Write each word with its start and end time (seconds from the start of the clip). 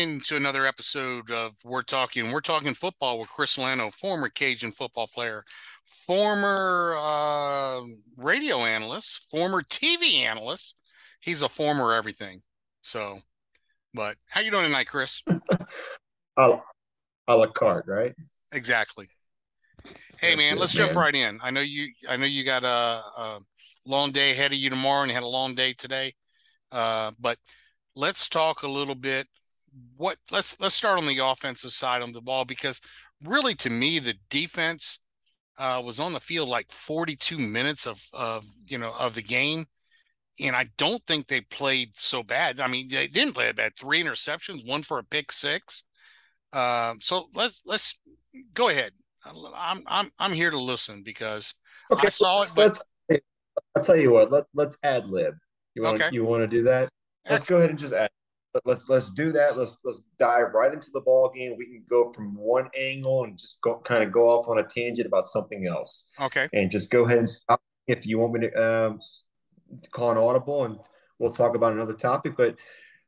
Into 0.00 0.34
another 0.34 0.64
episode 0.64 1.30
of 1.30 1.56
We're 1.62 1.82
Talking. 1.82 2.30
We're 2.30 2.40
talking 2.40 2.72
football 2.72 3.18
with 3.18 3.28
Chris 3.28 3.58
Lano, 3.58 3.92
former 3.92 4.30
Cajun 4.30 4.70
football 4.70 5.06
player, 5.06 5.44
former 5.84 6.96
uh, 6.98 7.82
radio 8.16 8.60
analyst, 8.60 9.26
former 9.30 9.60
TV 9.60 10.20
analyst. 10.20 10.76
He's 11.20 11.42
a 11.42 11.50
former 11.50 11.92
everything. 11.92 12.40
So, 12.80 13.18
but 13.92 14.16
how 14.30 14.40
you 14.40 14.50
doing 14.50 14.64
tonight, 14.64 14.86
Chris? 14.86 15.22
a, 15.28 16.48
la, 16.48 16.60
a 17.28 17.36
la 17.36 17.46
carte, 17.48 17.86
right? 17.86 18.14
Exactly. 18.52 19.06
Hey 19.84 20.30
That's 20.30 20.36
man, 20.38 20.56
it, 20.56 20.60
let's 20.60 20.74
man. 20.78 20.86
jump 20.86 20.96
right 20.96 21.14
in. 21.14 21.40
I 21.42 21.50
know 21.50 21.60
you. 21.60 21.92
I 22.08 22.16
know 22.16 22.24
you 22.24 22.42
got 22.42 22.64
a, 22.64 23.02
a 23.20 23.40
long 23.84 24.12
day 24.12 24.30
ahead 24.30 24.52
of 24.52 24.58
you 24.58 24.70
tomorrow, 24.70 25.02
and 25.02 25.10
you 25.10 25.14
had 25.14 25.24
a 25.24 25.28
long 25.28 25.54
day 25.54 25.74
today. 25.74 26.14
Uh, 26.72 27.10
but 27.20 27.36
let's 27.94 28.30
talk 28.30 28.62
a 28.62 28.68
little 28.68 28.94
bit 28.94 29.26
what 29.96 30.18
let's 30.30 30.58
let's 30.60 30.74
start 30.74 30.98
on 30.98 31.06
the 31.06 31.18
offensive 31.18 31.72
side 31.72 32.02
of 32.02 32.12
the 32.12 32.20
ball 32.20 32.44
because 32.44 32.80
really 33.24 33.54
to 33.54 33.70
me 33.70 33.98
the 33.98 34.14
defense 34.28 35.00
uh, 35.58 35.80
was 35.84 36.00
on 36.00 36.12
the 36.12 36.20
field 36.20 36.48
like 36.48 36.70
42 36.70 37.38
minutes 37.38 37.86
of 37.86 38.02
of 38.12 38.44
you 38.66 38.78
know 38.78 38.92
of 38.98 39.14
the 39.14 39.22
game 39.22 39.66
and 40.42 40.56
I 40.56 40.68
don't 40.76 41.02
think 41.06 41.26
they 41.26 41.40
played 41.40 41.90
so 41.96 42.22
bad. 42.22 42.60
I 42.60 42.66
mean, 42.66 42.88
they 42.88 43.06
didn't 43.06 43.34
play 43.34 43.50
bad. 43.52 43.76
Three 43.76 44.02
interceptions, 44.02 44.66
one 44.66 44.82
for 44.82 44.98
a 44.98 45.04
pick 45.04 45.32
six. 45.32 45.84
Uh, 46.52 46.94
so 47.00 47.28
let's 47.34 47.60
let's 47.64 47.96
go 48.54 48.68
ahead. 48.68 48.92
I'm 49.24 49.82
I'm 49.86 50.10
I'm 50.18 50.32
here 50.32 50.50
to 50.50 50.58
listen 50.58 51.02
because 51.02 51.54
okay, 51.92 52.06
I 52.06 52.10
saw 52.10 52.42
it. 52.42 52.52
But 52.56 52.78
I'll 53.76 53.82
tell 53.82 53.96
you 53.96 54.10
what. 54.10 54.32
Let 54.32 54.44
let's 54.54 54.78
ad 54.82 55.08
lib. 55.08 55.34
You 55.74 55.82
want 55.82 56.00
okay. 56.00 56.08
you 56.12 56.24
want 56.24 56.42
to 56.42 56.46
do 56.46 56.62
that? 56.64 56.88
Let's 57.28 57.48
go 57.48 57.58
ahead 57.58 57.70
and 57.70 57.78
just 57.78 57.92
add. 58.54 58.62
Let's 58.64 58.88
let's 58.88 59.10
do 59.10 59.32
that. 59.32 59.56
Let's 59.56 59.78
let's 59.84 60.06
dive 60.18 60.52
right 60.54 60.72
into 60.72 60.90
the 60.92 61.00
ball 61.00 61.30
game. 61.34 61.54
We 61.56 61.66
can 61.66 61.84
go 61.88 62.12
from 62.12 62.34
one 62.34 62.68
angle 62.76 63.24
and 63.24 63.38
just 63.38 63.60
go 63.60 63.76
kind 63.78 64.02
of 64.02 64.12
go 64.12 64.28
off 64.28 64.48
on 64.48 64.58
a 64.58 64.62
tangent 64.62 65.06
about 65.06 65.26
something 65.26 65.66
else. 65.66 66.08
Okay. 66.20 66.48
And 66.52 66.70
just 66.70 66.90
go 66.90 67.04
ahead 67.04 67.18
and 67.18 67.28
stop 67.28 67.60
if 67.86 68.06
you 68.06 68.18
want 68.18 68.34
me 68.34 68.40
to 68.40 68.52
um, 68.62 69.00
call 69.90 70.12
an 70.12 70.18
audible, 70.18 70.64
and 70.64 70.78
we'll 71.18 71.32
talk 71.32 71.54
about 71.54 71.72
another 71.72 71.92
topic. 71.92 72.36
But 72.36 72.56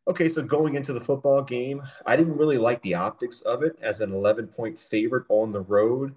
okay, 0.08 0.28
so 0.28 0.42
going 0.42 0.74
into 0.74 0.92
the 0.92 1.00
football 1.00 1.42
game, 1.42 1.82
I 2.06 2.16
didn't 2.16 2.36
really 2.36 2.58
like 2.58 2.82
the 2.82 2.94
optics 2.94 3.40
of 3.42 3.62
it 3.62 3.76
as 3.80 4.00
an 4.00 4.12
11 4.12 4.48
point 4.48 4.78
favorite 4.78 5.24
on 5.28 5.50
the 5.50 5.60
road. 5.60 6.14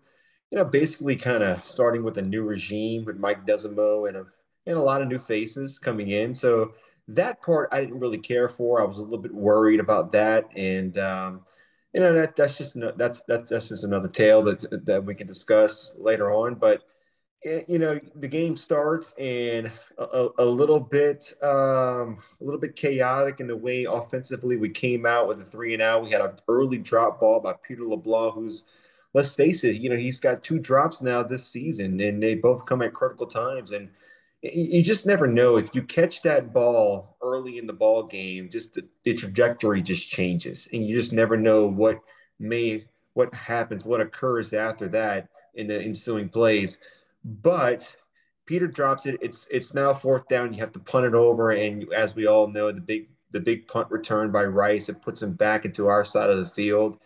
You 0.51 0.59
know, 0.59 0.65
basically 0.65 1.15
kind 1.15 1.43
of 1.43 1.65
starting 1.65 2.03
with 2.03 2.17
a 2.17 2.21
new 2.21 2.43
regime 2.43 3.05
with 3.05 3.17
Mike 3.17 3.45
Desormeaux 3.45 4.07
and 4.07 4.17
a 4.17 4.25
and 4.67 4.77
a 4.77 4.81
lot 4.81 5.01
of 5.01 5.07
new 5.07 5.19
faces 5.19 5.77
coming 5.79 6.09
in. 6.09 6.33
So 6.33 6.73
that 7.07 7.41
part 7.41 7.69
I 7.71 7.81
didn't 7.81 7.99
really 7.99 8.17
care 8.17 8.49
for. 8.49 8.81
I 8.81 8.85
was 8.85 8.97
a 8.97 9.03
little 9.03 9.19
bit 9.19 9.33
worried 9.33 9.79
about 9.79 10.11
that, 10.13 10.49
and 10.55 10.97
um, 10.97 11.41
you 11.93 12.01
know 12.01 12.13
that 12.13 12.35
that's 12.35 12.57
just 12.57 12.75
that's 12.97 13.21
that's 13.27 13.49
that's 13.49 13.69
just 13.69 13.83
another 13.83 14.07
tale 14.09 14.41
that 14.43 14.85
that 14.85 15.03
we 15.03 15.15
can 15.15 15.27
discuss 15.27 15.95
later 15.99 16.31
on. 16.31 16.55
But 16.55 16.83
eh, 17.43 17.61
you 17.67 17.79
know 17.79 17.99
the 18.15 18.27
game 18.27 18.55
starts 18.55 19.13
and 19.19 19.71
a, 19.99 20.27
a 20.39 20.45
little 20.45 20.79
bit 20.79 21.33
um, 21.43 22.19
a 22.41 22.43
little 22.43 22.59
bit 22.59 22.75
chaotic 22.75 23.39
in 23.39 23.47
the 23.47 23.57
way 23.57 23.83
offensively 23.85 24.57
we 24.57 24.69
came 24.69 25.05
out 25.05 25.27
with 25.27 25.39
a 25.41 25.45
three 25.45 25.73
and 25.73 25.83
out. 25.83 26.03
We 26.03 26.11
had 26.11 26.21
an 26.21 26.39
early 26.47 26.79
drop 26.79 27.19
ball 27.19 27.39
by 27.39 27.53
Peter 27.61 27.83
LeBlanc, 27.83 28.33
who's 28.33 28.65
let's 29.13 29.35
face 29.35 29.63
it, 29.63 29.75
you 29.75 29.89
know 29.89 29.95
he's 29.95 30.19
got 30.19 30.43
two 30.43 30.57
drops 30.59 31.03
now 31.03 31.21
this 31.21 31.47
season, 31.47 31.99
and 31.99 32.21
they 32.21 32.35
both 32.35 32.65
come 32.65 32.81
at 32.81 32.93
critical 32.93 33.27
times 33.27 33.71
and 33.71 33.89
you 34.53 34.83
just 34.83 35.05
never 35.05 35.27
know. 35.27 35.57
If 35.57 35.73
you 35.73 35.83
catch 35.83 36.21
that 36.21 36.53
ball 36.53 37.17
early 37.21 37.57
in 37.57 37.67
the 37.67 37.73
ball 37.73 38.03
game 38.03 38.49
just 38.49 38.73
the, 38.73 38.87
the, 39.03 39.13
trajectory 39.13 39.81
just 39.81 40.09
changes 40.09 40.67
and 40.71 40.85
you 40.87 40.95
just 40.95 41.13
never 41.13 41.37
know 41.37 41.65
what 41.65 41.99
may 42.39 42.85
what 43.13 43.33
happens 43.33 43.85
what 43.85 44.01
occurs 44.01 44.53
after 44.53 44.87
that 44.89 45.29
in 45.55 45.67
the 45.67 45.81
ensuing 45.81 46.29
plays. 46.29 46.79
But 47.23 47.95
peter 48.45 48.67
drops 48.67 49.05
it. 49.05 49.17
It's 49.21 49.47
it's 49.49 49.73
now 49.73 49.93
fourth 49.93 50.27
down. 50.27 50.53
You 50.53 50.59
have 50.59 50.73
to 50.73 50.79
punt 50.79 51.05
it 51.05 51.13
over 51.13 51.51
and 51.51 51.91
as 51.93 52.15
we 52.15 52.27
all 52.27 52.47
know 52.47 52.71
the 52.71 52.81
big 52.81 53.09
the 53.31 53.39
big 53.39 53.67
punt 53.67 53.89
return 53.89 54.31
by 54.31 54.45
rice 54.45 54.87
it 54.89 55.01
puts 55.01 55.21
him 55.21 55.33
back 55.33 55.65
into 55.65 55.87
our 55.87 56.05
side 56.05 56.29
of 56.29 56.37
the 56.37 56.45
field. 56.45 56.99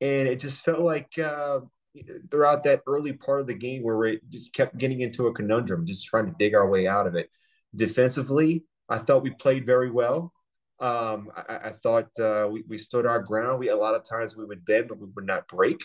And 0.00 0.28
it 0.28 0.38
just 0.38 0.64
felt 0.64 0.80
like 0.80 1.18
uh, 1.18 1.60
throughout 2.30 2.64
that 2.64 2.82
early 2.86 3.12
part 3.12 3.40
of 3.40 3.46
the 3.46 3.54
game 3.54 3.82
where 3.82 3.96
we 3.96 4.20
just 4.28 4.52
kept 4.52 4.78
getting 4.78 5.00
into 5.00 5.26
a 5.26 5.34
conundrum, 5.34 5.86
just 5.86 6.06
trying 6.06 6.26
to 6.26 6.34
dig 6.38 6.54
our 6.54 6.68
way 6.68 6.86
out 6.86 7.06
of 7.06 7.14
it. 7.14 7.30
Defensively, 7.74 8.64
I 8.88 8.98
thought 8.98 9.22
we 9.22 9.30
played 9.30 9.66
very 9.66 9.90
well. 9.90 10.32
Um, 10.80 11.30
I, 11.36 11.56
I, 11.64 11.70
thought 11.70 12.08
uh, 12.20 12.48
we, 12.50 12.62
we 12.68 12.78
stood 12.78 13.04
our 13.04 13.20
ground. 13.20 13.58
We 13.58 13.68
a 13.68 13.76
lot 13.76 13.96
of 13.96 14.04
times 14.04 14.36
we 14.36 14.44
would 14.44 14.64
bend, 14.64 14.88
but 14.88 14.98
we 14.98 15.08
would 15.14 15.26
not 15.26 15.48
break. 15.48 15.82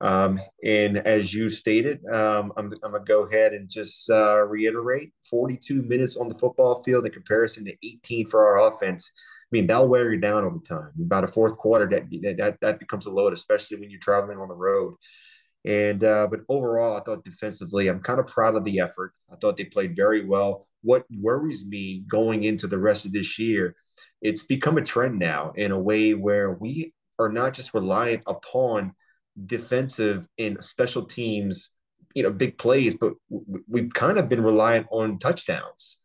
Um, 0.00 0.38
and 0.64 0.98
as 0.98 1.32
you 1.32 1.48
stated, 1.48 2.04
um, 2.06 2.52
I'm, 2.56 2.72
I'm 2.82 2.92
gonna 2.92 3.04
go 3.04 3.22
ahead 3.22 3.52
and 3.52 3.70
just 3.70 4.10
uh, 4.10 4.44
reiterate: 4.46 5.12
42 5.30 5.82
minutes 5.82 6.16
on 6.16 6.28
the 6.28 6.34
football 6.34 6.82
field 6.82 7.06
in 7.06 7.12
comparison 7.12 7.64
to 7.64 7.74
18 7.82 8.26
for 8.26 8.46
our 8.46 8.68
offense. 8.68 9.10
I 9.14 9.48
mean, 9.52 9.66
that'll 9.66 9.88
wear 9.88 10.12
you 10.12 10.20
down 10.20 10.44
over 10.44 10.58
time. 10.58 10.90
About 11.00 11.24
a 11.24 11.28
fourth 11.28 11.56
quarter, 11.56 11.86
that 11.86 12.10
that 12.36 12.58
that 12.60 12.78
becomes 12.78 13.06
a 13.06 13.10
load, 13.10 13.32
especially 13.32 13.78
when 13.78 13.90
you're 13.90 14.00
traveling 14.00 14.38
on 14.38 14.48
the 14.48 14.54
road. 14.54 14.94
And 15.66 16.04
uh, 16.04 16.28
but 16.30 16.40
overall, 16.48 16.96
I 16.96 17.00
thought 17.00 17.24
defensively, 17.24 17.88
I'm 17.88 18.00
kind 18.00 18.20
of 18.20 18.28
proud 18.28 18.54
of 18.54 18.64
the 18.64 18.78
effort. 18.78 19.12
I 19.32 19.36
thought 19.36 19.56
they 19.56 19.64
played 19.64 19.96
very 19.96 20.24
well. 20.24 20.68
What 20.82 21.04
worries 21.10 21.66
me 21.66 22.04
going 22.08 22.44
into 22.44 22.68
the 22.68 22.78
rest 22.78 23.04
of 23.04 23.12
this 23.12 23.36
year, 23.36 23.74
it's 24.22 24.44
become 24.44 24.78
a 24.78 24.82
trend 24.82 25.18
now 25.18 25.52
in 25.56 25.72
a 25.72 25.78
way 25.78 26.14
where 26.14 26.52
we 26.52 26.94
are 27.18 27.28
not 27.28 27.52
just 27.52 27.74
reliant 27.74 28.22
upon 28.28 28.94
defensive 29.44 30.28
and 30.38 30.62
special 30.62 31.04
teams, 31.04 31.70
you 32.14 32.22
know, 32.22 32.30
big 32.30 32.58
plays, 32.58 32.96
but 32.96 33.14
we've 33.68 33.92
kind 33.92 34.18
of 34.18 34.28
been 34.28 34.44
reliant 34.44 34.86
on 34.92 35.18
touchdowns. 35.18 35.98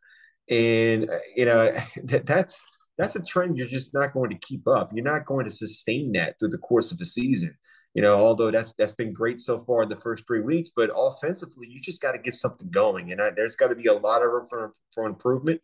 And 0.49 1.07
uh, 1.07 1.19
you 1.35 1.45
know 1.45 1.69
that, 2.05 2.25
that's 2.25 2.66
that's 2.97 3.16
a 3.16 3.23
trend 3.23 3.59
you're 3.59 3.67
just 3.67 3.93
not 3.93 4.13
going 4.13 4.31
to 4.31 4.39
keep 4.39 4.67
up. 4.67 4.89
You're 4.91 5.05
not 5.05 5.28
going 5.28 5.45
to 5.45 5.51
sustain 5.51 6.13
that 6.13 6.39
through 6.39 6.49
the 6.49 6.57
course 6.57 6.91
of 6.91 6.97
the 6.97 7.05
season 7.05 7.55
you 7.94 8.02
know, 8.02 8.16
although 8.16 8.52
that's 8.52 8.74
that's 8.78 8.94
been 8.94 9.13
great 9.13 9.40
so 9.40 9.63
far 9.66 9.84
in 9.84 9.90
the 9.90 9.97
first 9.97 10.25
three 10.25 10.41
weeks, 10.41 10.72
but 10.75 10.91
offensively, 10.96 11.68
you 11.69 11.81
just 11.81 12.02
got 12.02 12.13
to 12.13 12.19
get 12.19 12.35
something 12.35 12.69
going, 12.72 13.12
and 13.12 13.22
I, 13.22 13.31
there's 13.31 13.56
got 13.56 13.68
to 13.68 13.75
be 13.75 13.88
a 13.88 13.94
lot 13.94 14.22
of 14.22 14.31
room 14.31 14.47
for, 14.50 14.74
for 14.94 15.06
improvement. 15.06 15.62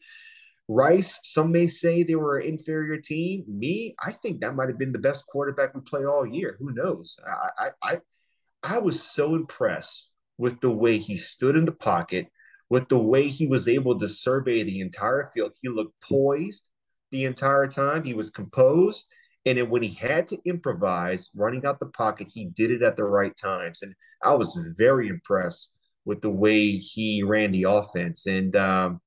Rice, 0.68 1.20
some 1.24 1.54
may 1.54 1.68
say 1.68 2.04
they 2.04 2.16
were 2.16 2.40
an 2.40 2.48
inferior 2.48 2.98
team. 2.98 3.46
Me, 3.48 3.96
I 4.06 4.12
think 4.12 4.42
that 4.42 4.56
might 4.56 4.68
have 4.68 4.78
been 4.78 4.92
the 4.92 5.00
best 5.00 5.26
quarterback 5.28 5.74
we 5.74 5.80
play 5.82 6.04
all 6.04 6.26
year. 6.26 6.58
Who 6.60 6.74
knows? 6.74 7.18
I, 7.26 7.68
I, 7.68 7.70
I, 7.82 7.98
I 8.64 8.80
was 8.80 9.02
so 9.02 9.34
impressed 9.34 10.10
with 10.38 10.60
the 10.60 10.72
way 10.72 10.98
he 10.98 11.16
stood 11.16 11.56
in 11.56 11.64
the 11.64 11.72
pocket, 11.72 12.28
with 12.70 12.90
the 12.90 13.00
way 13.00 13.30
he 13.30 13.48
was 13.48 13.70
able 13.70 13.98
to 13.98 14.10
survey 14.10 14.64
the 14.64 14.82
entire 14.82 15.30
field. 15.34 15.54
He 15.62 15.70
looked 15.70 16.02
poised 16.02 16.68
the 17.12 17.24
entire 17.24 17.68
time. 17.68 18.04
He 18.04 18.14
was 18.14 18.30
composed 18.30 19.06
and 19.48 19.58
then 19.58 19.70
when 19.70 19.82
he 19.82 19.94
had 19.94 20.28
to 20.28 20.38
improvise 20.46 21.30
running 21.34 21.66
out 21.66 21.80
the 21.80 21.86
pocket, 21.88 22.28
he 22.34 22.46
did 22.46 22.70
it 22.70 22.84
at 22.84 22.98
the 22.98 23.06
right 23.06 23.34
times. 23.42 23.82
And 23.82 23.94
I 24.24 24.34
was 24.34 24.60
very 24.78 25.08
impressed 25.08 25.72
with 26.04 26.22
the 26.22 26.30
way 26.30 26.72
he 26.72 27.24
ran 27.24 27.54
the 27.54 27.64
offense. 27.64 28.28
And, 28.28 28.56
um, 28.58 29.00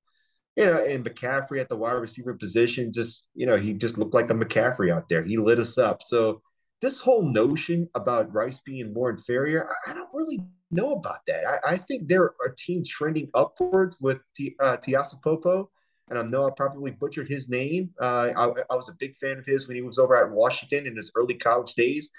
you 0.57 0.65
know, 0.65 0.83
and 0.83 1.05
McCaffrey 1.05 1.61
at 1.61 1.69
the 1.69 1.77
wide 1.77 1.93
receiver 1.93 2.35
position, 2.35 2.91
just, 2.91 3.27
you 3.35 3.47
know, 3.47 3.59
he 3.59 3.75
just 3.75 3.99
looked 3.99 4.15
like 4.15 4.31
a 4.31 4.35
McCaffrey 4.35 4.91
out 4.91 5.09
there. 5.11 5.23
He 5.23 5.37
lit 5.37 5.59
us 5.59 5.77
up. 5.77 6.03
So 6.03 6.41
this 6.81 7.01
whole 7.01 7.23
notion 7.23 7.89
about 7.95 8.33
Rice 8.33 8.61
being 8.65 8.95
more 8.95 9.11
inferior, 9.11 9.69
I 9.87 9.93
don't 9.93 10.09
really 10.15 10.41
know 10.71 10.93
about 10.93 11.27
that. 11.27 11.45
I, 11.47 11.75
I 11.75 11.77
think 11.77 12.09
they're 12.09 12.33
a 12.47 12.55
team 12.57 12.83
trending 12.87 13.29
upwards 13.35 13.99
with 14.01 14.21
T, 14.35 14.57
uh, 14.63 14.79
Popo 15.23 15.71
and 16.11 16.19
I 16.19 16.23
know 16.23 16.47
I 16.47 16.51
probably 16.51 16.91
butchered 16.91 17.29
his 17.29 17.49
name. 17.49 17.91
Uh, 18.01 18.31
I, 18.37 18.45
I, 18.71 18.75
was 18.75 18.89
a 18.89 18.97
big 18.99 19.17
fan 19.17 19.39
of 19.39 19.47
his 19.47 19.69
when 19.69 19.77
he 19.77 19.83
was 19.83 19.99
over 19.99 20.17
at 20.17 20.31
Washington 20.31 20.87
in 20.87 20.97
his 20.97 21.13
early 21.15 21.35
college 21.35 21.75
days. 21.75 22.11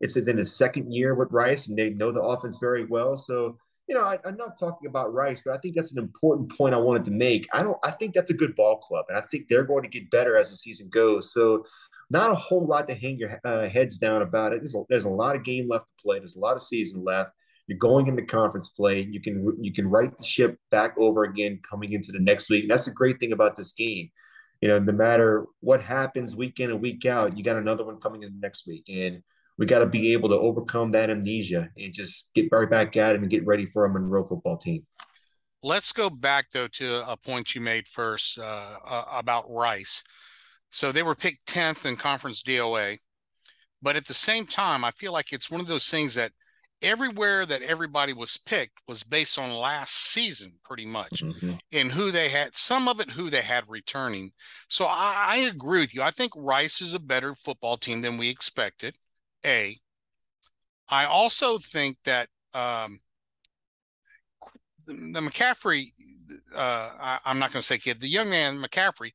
It's 0.00 0.16
in 0.16 0.36
his 0.36 0.54
second 0.54 0.92
year 0.92 1.14
with 1.14 1.32
Rice, 1.32 1.66
and 1.66 1.76
they 1.76 1.90
know 1.90 2.12
the 2.12 2.22
offense 2.22 2.58
very 2.58 2.84
well. 2.84 3.16
So, 3.16 3.56
you 3.88 3.94
know, 3.94 4.04
I, 4.04 4.18
am 4.24 4.36
not 4.36 4.58
talking 4.58 4.88
about 4.88 5.12
Rice, 5.12 5.42
but 5.44 5.54
I 5.54 5.58
think 5.58 5.74
that's 5.74 5.92
an 5.92 5.98
important 5.98 6.56
point 6.56 6.74
I 6.74 6.78
wanted 6.78 7.04
to 7.06 7.10
make. 7.10 7.48
I 7.52 7.62
don't. 7.62 7.78
I 7.82 7.90
think 7.90 8.14
that's 8.14 8.30
a 8.30 8.34
good 8.34 8.54
ball 8.54 8.76
club, 8.76 9.06
and 9.08 9.16
I 9.18 9.22
think 9.22 9.48
they're 9.48 9.64
going 9.64 9.82
to 9.82 9.88
get 9.88 10.10
better 10.10 10.36
as 10.36 10.50
the 10.50 10.56
season 10.56 10.88
goes. 10.90 11.32
So, 11.32 11.64
not 12.10 12.30
a 12.30 12.34
whole 12.34 12.66
lot 12.66 12.86
to 12.88 12.94
hang 12.94 13.18
your 13.18 13.40
uh, 13.44 13.66
heads 13.66 13.98
down 13.98 14.22
about 14.22 14.52
it. 14.52 14.58
There's 14.58 14.76
a, 14.76 14.82
there's 14.88 15.04
a 15.04 15.10
lot 15.10 15.36
of 15.36 15.42
game 15.42 15.68
left 15.68 15.86
to 15.86 16.02
play. 16.02 16.18
There's 16.18 16.36
a 16.36 16.40
lot 16.40 16.54
of 16.54 16.62
season 16.62 17.02
left. 17.02 17.32
You're 17.68 17.78
going 17.78 18.06
into 18.06 18.24
conference 18.24 18.70
play. 18.70 19.06
You 19.08 19.20
can 19.20 19.56
you 19.60 19.72
can 19.72 19.88
write 19.88 20.16
the 20.16 20.24
ship 20.24 20.58
back 20.70 20.94
over 20.98 21.22
again 21.24 21.60
coming 21.68 21.92
into 21.92 22.10
the 22.10 22.18
next 22.18 22.50
week. 22.50 22.62
And 22.62 22.70
that's 22.70 22.86
the 22.86 22.92
great 22.92 23.20
thing 23.20 23.32
about 23.32 23.54
this 23.54 23.72
game. 23.74 24.10
You 24.62 24.68
know, 24.68 24.78
no 24.78 24.92
matter 24.92 25.46
what 25.60 25.82
happens 25.82 26.34
week 26.34 26.58
in 26.58 26.70
and 26.70 26.80
week 26.80 27.04
out, 27.06 27.36
you 27.36 27.44
got 27.44 27.56
another 27.56 27.84
one 27.84 28.00
coming 28.00 28.22
in 28.22 28.40
next 28.40 28.66
week. 28.66 28.86
And 28.88 29.22
we 29.58 29.66
got 29.66 29.80
to 29.80 29.86
be 29.86 30.14
able 30.14 30.30
to 30.30 30.38
overcome 30.38 30.92
that 30.92 31.10
amnesia 31.10 31.68
and 31.76 31.92
just 31.92 32.32
get 32.34 32.48
right 32.50 32.68
back 32.68 32.96
at 32.96 33.14
it 33.14 33.20
and 33.20 33.30
get 33.30 33.46
ready 33.46 33.66
for 33.66 33.84
a 33.84 33.92
Monroe 33.92 34.24
football 34.24 34.56
team. 34.56 34.86
Let's 35.62 35.92
go 35.92 36.08
back 36.08 36.46
though 36.52 36.68
to 36.68 37.10
a 37.10 37.16
point 37.16 37.54
you 37.54 37.60
made 37.60 37.86
first 37.86 38.38
uh, 38.38 38.76
uh, 38.84 39.04
about 39.12 39.50
Rice. 39.50 40.02
So 40.70 40.92
they 40.92 41.02
were 41.02 41.14
picked 41.14 41.46
10th 41.46 41.84
in 41.84 41.96
conference 41.96 42.42
DOA. 42.42 42.98
But 43.82 43.96
at 43.96 44.06
the 44.06 44.14
same 44.14 44.46
time, 44.46 44.84
I 44.84 44.90
feel 44.90 45.12
like 45.12 45.32
it's 45.32 45.50
one 45.50 45.60
of 45.60 45.66
those 45.68 45.88
things 45.88 46.14
that 46.14 46.32
everywhere 46.82 47.44
that 47.46 47.62
everybody 47.62 48.12
was 48.12 48.36
picked 48.36 48.78
was 48.86 49.02
based 49.02 49.38
on 49.38 49.50
last 49.50 49.94
season, 49.94 50.52
pretty 50.64 50.86
much, 50.86 51.22
mm-hmm. 51.22 51.54
and 51.72 51.90
who 51.90 52.10
they 52.10 52.28
had, 52.28 52.56
some 52.56 52.88
of 52.88 53.00
it 53.00 53.10
who 53.10 53.30
they 53.30 53.40
had 53.40 53.64
returning. 53.68 54.32
So 54.68 54.86
I, 54.86 55.14
I 55.16 55.36
agree 55.52 55.80
with 55.80 55.94
you. 55.94 56.02
I 56.02 56.10
think 56.10 56.32
Rice 56.36 56.80
is 56.80 56.94
a 56.94 57.00
better 57.00 57.34
football 57.34 57.76
team 57.76 58.02
than 58.02 58.18
we 58.18 58.28
expected. 58.28 58.96
A. 59.44 59.76
I 60.88 61.04
also 61.04 61.58
think 61.58 61.98
that 62.04 62.28
um, 62.54 63.00
the 64.86 65.20
McCaffrey, 65.20 65.92
uh, 66.54 66.90
I, 67.00 67.18
am 67.26 67.38
not 67.38 67.52
going 67.52 67.60
to 67.60 67.66
say 67.66 67.78
kid, 67.78 68.00
the 68.00 68.08
young 68.08 68.30
man 68.30 68.58
McCaffrey, 68.58 69.12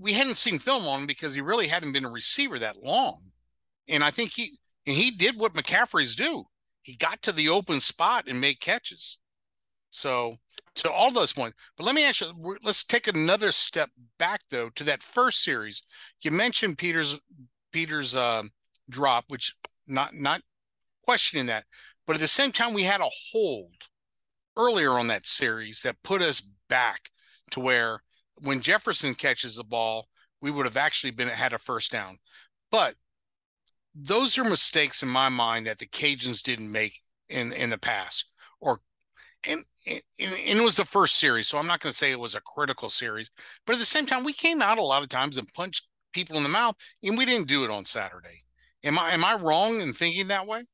we 0.00 0.14
hadn't 0.14 0.36
seen 0.36 0.58
film 0.58 0.86
on 0.86 1.00
him 1.00 1.06
because 1.06 1.34
he 1.34 1.40
really 1.40 1.68
hadn't 1.68 1.92
been 1.92 2.04
a 2.04 2.10
receiver 2.10 2.58
that 2.58 2.82
long. 2.82 3.20
And 3.88 4.02
I 4.02 4.10
think 4.10 4.32
he 4.32 4.58
and 4.86 4.96
he 4.96 5.10
did 5.10 5.38
what 5.38 5.54
McCaffrey's 5.54 6.14
do. 6.14 6.46
He 6.84 6.96
got 6.96 7.22
to 7.22 7.32
the 7.32 7.48
open 7.48 7.80
spot 7.80 8.26
and 8.28 8.40
made 8.40 8.60
catches. 8.60 9.18
So 9.90 10.36
to 10.76 10.90
all 10.90 11.10
those 11.10 11.32
points. 11.32 11.56
But 11.76 11.84
let 11.84 11.94
me 11.94 12.04
ask 12.04 12.20
you, 12.20 12.56
let's 12.62 12.84
take 12.84 13.08
another 13.08 13.52
step 13.52 13.90
back 14.18 14.42
though 14.50 14.68
to 14.70 14.84
that 14.84 15.02
first 15.02 15.42
series. 15.42 15.82
You 16.22 16.30
mentioned 16.30 16.78
Peter's 16.78 17.18
Peter's 17.72 18.14
uh, 18.14 18.42
drop, 18.90 19.24
which 19.28 19.54
not 19.86 20.14
not 20.14 20.42
questioning 21.02 21.46
that, 21.46 21.64
but 22.06 22.16
at 22.16 22.20
the 22.20 22.28
same 22.28 22.52
time 22.52 22.74
we 22.74 22.84
had 22.84 23.00
a 23.00 23.08
hold 23.32 23.88
earlier 24.56 24.92
on 24.92 25.06
that 25.08 25.26
series 25.26 25.80
that 25.82 26.02
put 26.02 26.20
us 26.20 26.40
back 26.68 27.10
to 27.50 27.60
where 27.60 28.02
when 28.36 28.60
Jefferson 28.60 29.14
catches 29.14 29.56
the 29.56 29.64
ball, 29.64 30.08
we 30.40 30.50
would 30.50 30.66
have 30.66 30.76
actually 30.76 31.12
been 31.12 31.28
had 31.28 31.52
a 31.54 31.58
first 31.58 31.90
down. 31.90 32.18
But 32.70 32.96
those 33.94 34.38
are 34.38 34.44
mistakes 34.44 35.02
in 35.02 35.08
my 35.08 35.28
mind 35.28 35.66
that 35.66 35.78
the 35.78 35.86
Cajuns 35.86 36.42
didn't 36.42 36.70
make 36.70 37.00
in 37.28 37.52
in 37.52 37.70
the 37.70 37.78
past, 37.78 38.26
or 38.60 38.80
and, 39.46 39.64
and, 39.86 40.00
and 40.18 40.58
it 40.58 40.64
was 40.64 40.76
the 40.76 40.84
first 40.84 41.16
series, 41.16 41.48
so 41.48 41.58
I'm 41.58 41.66
not 41.66 41.80
going 41.80 41.92
to 41.92 41.96
say 41.96 42.10
it 42.10 42.18
was 42.18 42.34
a 42.34 42.40
critical 42.40 42.88
series, 42.88 43.30
but 43.66 43.74
at 43.74 43.78
the 43.78 43.84
same 43.84 44.06
time, 44.06 44.24
we 44.24 44.32
came 44.32 44.62
out 44.62 44.78
a 44.78 44.82
lot 44.82 45.02
of 45.02 45.08
times 45.08 45.36
and 45.36 45.52
punched 45.52 45.86
people 46.12 46.36
in 46.36 46.42
the 46.42 46.48
mouth, 46.48 46.76
and 47.02 47.18
we 47.18 47.26
didn't 47.26 47.48
do 47.48 47.64
it 47.64 47.70
on 47.70 47.84
Saturday. 47.84 48.44
Am 48.82 48.98
I 48.98 49.12
am 49.12 49.24
I 49.24 49.34
wrong 49.34 49.80
in 49.80 49.92
thinking 49.92 50.28
that 50.28 50.46
way? 50.46 50.64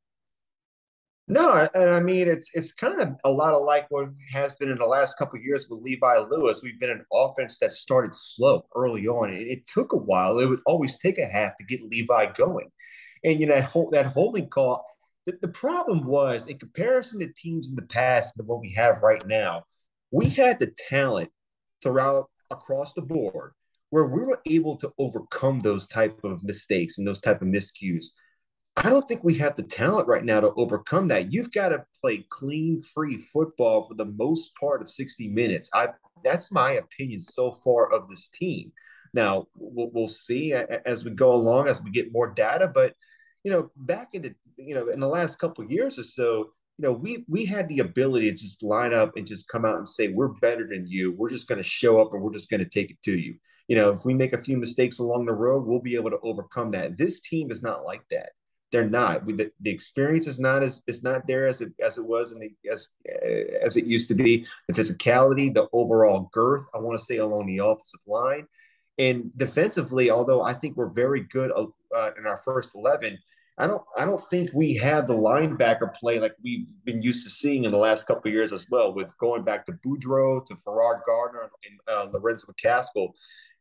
No, 1.28 1.68
and 1.74 1.90
I 1.90 2.00
mean 2.00 2.26
it's 2.26 2.50
it's 2.54 2.72
kind 2.72 3.00
of 3.00 3.14
a 3.24 3.30
lot 3.30 3.54
of 3.54 3.62
like 3.62 3.86
what 3.88 4.08
has 4.32 4.56
been 4.56 4.68
in 4.68 4.78
the 4.78 4.86
last 4.86 5.16
couple 5.16 5.38
years 5.38 5.68
with 5.70 5.80
Levi 5.80 6.18
Lewis. 6.28 6.60
We've 6.60 6.80
been 6.80 6.90
an 6.90 7.04
offense 7.12 7.58
that 7.60 7.70
started 7.70 8.12
slow 8.14 8.66
early 8.74 9.06
on. 9.06 9.32
It, 9.32 9.46
it 9.46 9.66
took 9.66 9.92
a 9.92 9.96
while. 9.96 10.40
It 10.40 10.48
would 10.48 10.60
always 10.66 10.98
take 10.98 11.18
a 11.18 11.26
half 11.26 11.56
to 11.56 11.64
get 11.64 11.88
Levi 11.88 12.32
going, 12.32 12.68
and 13.24 13.40
you 13.40 13.46
know 13.46 13.54
that 13.54 13.64
whole 13.64 13.90
that 13.90 14.06
holding 14.06 14.48
call. 14.48 14.84
The, 15.26 15.38
the 15.42 15.48
problem 15.48 16.04
was 16.04 16.48
in 16.48 16.58
comparison 16.58 17.20
to 17.20 17.28
teams 17.36 17.68
in 17.68 17.76
the 17.76 17.82
past 17.86 18.38
and 18.38 18.46
what 18.46 18.60
we 18.60 18.72
have 18.72 19.02
right 19.02 19.24
now, 19.26 19.64
we 20.10 20.28
had 20.28 20.58
the 20.58 20.74
talent 20.88 21.30
throughout 21.82 22.30
across 22.50 22.94
the 22.94 23.02
board 23.02 23.52
where 23.90 24.06
we 24.06 24.22
were 24.22 24.40
able 24.46 24.76
to 24.76 24.92
overcome 24.98 25.60
those 25.60 25.86
type 25.86 26.20
of 26.24 26.42
mistakes 26.42 26.98
and 26.98 27.06
those 27.06 27.20
type 27.20 27.42
of 27.42 27.48
miscues 27.48 28.06
I 28.76 28.88
don't 28.88 29.06
think 29.06 29.22
we 29.22 29.34
have 29.34 29.56
the 29.56 29.62
talent 29.62 30.08
right 30.08 30.24
now 30.24 30.40
to 30.40 30.52
overcome 30.54 31.08
that. 31.08 31.32
You've 31.32 31.52
got 31.52 31.70
to 31.70 31.84
play 32.00 32.24
clean, 32.30 32.80
free 32.80 33.18
football 33.18 33.86
for 33.86 33.94
the 33.94 34.06
most 34.06 34.54
part 34.58 34.80
of 34.80 34.88
60 34.88 35.28
minutes. 35.28 35.68
I 35.74 35.88
that's 36.24 36.52
my 36.52 36.72
opinion 36.72 37.20
so 37.20 37.52
far 37.52 37.92
of 37.92 38.08
this 38.08 38.28
team. 38.28 38.72
Now 39.12 39.46
we'll, 39.56 39.90
we'll 39.90 40.08
see 40.08 40.52
as 40.52 41.04
we 41.04 41.10
go 41.10 41.32
along 41.32 41.68
as 41.68 41.82
we 41.82 41.90
get 41.90 42.12
more 42.12 42.30
data. 42.30 42.70
But 42.72 42.94
you 43.44 43.50
know, 43.50 43.70
back 43.76 44.08
in 44.12 44.22
the 44.22 44.34
you 44.56 44.74
know 44.74 44.88
in 44.88 45.00
the 45.00 45.08
last 45.08 45.38
couple 45.38 45.64
years 45.64 45.98
or 45.98 46.02
so, 46.02 46.50
you 46.78 46.82
know, 46.82 46.92
we 46.92 47.24
we 47.28 47.44
had 47.44 47.68
the 47.68 47.80
ability 47.80 48.30
to 48.30 48.36
just 48.36 48.62
line 48.62 48.94
up 48.94 49.16
and 49.16 49.26
just 49.26 49.48
come 49.48 49.64
out 49.64 49.76
and 49.76 49.88
say 49.88 50.08
we're 50.08 50.28
better 50.28 50.66
than 50.66 50.86
you. 50.86 51.12
We're 51.12 51.30
just 51.30 51.48
going 51.48 51.62
to 51.62 51.68
show 51.68 52.00
up 52.00 52.12
and 52.12 52.22
we're 52.22 52.32
just 52.32 52.50
going 52.50 52.62
to 52.62 52.68
take 52.68 52.90
it 52.90 53.02
to 53.04 53.12
you. 53.12 53.36
You 53.68 53.76
know, 53.76 53.90
if 53.90 54.04
we 54.04 54.14
make 54.14 54.32
a 54.32 54.38
few 54.38 54.56
mistakes 54.56 54.98
along 54.98 55.26
the 55.26 55.32
road, 55.32 55.64
we'll 55.64 55.80
be 55.80 55.94
able 55.94 56.10
to 56.10 56.18
overcome 56.22 56.72
that. 56.72 56.98
This 56.98 57.20
team 57.20 57.50
is 57.50 57.62
not 57.62 57.84
like 57.84 58.02
that 58.10 58.30
they're 58.70 58.88
not. 58.88 59.24
We, 59.24 59.32
the, 59.32 59.50
the 59.60 59.70
experience 59.70 60.26
is 60.26 60.38
not 60.38 60.62
as 60.62 60.82
it's 60.86 61.02
not 61.02 61.26
there 61.26 61.46
as 61.46 61.60
it 61.60 61.72
as 61.84 61.98
it 61.98 62.04
was 62.04 62.32
and 62.32 62.50
as 62.70 62.88
as 63.62 63.76
it 63.76 63.86
used 63.86 64.08
to 64.08 64.14
be. 64.14 64.46
The 64.68 64.74
physicality, 64.74 65.52
the 65.52 65.68
overall 65.72 66.28
girth. 66.32 66.62
I 66.74 66.78
want 66.78 66.98
to 66.98 67.04
say 67.04 67.18
along 67.18 67.46
the 67.46 67.58
offensive 67.58 68.00
line, 68.06 68.46
and 69.00 69.36
defensively. 69.36 70.10
Although 70.10 70.42
I 70.42 70.52
think 70.52 70.76
we're 70.76 70.90
very 70.90 71.22
good 71.22 71.50
uh, 71.50 72.10
in 72.18 72.26
our 72.26 72.36
first 72.36 72.74
eleven, 72.74 73.18
I 73.58 73.66
don't 73.66 73.82
I 73.96 74.04
don't 74.04 74.22
think 74.30 74.50
we 74.54 74.74
have 74.74 75.06
the 75.06 75.16
linebacker 75.16 75.92
play 75.94 76.20
like 76.20 76.36
we've 76.44 76.68
been 76.84 77.02
used 77.02 77.24
to 77.24 77.30
seeing 77.30 77.64
in 77.64 77.72
the 77.72 77.78
last 77.78 78.06
couple 78.06 78.28
of 78.28 78.34
years 78.34 78.52
as 78.52 78.66
well. 78.70 78.94
With 78.94 79.16
going 79.18 79.42
back 79.42 79.64
to 79.66 79.72
Boudreaux 79.72 80.44
to 80.46 80.56
Ferrod 80.56 80.98
Gardner 81.06 81.50
and 81.68 81.80
uh, 81.88 82.08
Lorenzo 82.12 82.52
McCaskill, 82.52 83.12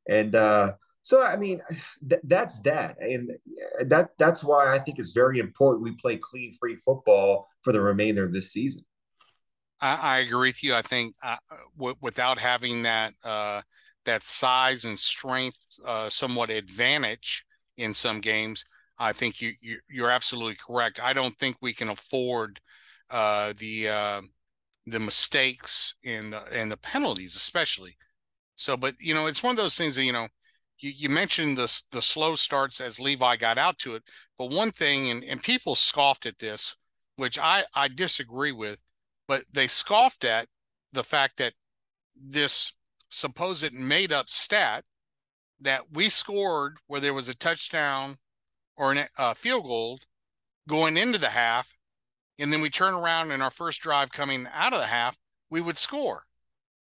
and 0.10 0.36
uh, 0.36 0.74
so 1.04 1.24
I 1.24 1.38
mean, 1.38 1.62
th- 2.08 2.22
that's 2.26 2.60
that, 2.62 2.98
and 3.00 3.32
that 3.88 4.10
that's 4.20 4.44
why 4.44 4.74
I 4.74 4.78
think 4.78 5.00
it's 5.00 5.14
very 5.14 5.40
important 5.40 5.84
we 5.84 5.96
play 5.96 6.18
clean, 6.18 6.52
free 6.60 6.76
football 6.76 7.48
for 7.64 7.72
the 7.72 7.82
remainder 7.82 8.26
of 8.26 8.34
this 8.34 8.52
season. 8.52 8.84
I, 9.82 9.96
I 9.96 10.18
agree 10.20 10.50
with 10.50 10.64
you. 10.64 10.76
I 10.76 10.82
think 10.82 11.16
uh, 11.24 11.38
w- 11.78 11.96
without 12.02 12.38
having 12.38 12.84
that 12.84 13.14
uh, 13.24 13.62
that 14.06 14.24
size 14.24 14.86
and 14.86 14.98
strength, 14.98 15.60
uh, 15.86 16.10
somewhat 16.10 16.50
advantage 16.50 17.46
in 17.78 17.94
some 17.94 18.20
games, 18.20 18.66
I 18.98 19.14
think 19.14 19.42
you, 19.42 19.54
you 19.62 20.06
are 20.06 20.12
absolutely 20.12 20.56
correct. 20.56 21.00
I 21.02 21.14
don't 21.14 21.38
think 21.38 21.58
we 21.62 21.74
can 21.74 21.90
afford 21.90 22.60
uh, 23.10 23.54
the 23.58 23.90
uh, 23.90 24.22
the 24.86 25.00
mistakes 25.00 25.96
and 26.04 26.34
the 26.34 26.44
and 26.54 26.72
the 26.72 26.78
penalties, 26.78 27.36
especially. 27.36 27.98
So, 28.56 28.76
but 28.76 28.96
you 29.00 29.14
know, 29.14 29.28
it's 29.28 29.42
one 29.42 29.52
of 29.52 29.58
those 29.58 29.78
things 29.78 29.96
that 29.96 30.04
you 30.04 30.12
know 30.12 30.28
you, 30.80 30.92
you 30.96 31.10
mentioned 31.10 31.58
the, 31.58 31.82
the 31.92 32.02
slow 32.02 32.36
starts 32.36 32.82
as 32.82 33.00
Levi 33.00 33.36
got 33.38 33.58
out 33.58 33.78
to 33.80 33.96
it. 33.96 34.04
But 34.38 34.52
one 34.52 34.72
thing, 34.72 35.10
and, 35.10 35.24
and 35.24 35.42
people 35.42 35.76
scoffed 35.76 36.26
at 36.26 36.40
this, 36.40 36.76
which 37.16 37.38
I, 37.38 37.66
I 37.74 37.88
disagree 37.88 38.52
with, 38.52 38.78
but 39.28 39.44
they 39.52 39.68
scoffed 39.68 40.24
at 40.24 40.48
the 40.94 41.04
fact 41.04 41.38
that 41.38 41.54
this 42.16 42.74
supposed 43.10 43.64
it 43.64 43.74
made 43.74 44.12
up 44.12 44.30
stat 44.30 44.84
that 45.60 45.92
we 45.92 46.10
scored 46.10 46.78
where 46.88 47.02
there 47.02 47.14
was 47.14 47.28
a 47.28 47.36
touchdown 47.36 48.18
or 48.78 48.94
a 48.94 49.10
uh, 49.18 49.34
field 49.34 49.66
goal 49.66 50.00
going 50.68 50.96
into 50.96 51.18
the 51.18 51.30
half, 51.30 51.76
and 52.38 52.54
then 52.54 52.62
we 52.62 52.70
turn 52.70 52.94
around 52.94 53.32
in 53.32 53.42
our 53.42 53.52
first 53.52 53.82
drive 53.82 54.12
coming 54.12 54.48
out 54.54 54.74
of 54.74 54.80
the 54.80 54.86
half, 54.86 55.18
we 55.50 55.60
would 55.60 55.78
score. 55.78 56.24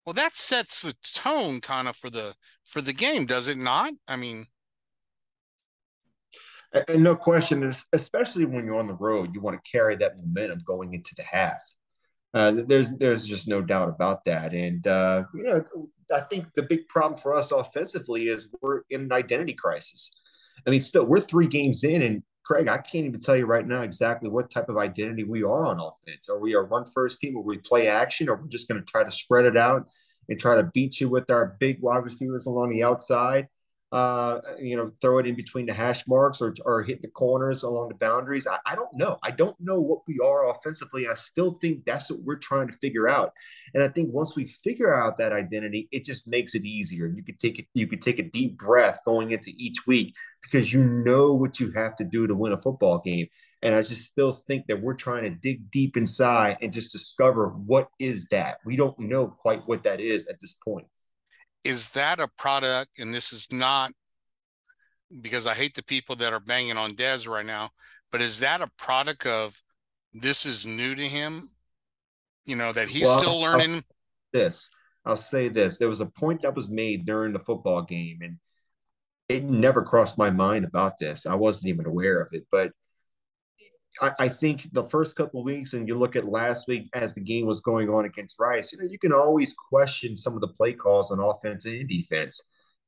Well, 0.05 0.13
that 0.13 0.35
sets 0.35 0.81
the 0.81 0.95
tone 1.03 1.61
kind 1.61 1.88
of 1.88 1.95
for 1.95 2.09
the 2.09 2.35
for 2.65 2.81
the 2.81 2.93
game, 2.93 3.25
does 3.25 3.47
it 3.47 3.57
not? 3.57 3.93
I 4.07 4.15
mean, 4.15 4.45
and 6.88 7.03
no 7.03 7.15
question, 7.15 7.71
especially 7.93 8.45
when 8.45 8.65
you're 8.65 8.77
on 8.77 8.88
the 8.88 8.95
road, 8.95 9.33
you 9.33 9.41
want 9.41 9.61
to 9.61 9.71
carry 9.71 9.95
that 9.95 10.17
momentum 10.17 10.59
going 10.65 10.93
into 10.93 11.15
the 11.15 11.23
half. 11.23 11.63
Uh, 12.33 12.51
there's 12.67 12.91
there's 12.98 13.25
just 13.25 13.48
no 13.48 13.62
doubt 13.62 13.89
about 13.89 14.24
that, 14.24 14.53
and 14.53 14.86
uh, 14.86 15.24
you 15.33 15.43
know 15.43 15.62
I 16.13 16.19
think 16.19 16.53
the 16.53 16.63
big 16.63 16.88
problem 16.88 17.19
for 17.19 17.36
us 17.36 17.51
offensively 17.51 18.27
is 18.27 18.50
we're 18.62 18.81
in 18.89 19.01
an 19.01 19.12
identity 19.12 19.53
crisis. 19.53 20.12
I 20.67 20.69
mean, 20.69 20.81
still 20.81 21.05
we're 21.05 21.21
three 21.21 21.48
games 21.48 21.83
in, 21.83 22.01
and 22.01 22.24
Craig, 22.50 22.67
I 22.67 22.77
can't 22.77 23.05
even 23.05 23.19
tell 23.19 23.36
you 23.36 23.45
right 23.45 23.65
now 23.65 23.81
exactly 23.81 24.27
what 24.27 24.50
type 24.50 24.69
of 24.69 24.77
identity 24.77 25.24
we 25.24 25.43
are 25.43 25.67
on 25.67 25.79
offense. 25.79 26.29
Are 26.29 26.39
we 26.39 26.55
a 26.55 26.59
run 26.59 26.83
first 26.83 27.19
team? 27.19 27.38
Or 27.38 27.43
we 27.43 27.59
play 27.59 27.88
action? 27.88 28.27
Or 28.27 28.38
we're 28.38 28.48
just 28.48 28.67
going 28.67 28.83
to 28.83 28.91
try 28.91 29.03
to 29.03 29.12
spread 29.12 29.45
it 29.45 29.55
out 29.55 29.88
and 30.27 30.39
try 30.39 30.55
to 30.55 30.63
beat 30.74 31.00
you 31.00 31.09
with 31.09 31.29
our 31.29 31.55
big 31.59 31.79
wide 31.79 32.03
receivers 32.03 32.48
along 32.48 32.71
the 32.71 32.83
outside? 32.83 33.48
Uh, 33.91 34.39
you 34.60 34.75
know, 34.75 34.91
throw 35.01 35.17
it 35.17 35.25
in 35.25 35.36
between 35.36 35.65
the 35.65 35.74
hash 35.74 36.08
marks 36.08 36.41
or, 36.41 36.53
or 36.63 36.84
hit 36.84 37.01
the 37.01 37.08
corners 37.08 37.63
along 37.63 37.89
the 37.89 37.96
boundaries. 37.96 38.46
I, 38.46 38.58
I 38.65 38.75
don't 38.75 38.93
know. 38.93 39.17
I 39.24 39.31
don't 39.31 39.55
know 39.60 39.81
what 39.81 40.01
we 40.08 40.19
are 40.24 40.48
offensively. 40.50 41.08
I 41.08 41.15
still 41.15 41.53
think 41.53 41.86
that's 41.86 42.12
what 42.12 42.22
we're 42.22 42.38
trying 42.38 42.67
to 42.67 42.74
figure 42.74 43.10
out. 43.10 43.34
And 43.74 43.81
I 43.84 43.88
think 43.88 44.13
once 44.13 44.36
we 44.36 44.46
figure 44.46 44.93
out 44.93 45.17
that 45.17 45.31
identity, 45.31 45.88
it 45.91 46.05
just 46.05 46.27
makes 46.27 46.53
it 46.53 46.65
easier. 46.65 47.08
You 47.08 47.24
could 47.24 47.39
take 47.39 47.58
it, 47.58 47.65
you 47.74 47.88
could 47.88 48.01
take 48.01 48.19
a 48.19 48.24
deep 48.24 48.60
breath 48.60 49.00
going 49.05 49.31
into 49.31 49.51
each 49.58 49.88
week 49.88 50.13
because 50.43 50.72
you 50.72 50.84
know 50.84 51.34
what 51.34 51.60
you 51.60 51.72
have 51.72 51.96
to 51.96 52.03
do 52.03 52.27
to 52.27 52.36
win 52.36 52.53
a 52.53 52.58
football 52.58 53.00
game. 53.00 53.27
And 53.63 53.74
I 53.74 53.81
just 53.81 54.03
still 54.03 54.34
think 54.34 54.67
that 54.67 54.81
we're 54.81 54.93
trying 54.93 55.24
to 55.24 55.31
dig 55.31 55.72
deep 55.72 55.98
inside 55.98 56.60
and 56.62 56.72
just 56.72 56.91
discover 56.91 57.50
what 57.50 57.89
is 57.98 58.27
that. 58.27 58.60
We 58.65 58.75
don't 58.75 58.98
know 59.00 59.27
quite 59.27 59.63
what 59.65 59.84
that 59.84 60.00
is 60.00 60.27
at 60.27 60.39
this 60.39 60.58
point 60.63 60.86
is 61.63 61.89
that 61.89 62.20
a 62.20 62.28
product 62.38 63.00
and 63.00 63.13
this 63.13 63.32
is 63.32 63.48
not 63.51 63.92
because 65.22 65.48
i 65.48 65.54
hate 65.54 65.75
the 65.75 65.84
people 65.84 66.16
that 66.16 66.34
are 66.34 66.39
banging 66.39 66.78
on 66.78 66.96
Dez 66.96 67.28
right 67.28 67.46
now 67.46 67.70
but 68.12 68.22
is 68.22 68.39
that 68.39 68.62
a 68.62 68.72
product 68.78 69.25
of 69.25 69.62
this 70.13 70.46
is 70.46 70.66
new 70.66 70.96
to 70.96 71.04
him 71.04 71.50
you 72.46 72.56
know 72.56 72.72
that 72.72 72.89
he's 72.89 73.04
well, 73.04 73.20
still 73.20 73.39
learning 73.39 73.75
I'll, 73.75 73.82
this 74.34 74.70
i'll 75.06 75.16
say 75.16 75.50
this 75.50 75.78
there 75.78 75.89
was 75.89 76.01
a 76.01 76.06
point 76.06 76.42
that 76.42 76.56
was 76.56 76.70
made 76.70 77.06
during 77.06 77.34
the 77.34 77.39
football 77.39 77.82
game 77.82 78.20
and 78.22 78.38
it 79.30 79.44
never 79.44 79.84
crossed 79.84 80.18
my 80.18 80.32
mind 80.32 80.66
about 80.66 80.98
this. 80.98 81.28
I 81.28 81.36
wasn't 81.36 81.70
even 81.70 81.86
aware 81.86 82.20
of 82.20 82.30
it, 82.32 82.48
but 82.51 82.72
I, 84.01 84.12
I 84.20 84.27
think 84.29 84.72
the 84.74 84.86
first 84.86 85.15
couple 85.15 85.44
weeks, 85.44 85.74
and 85.74 85.88
you 85.88 85.96
look 85.96 86.15
at 86.15 86.25
last 86.25 86.68
week 86.68 86.89
as 86.94 87.13
the 87.13 87.22
game 87.22 87.46
was 87.46 87.62
going 87.62 87.89
on 87.89 88.06
against 88.06 88.39
Rice, 88.39 88.72
you 88.72 88.77
know, 88.77 88.89
you 88.89 89.00
can 89.00 89.13
always 89.13 89.53
question 89.53 90.15
some 90.18 90.34
of 90.34 90.41
the 90.41 90.48
play 90.48 90.74
calls 90.74 91.12
on 91.12 91.20
offense 91.20 91.65
and 91.65 91.88
defense. 91.88 92.41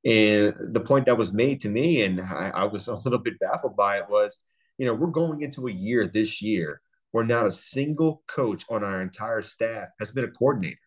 And 0.03 0.56
the 0.58 0.84
point 0.84 1.06
that 1.06 1.18
was 1.18 1.34
made 1.34 1.62
to 1.62 1.70
me, 1.70 2.03
and 2.03 2.22
I, 2.22 2.51
I 2.53 2.65
was 2.65 2.88
a 2.88 2.96
little 2.96 3.20
bit 3.20 3.39
baffled 3.39 3.75
by 3.75 3.98
it, 3.98 4.10
was, 4.10 4.41
you 4.77 4.86
know, 4.86 4.94
we're 4.94 5.08
going 5.08 5.41
into 5.41 5.68
a 5.68 5.72
year 5.72 6.06
this 6.06 6.41
year 6.41 6.82
where 7.12 7.25
not 7.25 7.46
a 7.46 7.51
single 7.51 8.24
coach 8.27 8.63
on 8.70 8.84
our 8.84 9.01
entire 9.01 9.41
staff 9.41 9.89
has 10.00 10.12
been 10.12 10.24
a 10.24 10.32
coordinator. 10.32 10.77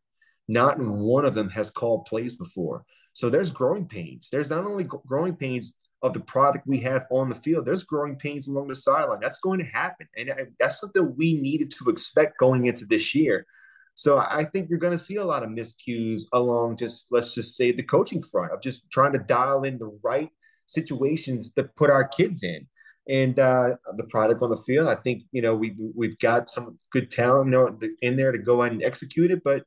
Not 0.49 0.79
one 0.79 1.25
of 1.25 1.35
them 1.35 1.51
has 1.51 1.71
called 1.71 2.07
plays 2.07 2.35
before. 2.35 2.85
So 3.13 3.31
there's 3.31 3.51
growing 3.51 3.87
pains. 3.87 4.29
There's 4.31 4.51
not 4.51 4.65
only 4.65 4.85
growing 4.85 5.37
pains 5.37 5.77
of 6.05 6.13
the 6.13 6.21
product 6.21 6.67
we 6.67 6.79
have 6.81 7.07
on 7.11 7.31
the 7.31 7.35
field, 7.35 7.65
there's 7.65 7.83
growing 7.83 8.15
pains 8.15 8.47
along 8.47 8.69
the 8.69 8.75
sideline. 8.75 9.21
That's 9.23 9.41
going 9.41 9.59
to 9.59 9.65
happen. 9.65 10.07
And 10.19 10.31
that's 10.61 10.79
something 10.79 11.15
we 11.17 11.41
needed 11.41 11.71
to 11.79 11.89
expect 11.89 12.39
going 12.39 12.67
into 12.67 12.85
this 12.85 13.15
year. 13.15 13.47
So 13.95 14.19
I 14.19 14.45
think 14.45 14.69
you're 14.69 14.79
going 14.79 14.99
to 14.99 15.05
see 15.05 15.17
a 15.17 15.25
lot 15.25 15.43
of 15.43 15.49
miscues 15.49 16.23
along 16.35 16.77
just, 16.77 17.07
let's 17.11 17.35
just 17.35 17.57
say, 17.57 17.73
the 17.73 17.83
coaching 17.83 18.23
front 18.23 18.53
of 18.53 18.61
just 18.61 18.91
trying 18.91 19.15
to 19.15 19.19
dial 19.19 19.63
in 19.63 19.79
the 19.79 19.99
right 20.03 20.31
situations 20.67 21.53
to 21.53 21.65
put 21.65 21.91
our 21.91 22.07
kids 22.07 22.43
in. 22.43 22.67
And 23.09 23.39
uh, 23.39 23.77
the 23.97 24.05
product 24.05 24.43
on 24.43 24.51
the 24.51 24.59
field, 24.59 24.89
I 24.89 24.97
think, 24.97 25.23
you 25.33 25.41
know, 25.41 25.55
we, 25.55 25.75
we've 25.95 26.19
got 26.19 26.51
some 26.51 26.77
good 26.91 27.11
talent 27.11 27.55
in 28.03 28.17
there 28.17 28.33
to 28.33 28.39
go 28.39 28.63
out 28.63 28.73
and 28.73 28.83
execute 28.83 29.31
it. 29.31 29.43
But 29.43 29.65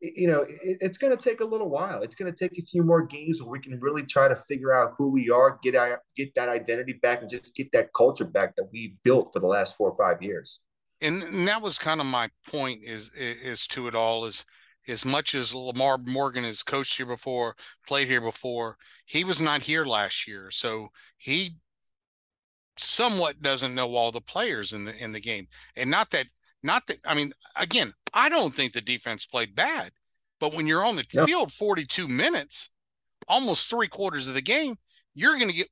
you 0.00 0.28
know, 0.28 0.42
it, 0.42 0.78
it's 0.80 0.98
going 0.98 1.16
to 1.16 1.22
take 1.22 1.40
a 1.40 1.44
little 1.44 1.70
while. 1.70 2.02
It's 2.02 2.14
going 2.14 2.32
to 2.32 2.36
take 2.36 2.58
a 2.58 2.62
few 2.62 2.82
more 2.82 3.04
games 3.04 3.42
where 3.42 3.50
we 3.50 3.60
can 3.60 3.78
really 3.80 4.04
try 4.04 4.28
to 4.28 4.36
figure 4.36 4.72
out 4.72 4.94
who 4.96 5.10
we 5.10 5.30
are, 5.30 5.58
get 5.62 5.74
our, 5.74 6.02
get 6.16 6.34
that 6.34 6.48
identity 6.48 6.94
back, 6.94 7.20
and 7.20 7.28
just 7.28 7.54
get 7.54 7.72
that 7.72 7.92
culture 7.94 8.24
back 8.24 8.54
that 8.56 8.68
we 8.72 8.96
built 9.02 9.30
for 9.32 9.40
the 9.40 9.46
last 9.46 9.76
four 9.76 9.90
or 9.90 9.96
five 9.96 10.22
years. 10.22 10.60
And, 11.00 11.22
and 11.22 11.46
that 11.48 11.62
was 11.62 11.78
kind 11.78 12.00
of 12.00 12.06
my 12.06 12.28
point 12.48 12.82
is 12.82 13.10
is 13.14 13.66
to 13.68 13.86
it 13.86 13.94
all 13.94 14.24
is 14.24 14.44
as 14.88 15.04
much 15.04 15.34
as 15.34 15.54
Lamar 15.54 15.98
Morgan 15.98 16.44
has 16.44 16.62
coached 16.62 16.96
here 16.96 17.06
before, 17.06 17.54
played 17.86 18.08
here 18.08 18.20
before, 18.20 18.76
he 19.04 19.22
was 19.22 19.40
not 19.40 19.62
here 19.62 19.84
last 19.84 20.26
year, 20.26 20.50
so 20.50 20.88
he 21.16 21.56
somewhat 22.76 23.42
doesn't 23.42 23.74
know 23.74 23.94
all 23.94 24.10
the 24.10 24.20
players 24.20 24.72
in 24.72 24.84
the 24.84 24.96
in 24.96 25.12
the 25.12 25.20
game. 25.20 25.46
And 25.76 25.90
not 25.90 26.10
that 26.10 26.26
not 26.62 26.86
that 26.86 26.98
I 27.04 27.14
mean, 27.14 27.32
again, 27.56 27.92
I 28.12 28.28
don't 28.28 28.54
think 28.54 28.72
the 28.72 28.80
defense 28.80 29.24
played 29.24 29.54
bad, 29.54 29.90
but 30.40 30.54
when 30.54 30.66
you're 30.66 30.84
on 30.84 30.96
the 30.96 31.06
yep. 31.12 31.26
field 31.26 31.52
42 31.52 32.08
minutes, 32.08 32.70
almost 33.26 33.70
three 33.70 33.88
quarters 33.88 34.26
of 34.26 34.34
the 34.34 34.42
game, 34.42 34.76
you're 35.14 35.36
going 35.36 35.50
to 35.50 35.56
get. 35.56 35.68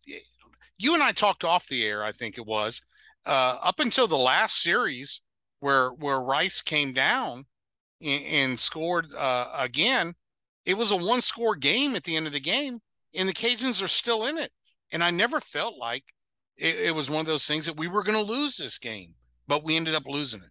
You 0.78 0.95
and 0.95 1.02
I 1.02 1.12
talked 1.12 1.43
off 1.43 1.69
the 1.69 1.85
air, 1.87 2.05
I 2.05 2.12
think 2.12 2.37
it 2.37 2.45
was, 2.45 2.83
uh, 3.25 3.57
up 3.62 3.81
until 3.81 4.07
the 4.07 4.16
last 4.16 4.62
series 4.62 5.23
where 5.61 5.90
where 5.90 6.21
Rice 6.21 6.62
came 6.62 6.93
down 6.93 7.45
and, 8.02 8.25
and 8.25 8.61
scored 8.61 9.07
uh, 9.16 9.50
again. 9.59 10.14
It 10.64 10.76
was 10.76 10.90
a 10.90 10.97
one 10.97 11.23
score 11.23 11.55
game 11.55 11.95
at 11.95 12.02
the 12.05 12.16
end 12.16 12.26
of 12.26 12.33
the 12.33 12.40
game, 12.40 12.81
and 13.14 13.28
the 13.28 13.33
Cajuns 13.33 13.83
are 13.83 13.88
still 13.88 14.26
in 14.26 14.37
it. 14.37 14.50
And 14.93 15.02
I 15.02 15.11
never 15.11 15.40
felt 15.40 15.78
like 15.78 16.05
it, 16.57 16.76
it 16.76 16.95
was 16.95 17.09
one 17.09 17.21
of 17.21 17.26
those 17.26 17.47
things 17.47 17.66
that 17.66 17.76
we 17.76 17.88
were 17.88 18.02
going 18.02 18.19
to 18.19 18.33
lose 18.33 18.57
this 18.57 18.78
game, 18.78 19.14
but 19.47 19.64
we 19.64 19.76
ended 19.76 19.95
up 19.95 20.07
losing 20.07 20.40
it. 20.40 20.50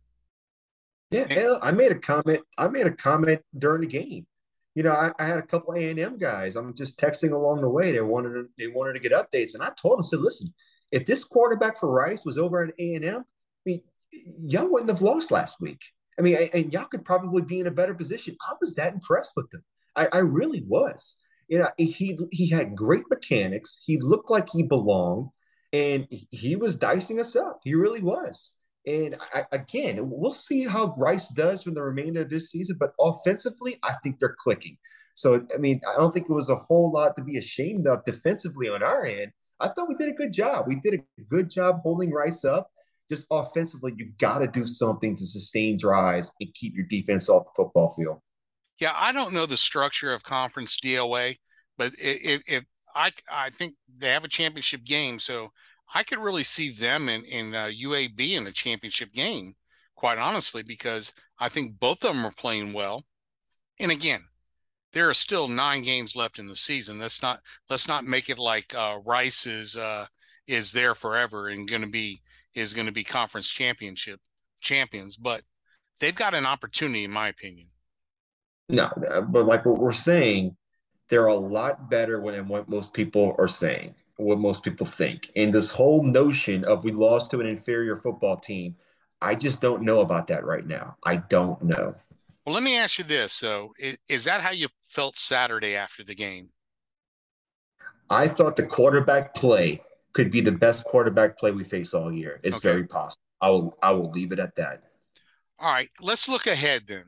Yeah, 1.12 1.56
I 1.62 1.72
made 1.72 1.92
a 1.92 2.00
comment. 2.00 2.42
I 2.58 2.68
made 2.68 2.88
a 2.88 2.92
comment 2.92 3.42
during 3.58 3.82
the 3.82 3.88
game. 3.88 4.26
You 4.74 4.84
know, 4.84 4.92
I, 4.92 5.12
I 5.20 5.26
had 5.26 5.38
a 5.38 5.44
couple 5.44 5.74
A 5.74 5.90
and 5.90 6.00
M 6.00 6.18
guys. 6.18 6.56
I'm 6.56 6.76
just 6.76 7.00
texting 7.00 7.32
along 7.32 7.62
the 7.62 7.70
way. 7.70 7.92
They 7.92 8.02
wanted 8.02 8.34
to, 8.34 8.46
they 8.58 8.68
wanted 8.68 8.94
to 8.94 9.00
get 9.00 9.14
updates, 9.14 9.54
and 9.54 9.64
I 9.64 9.70
told 9.80 9.98
them, 9.98 10.04
said, 10.04 10.20
"Listen, 10.20 10.54
if 10.92 11.06
this 11.06 11.24
quarterback 11.24 11.78
for 11.78 11.90
Rice 11.90 12.26
was 12.26 12.38
over 12.38 12.64
at 12.64 12.74
A 12.80 12.96
and 12.96 13.06
M, 13.06 13.22
I 13.22 13.24
mean, 13.66 13.82
y'all 14.12 14.70
wouldn't 14.70 14.90
have 14.90 15.02
lost 15.02 15.32
last 15.32 15.62
week. 15.62 15.82
I 16.18 16.22
mean, 16.22 16.38
and 16.54 16.72
y'all 16.74 16.86
could 16.86 17.06
probably 17.06 17.42
be 17.42 17.60
in 17.60 17.68
a 17.68 17.72
better 17.72 17.94
position. 17.94 18.38
I 18.42 18.54
was 18.62 18.76
that 18.76 18.94
impressed 18.94 19.34
with 19.36 19.50
them. 19.52 19.64
I, 19.96 20.08
I 20.12 20.18
really 20.20 20.64
was. 20.68 21.18
You 21.48 21.60
know, 21.60 21.68
he 21.78 22.18
he 22.32 22.50
had 22.50 22.76
great 22.76 23.04
mechanics. 23.10 23.82
He 23.86 24.00
looked 24.00 24.32
like 24.32 24.50
he 24.52 24.64
belonged, 24.64 25.30
and 25.72 26.08
he 26.32 26.56
was 26.56 26.76
dicing 26.76 27.20
us 27.20 27.36
up. 27.36 27.60
He 27.64 27.76
really 27.76 28.02
was. 28.02 28.56
And 28.88 29.16
I, 29.34 29.46
again, 29.52 29.98
we'll 30.10 30.32
see 30.32 30.64
how 30.64 30.94
Rice 30.98 31.30
does 31.30 31.64
from 31.64 31.74
the 31.74 31.82
remainder 31.82 32.22
of 32.22 32.30
this 32.30 32.52
season. 32.52 32.78
But 32.80 32.94
offensively, 33.00 33.78
I 33.84 33.94
think 34.04 34.20
they're 34.20 34.36
clicking. 34.40 34.78
So, 35.16 35.46
I 35.54 35.58
mean, 35.58 35.82
I 35.88 35.98
don't 35.98 36.14
think 36.14 36.30
it 36.30 36.34
was 36.34 36.50
a 36.50 36.56
whole 36.56 36.92
lot 36.92 37.16
to 37.16 37.24
be 37.24 37.38
ashamed 37.38 37.88
of 37.88 38.04
defensively 38.04 38.70
on 38.70 38.84
our 38.84 39.06
end. 39.06 39.32
I 39.60 39.70
thought 39.70 39.88
we 39.88 39.96
did 39.96 40.10
a 40.10 40.14
good 40.14 40.34
job. 40.34 40.66
We 40.68 40.76
did 40.76 40.96
a 40.96 41.22
good 41.30 41.50
job 41.50 41.80
holding 41.82 42.12
Rice 42.12 42.44
up. 42.44 42.70
Just 43.10 43.28
offensively, 43.32 43.94
you 43.98 44.12
got 44.18 44.40
to 44.40 44.48
do 44.48 44.66
something 44.66 45.16
to 45.16 45.26
sustain 45.26 45.78
drives 45.78 46.34
and 46.42 46.54
keep 46.54 46.76
your 46.76 46.86
defense 46.88 47.30
off 47.30 47.46
the 47.46 47.52
football 47.56 47.92
field. 47.92 48.20
Yeah, 48.80 48.94
I 48.96 49.12
don't 49.12 49.34
know 49.34 49.46
the 49.46 49.58
structure 49.58 50.14
of 50.14 50.24
conference 50.24 50.80
DOA, 50.84 51.38
but 51.78 51.94
if, 51.98 52.42
if 52.48 52.66
I 52.96 53.12
I 53.32 53.50
think 53.52 53.76
they 53.98 54.10
have 54.10 54.26
a 54.26 54.30
championship 54.30 54.84
game, 54.84 55.20
so 55.20 55.52
I 55.94 56.04
could 56.04 56.20
really 56.20 56.44
see 56.44 56.72
them 56.72 57.10
in 57.10 57.24
in 57.26 57.54
uh, 57.54 57.68
UAB 57.68 58.32
in 58.32 58.48
a 58.48 58.52
championship 58.52 59.14
game, 59.14 59.56
quite 59.96 60.18
honestly, 60.18 60.64
because 60.64 61.14
I 61.40 61.50
think 61.50 61.80
both 61.80 62.04
of 62.04 62.16
them 62.16 62.26
are 62.26 62.32
playing 62.32 62.74
well. 62.74 63.06
And 63.80 63.92
again, 63.92 64.26
there 64.94 65.10
are 65.10 65.14
still 65.14 65.48
nine 65.48 65.84
games 65.84 66.16
left 66.16 66.40
in 66.40 66.48
the 66.48 66.56
season. 66.56 67.00
Let's 67.00 67.22
not 67.22 67.42
let's 67.70 67.88
not 67.88 68.06
make 68.06 68.30
it 68.30 68.40
like 68.40 68.74
uh, 68.74 69.00
Rice 69.06 69.46
is 69.46 69.76
uh, 69.76 70.08
is 70.48 70.72
there 70.72 70.96
forever 70.96 71.50
and 71.50 71.68
going 71.68 71.82
to 71.82 71.88
be 71.88 72.22
is 72.54 72.74
going 72.74 72.88
to 72.88 72.94
be 72.94 73.04
conference 73.04 73.50
championship 73.50 74.20
champions, 74.62 75.18
but 75.18 75.42
they've 76.00 76.16
got 76.16 76.34
an 76.34 76.46
opportunity, 76.46 77.04
in 77.04 77.12
my 77.12 77.28
opinion. 77.28 77.68
No, 78.70 78.86
uh, 79.12 79.22
but 79.22 79.46
like 79.46 79.66
what 79.66 79.78
we're 79.78 79.92
saying, 79.92 80.56
they're 81.10 81.28
a 81.28 81.36
lot 81.36 81.90
better 81.90 82.20
than 82.32 82.48
what 82.48 82.68
most 82.68 82.94
people 82.94 83.36
are 83.38 83.48
saying 83.48 83.94
what 84.18 84.40
most 84.40 84.64
people 84.64 84.86
think. 84.86 85.30
And 85.36 85.54
this 85.54 85.72
whole 85.72 86.04
notion 86.04 86.64
of 86.66 86.84
we 86.84 86.92
lost 86.92 87.32
to 87.32 87.42
an 87.42 87.48
inferior 87.48 87.98
football 87.98 88.38
team, 88.38 88.76
I 89.22 89.36
just 89.36 89.62
don't 89.62 89.84
know 89.84 90.02
about 90.02 90.28
that 90.28 90.46
right 90.46 90.66
now. 90.66 90.98
I 91.06 91.18
don't 91.18 91.62
know. 91.64 91.96
Well, 92.46 92.54
let 92.54 92.64
me 92.64 92.78
ask 92.78 92.98
you 92.98 93.04
this. 93.04 93.34
So, 93.34 93.74
is, 93.80 93.98
is 94.08 94.24
that 94.26 94.42
how 94.42 94.52
you 94.52 94.68
felt 94.88 95.18
Saturday 95.18 95.76
after 95.76 96.04
the 96.04 96.16
game? 96.16 96.50
I 98.10 98.28
thought 98.28 98.56
the 98.56 98.68
quarterback 98.68 99.34
play 99.34 99.82
could 100.14 100.32
be 100.32 100.42
the 100.42 100.52
best 100.52 100.86
quarterback 100.86 101.38
play 101.38 101.52
we 101.52 101.64
face 101.64 101.94
all 101.94 102.14
year. 102.14 102.40
It's 102.44 102.58
okay. 102.58 102.70
very 102.70 102.88
possible. 102.88 103.24
I 103.42 103.50
will 103.50 103.78
I 103.82 103.92
will 103.92 104.12
leave 104.12 104.32
it 104.32 104.40
at 104.40 104.56
that. 104.56 104.84
All 105.60 105.72
right, 105.72 105.90
let's 106.00 106.30
look 106.30 106.48
ahead 106.48 106.84
then. 106.88 107.06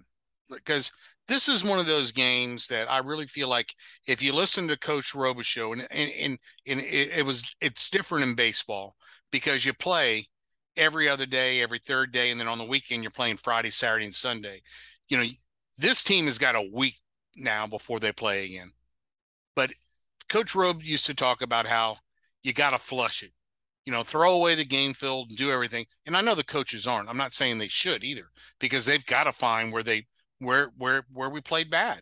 Because 0.50 0.92
this 1.28 1.50
is 1.50 1.64
one 1.64 1.80
of 1.80 1.86
those 1.86 2.12
games 2.12 2.68
that 2.68 2.90
I 2.90 3.00
really 3.00 3.28
feel 3.28 3.48
like 3.48 3.74
if 4.08 4.22
you 4.22 4.34
listen 4.34 4.68
to 4.68 4.78
Coach 4.78 5.14
Robichaux, 5.14 5.74
and 5.74 5.88
and 5.92 6.12
and, 6.20 6.40
and 6.66 6.80
it, 6.80 7.20
it, 7.20 7.26
was 7.26 7.44
it's 7.62 7.90
different 7.90 8.24
in 8.24 8.36
baseball 8.36 8.96
because 9.32 9.66
you 9.66 9.74
play 9.74 10.28
every 10.78 11.10
other 11.10 11.26
day, 11.26 11.62
every 11.62 11.80
third 11.80 12.12
day, 12.12 12.32
and 12.32 12.40
then 12.40 12.48
on 12.48 12.58
the 12.58 12.64
weekend 12.64 13.04
you're 13.04 13.12
playing 13.12 13.38
Friday, 13.38 13.70
Saturday, 13.70 14.06
and 14.06 14.16
Sunday. 14.16 14.62
You 15.10 15.18
know, 15.18 15.26
this 15.78 16.04
team 16.04 16.26
has 16.26 16.38
got 16.38 16.56
a 16.56 16.70
week 16.74 16.96
now 17.36 17.68
before 17.68 18.00
they 18.00 18.12
play 18.12 18.46
again. 18.46 18.72
But 19.56 19.72
Coach 20.30 20.56
Robe 20.56 20.84
used 20.84 21.06
to 21.08 21.14
talk 21.14 21.42
about 21.42 21.68
how 21.68 21.98
you 22.44 22.54
got 22.54 22.72
to 22.72 22.80
flush 22.80 23.24
it. 23.24 23.32
You 23.86 23.94
know, 23.94 24.04
throw 24.04 24.34
away 24.34 24.56
the 24.56 24.66
game 24.66 24.94
field 24.94 25.30
and 25.30 25.38
do 25.38 25.50
everything. 25.50 25.86
And 26.06 26.16
I 26.16 26.22
know 26.22 26.36
the 26.36 26.44
coaches 26.44 26.86
aren't. 26.88 27.10
I'm 27.10 27.18
not 27.18 27.34
saying 27.34 27.58
they 27.58 27.70
should 27.70 28.04
either, 28.04 28.30
because 28.60 28.86
they've 28.86 29.06
got 29.06 29.24
to 29.24 29.32
find 29.32 29.72
where 29.72 29.84
they 29.84 30.08
where 30.40 30.72
where 30.78 31.06
where 31.12 31.30
we 31.30 31.42
played 31.42 31.70
bad. 31.70 32.02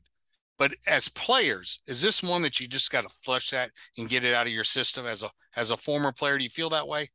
But 0.57 0.73
as 0.87 1.09
players, 1.09 1.81
is 1.85 2.01
this 2.01 2.23
one 2.23 2.41
that 2.43 2.59
you 2.59 2.67
just 2.67 2.91
got 2.91 3.01
to 3.01 3.09
flush 3.09 3.49
that 3.49 3.71
and 3.97 4.07
get 4.07 4.23
it 4.23 4.33
out 4.33 4.47
of 4.47 4.53
your 4.53 4.63
system 4.63 5.05
as 5.05 5.21
a 5.21 5.31
as 5.55 5.69
a 5.69 5.77
former 5.77 6.11
player? 6.11 6.37
Do 6.37 6.43
you 6.43 6.49
feel 6.49 6.69
that 6.69 6.87
way? 6.87 7.09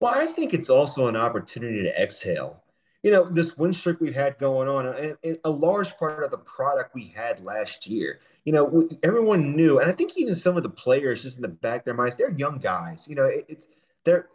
Well, 0.00 0.12
I 0.14 0.26
think 0.26 0.54
it's 0.54 0.70
also 0.70 1.08
an 1.08 1.16
opportunity 1.16 1.82
to 1.82 2.02
exhale. 2.02 2.62
You 3.02 3.12
know, 3.12 3.24
this 3.24 3.56
win 3.56 3.72
streak 3.72 4.00
we've 4.00 4.14
had 4.14 4.38
going 4.38 4.68
on, 4.68 4.86
and, 4.86 5.16
and 5.22 5.38
a 5.44 5.50
large 5.50 5.96
part 5.96 6.22
of 6.22 6.30
the 6.30 6.38
product 6.38 6.94
we 6.94 7.04
had 7.04 7.42
last 7.44 7.86
year. 7.86 8.20
You 8.44 8.52
know, 8.52 8.88
everyone 9.02 9.54
knew, 9.54 9.78
and 9.78 9.88
I 9.88 9.92
think 9.92 10.12
even 10.16 10.34
some 10.34 10.56
of 10.56 10.62
the 10.62 10.70
players, 10.70 11.22
just 11.22 11.36
in 11.36 11.42
the 11.42 11.48
back 11.48 11.80
of 11.80 11.84
their 11.84 11.94
minds, 11.94 12.16
they're 12.16 12.32
young 12.32 12.58
guys. 12.58 13.06
You 13.08 13.14
know, 13.14 13.24
it, 13.24 13.44
it's 13.48 13.66
they're 14.04 14.28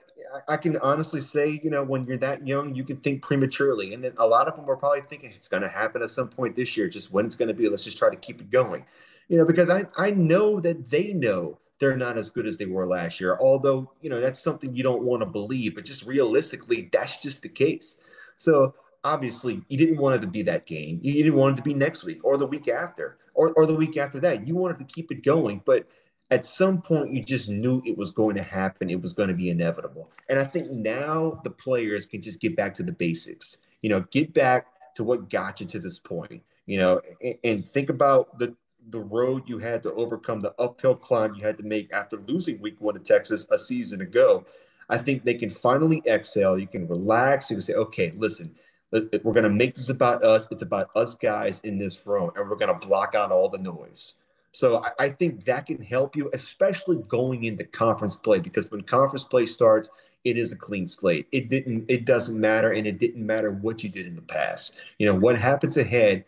I 0.47 0.57
can 0.57 0.77
honestly 0.77 1.21
say, 1.21 1.59
you 1.63 1.69
know, 1.69 1.83
when 1.83 2.05
you're 2.05 2.17
that 2.17 2.47
young, 2.47 2.75
you 2.75 2.83
can 2.83 2.97
think 2.97 3.21
prematurely. 3.21 3.93
And 3.93 4.05
a 4.17 4.27
lot 4.27 4.47
of 4.47 4.55
them 4.55 4.65
were 4.65 4.77
probably 4.77 5.01
thinking 5.01 5.31
it's 5.33 5.47
going 5.47 5.63
to 5.63 5.69
happen 5.69 6.01
at 6.01 6.09
some 6.09 6.29
point 6.29 6.55
this 6.55 6.75
year. 6.77 6.87
Just 6.87 7.11
when 7.11 7.25
it's 7.25 7.35
going 7.35 7.47
to 7.47 7.53
be, 7.53 7.69
let's 7.69 7.83
just 7.83 7.97
try 7.97 8.09
to 8.09 8.15
keep 8.15 8.41
it 8.41 8.49
going. 8.49 8.85
You 9.27 9.37
know, 9.37 9.45
because 9.45 9.69
I, 9.69 9.85
I 9.97 10.11
know 10.11 10.59
that 10.59 10.89
they 10.89 11.13
know 11.13 11.59
they're 11.79 11.97
not 11.97 12.17
as 12.17 12.29
good 12.29 12.45
as 12.45 12.57
they 12.57 12.65
were 12.65 12.87
last 12.87 13.19
year. 13.19 13.37
Although, 13.39 13.91
you 14.01 14.09
know, 14.09 14.21
that's 14.21 14.39
something 14.39 14.75
you 14.75 14.83
don't 14.83 15.03
want 15.03 15.21
to 15.21 15.27
believe, 15.27 15.75
but 15.75 15.85
just 15.85 16.05
realistically, 16.05 16.89
that's 16.91 17.21
just 17.21 17.41
the 17.41 17.49
case. 17.49 17.99
So 18.37 18.75
obviously, 19.03 19.63
you 19.67 19.77
didn't 19.77 19.97
want 19.97 20.15
it 20.15 20.21
to 20.21 20.27
be 20.27 20.41
that 20.43 20.65
game. 20.65 20.99
You 21.01 21.13
didn't 21.13 21.35
want 21.35 21.53
it 21.53 21.57
to 21.57 21.63
be 21.63 21.73
next 21.73 22.03
week 22.03 22.23
or 22.23 22.37
the 22.37 22.47
week 22.47 22.67
after 22.67 23.17
or, 23.33 23.51
or 23.53 23.65
the 23.65 23.75
week 23.75 23.97
after 23.97 24.19
that. 24.21 24.47
You 24.47 24.55
wanted 24.55 24.79
to 24.79 24.85
keep 24.85 25.11
it 25.11 25.23
going. 25.23 25.61
But 25.65 25.87
at 26.31 26.45
some 26.45 26.81
point 26.81 27.13
you 27.13 27.23
just 27.23 27.49
knew 27.49 27.81
it 27.85 27.97
was 27.97 28.11
going 28.11 28.35
to 28.35 28.43
happen. 28.43 28.89
It 28.89 29.01
was 29.01 29.13
going 29.13 29.29
to 29.29 29.35
be 29.35 29.49
inevitable. 29.49 30.09
And 30.29 30.39
I 30.39 30.43
think 30.43 30.71
now 30.71 31.39
the 31.43 31.51
players 31.51 32.05
can 32.05 32.21
just 32.21 32.41
get 32.41 32.55
back 32.55 32.73
to 32.75 32.83
the 32.83 32.91
basics. 32.91 33.57
You 33.81 33.89
know, 33.89 34.05
get 34.11 34.33
back 34.33 34.67
to 34.95 35.03
what 35.03 35.29
got 35.29 35.59
you 35.59 35.67
to 35.67 35.79
this 35.79 35.99
point. 35.99 36.41
You 36.65 36.79
know, 36.79 37.01
and, 37.21 37.35
and 37.43 37.67
think 37.67 37.89
about 37.89 38.39
the 38.39 38.55
the 38.89 39.01
road 39.01 39.49
you 39.49 39.57
had 39.57 39.81
to 39.83 39.93
overcome, 39.93 40.39
the 40.39 40.53
uphill 40.59 40.95
climb 40.95 41.33
you 41.35 41.43
had 41.43 41.57
to 41.57 41.63
make 41.63 41.91
after 41.91 42.17
losing 42.27 42.61
week 42.61 42.79
one 42.79 42.93
to 42.93 42.99
Texas 42.99 43.47
a 43.51 43.57
season 43.57 44.01
ago. 44.01 44.45
I 44.89 44.97
think 44.97 45.23
they 45.23 45.33
can 45.33 45.49
finally 45.49 46.03
exhale. 46.05 46.57
You 46.57 46.67
can 46.67 46.87
relax. 46.87 47.49
You 47.49 47.55
can 47.55 47.61
say, 47.61 47.73
okay, 47.73 48.11
listen, 48.15 48.53
uh, 48.93 49.01
uh, 49.11 49.17
we're 49.23 49.33
going 49.33 49.45
to 49.45 49.49
make 49.49 49.75
this 49.75 49.89
about 49.89 50.23
us. 50.23 50.47
It's 50.51 50.61
about 50.61 50.89
us 50.95 51.15
guys 51.15 51.59
in 51.61 51.79
this 51.79 52.05
room, 52.05 52.31
and 52.35 52.49
we're 52.49 52.57
going 52.57 52.77
to 52.77 52.87
block 52.87 53.15
out 53.15 53.31
all 53.31 53.49
the 53.49 53.57
noise. 53.57 54.15
So 54.55 54.81
I, 54.83 54.91
I, 54.99 55.09
think 55.09 55.43
that 55.45 55.65
can 55.65 55.81
help 55.81 56.15
you, 56.15 56.29
especially 56.33 57.03
going 57.07 57.43
into 57.43 57.65
conference 57.65 58.15
play, 58.15 58.39
because 58.39 58.71
when 58.71 58.81
conference 58.81 59.25
play 59.25 59.45
starts, 59.45 59.89
it 60.23 60.37
is 60.37 60.53
a 60.53 60.55
clean 60.55 60.87
slate. 60.87 61.27
It 61.33 61.49
didn't, 61.49 61.85
it 61.89 62.05
doesn't 62.05 62.39
matter, 62.39 62.71
and 62.71 62.87
it 62.87 62.97
didn't 62.97 63.25
matter 63.25 63.51
what 63.51 63.83
you 63.83 63.89
did 63.89 64.07
in 64.07 64.15
the 64.15 64.21
past. 64.21 64.75
You 64.97 65.07
know, 65.07 65.19
what 65.19 65.37
happens 65.37 65.75
ahead, 65.75 66.23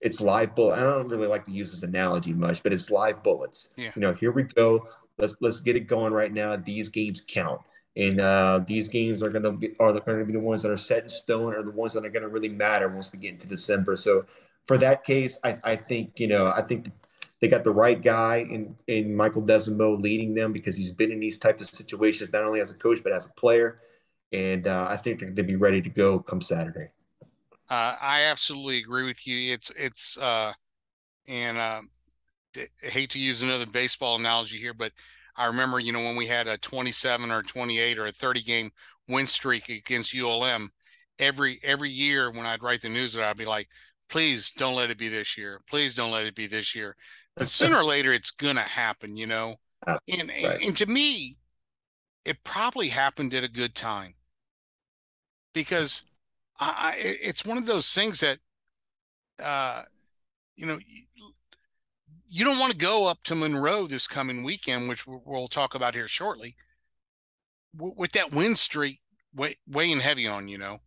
it's 0.00 0.20
live 0.20 0.54
bullet. 0.54 0.76
I 0.76 0.84
don't 0.84 1.08
really 1.08 1.26
like 1.26 1.44
to 1.46 1.50
use 1.50 1.72
this 1.72 1.82
analogy 1.82 2.32
much, 2.32 2.62
but 2.62 2.72
it's 2.72 2.88
live 2.88 3.22
bullets. 3.24 3.70
Yeah. 3.76 3.90
You 3.96 4.00
know, 4.00 4.14
here 4.14 4.30
we 4.30 4.44
go. 4.44 4.88
Let's 5.18 5.34
let's 5.40 5.58
get 5.58 5.74
it 5.74 5.88
going 5.88 6.12
right 6.12 6.32
now. 6.32 6.54
These 6.54 6.88
games 6.88 7.24
count. 7.26 7.60
And 7.96 8.20
uh, 8.20 8.60
these 8.64 8.88
games 8.88 9.22
are 9.24 9.28
going 9.28 9.42
to 9.42 9.50
be 9.50 9.74
are 9.80 9.92
going 9.92 10.20
to 10.20 10.24
be 10.24 10.32
the 10.32 10.38
ones 10.38 10.62
that 10.62 10.70
are 10.70 10.76
set 10.76 11.02
in 11.02 11.08
stone, 11.08 11.52
or 11.52 11.64
the 11.64 11.72
ones 11.72 11.92
that 11.94 12.04
are 12.04 12.10
going 12.10 12.22
to 12.22 12.28
really 12.28 12.48
matter 12.48 12.88
once 12.88 13.12
we 13.12 13.18
get 13.18 13.32
into 13.32 13.48
December. 13.48 13.96
So, 13.96 14.24
for 14.64 14.78
that 14.78 15.02
case, 15.02 15.38
I, 15.42 15.58
I 15.64 15.76
think 15.76 16.20
you 16.20 16.28
know 16.28 16.46
I 16.46 16.62
think 16.62 16.86
they 17.40 17.48
got 17.48 17.64
the 17.64 17.72
right 17.72 18.00
guy 18.00 18.46
in 18.48 18.76
in 18.86 19.14
Michael 19.14 19.42
Desormeaux 19.42 20.00
leading 20.00 20.34
them 20.34 20.52
because 20.52 20.76
he's 20.76 20.92
been 20.92 21.10
in 21.10 21.20
these 21.20 21.38
types 21.38 21.62
of 21.62 21.74
situations 21.74 22.32
not 22.32 22.44
only 22.44 22.60
as 22.60 22.70
a 22.70 22.74
coach 22.74 23.02
but 23.02 23.12
as 23.12 23.26
a 23.26 23.30
player, 23.30 23.80
and 24.32 24.66
uh, 24.66 24.86
I 24.88 24.96
think 24.96 25.18
they're 25.18 25.28
going 25.28 25.36
to 25.36 25.42
be 25.44 25.56
ready 25.56 25.80
to 25.82 25.90
go 25.90 26.18
come 26.18 26.40
Saturday. 26.40 26.90
Uh, 27.68 27.96
I 28.00 28.22
absolutely 28.22 28.78
agree 28.78 29.04
with 29.04 29.26
you. 29.26 29.52
It's 29.52 29.70
it's 29.76 30.18
uh, 30.18 30.52
and 31.28 31.56
uh, 31.56 31.82
I 32.56 32.66
hate 32.86 33.10
to 33.10 33.18
use 33.18 33.42
another 33.42 33.66
baseball 33.66 34.18
analogy 34.18 34.58
here, 34.58 34.74
but 34.74 34.92
I 35.36 35.46
remember 35.46 35.80
you 35.80 35.92
know 35.92 36.00
when 36.04 36.16
we 36.16 36.26
had 36.26 36.46
a 36.46 36.58
27 36.58 37.30
or 37.30 37.42
28 37.42 37.98
or 37.98 38.06
a 38.06 38.12
30 38.12 38.42
game 38.42 38.70
win 39.08 39.26
streak 39.26 39.68
against 39.68 40.14
ULM. 40.14 40.70
Every 41.18 41.58
every 41.62 41.90
year 41.90 42.30
when 42.30 42.44
I'd 42.44 42.62
write 42.62 42.82
the 42.82 42.88
news, 42.90 43.16
I'd 43.16 43.36
be 43.36 43.46
like, 43.46 43.68
please 44.10 44.50
don't 44.50 44.74
let 44.74 44.90
it 44.90 44.98
be 44.98 45.08
this 45.08 45.38
year. 45.38 45.60
Please 45.70 45.94
don't 45.94 46.10
let 46.10 46.24
it 46.24 46.34
be 46.34 46.46
this 46.46 46.74
year 46.74 46.96
but 47.40 47.48
sooner 47.48 47.78
or 47.78 47.84
later 47.84 48.12
it's 48.12 48.30
gonna 48.30 48.60
happen, 48.60 49.16
you 49.16 49.26
know. 49.26 49.56
And 49.86 50.28
right. 50.28 50.62
and 50.62 50.76
to 50.76 50.84
me, 50.84 51.36
it 52.26 52.44
probably 52.44 52.88
happened 52.88 53.32
at 53.32 53.42
a 53.42 53.48
good 53.48 53.74
time 53.74 54.14
because 55.54 56.02
I, 56.58 56.96
it's 56.98 57.46
one 57.46 57.56
of 57.56 57.64
those 57.64 57.90
things 57.94 58.20
that, 58.20 58.38
uh, 59.42 59.84
you 60.54 60.66
know, 60.66 60.78
you, 60.86 61.32
you 62.28 62.44
don't 62.44 62.58
want 62.58 62.72
to 62.72 62.78
go 62.78 63.08
up 63.08 63.24
to 63.24 63.34
Monroe 63.34 63.86
this 63.86 64.06
coming 64.06 64.44
weekend, 64.44 64.86
which 64.90 65.06
we'll 65.06 65.48
talk 65.48 65.74
about 65.74 65.94
here 65.94 66.08
shortly, 66.08 66.56
with 67.74 68.12
that 68.12 68.32
win 68.32 68.54
streak 68.54 69.00
weighing 69.66 70.00
heavy 70.00 70.26
on 70.26 70.46
you 70.46 70.58
know, 70.58 70.80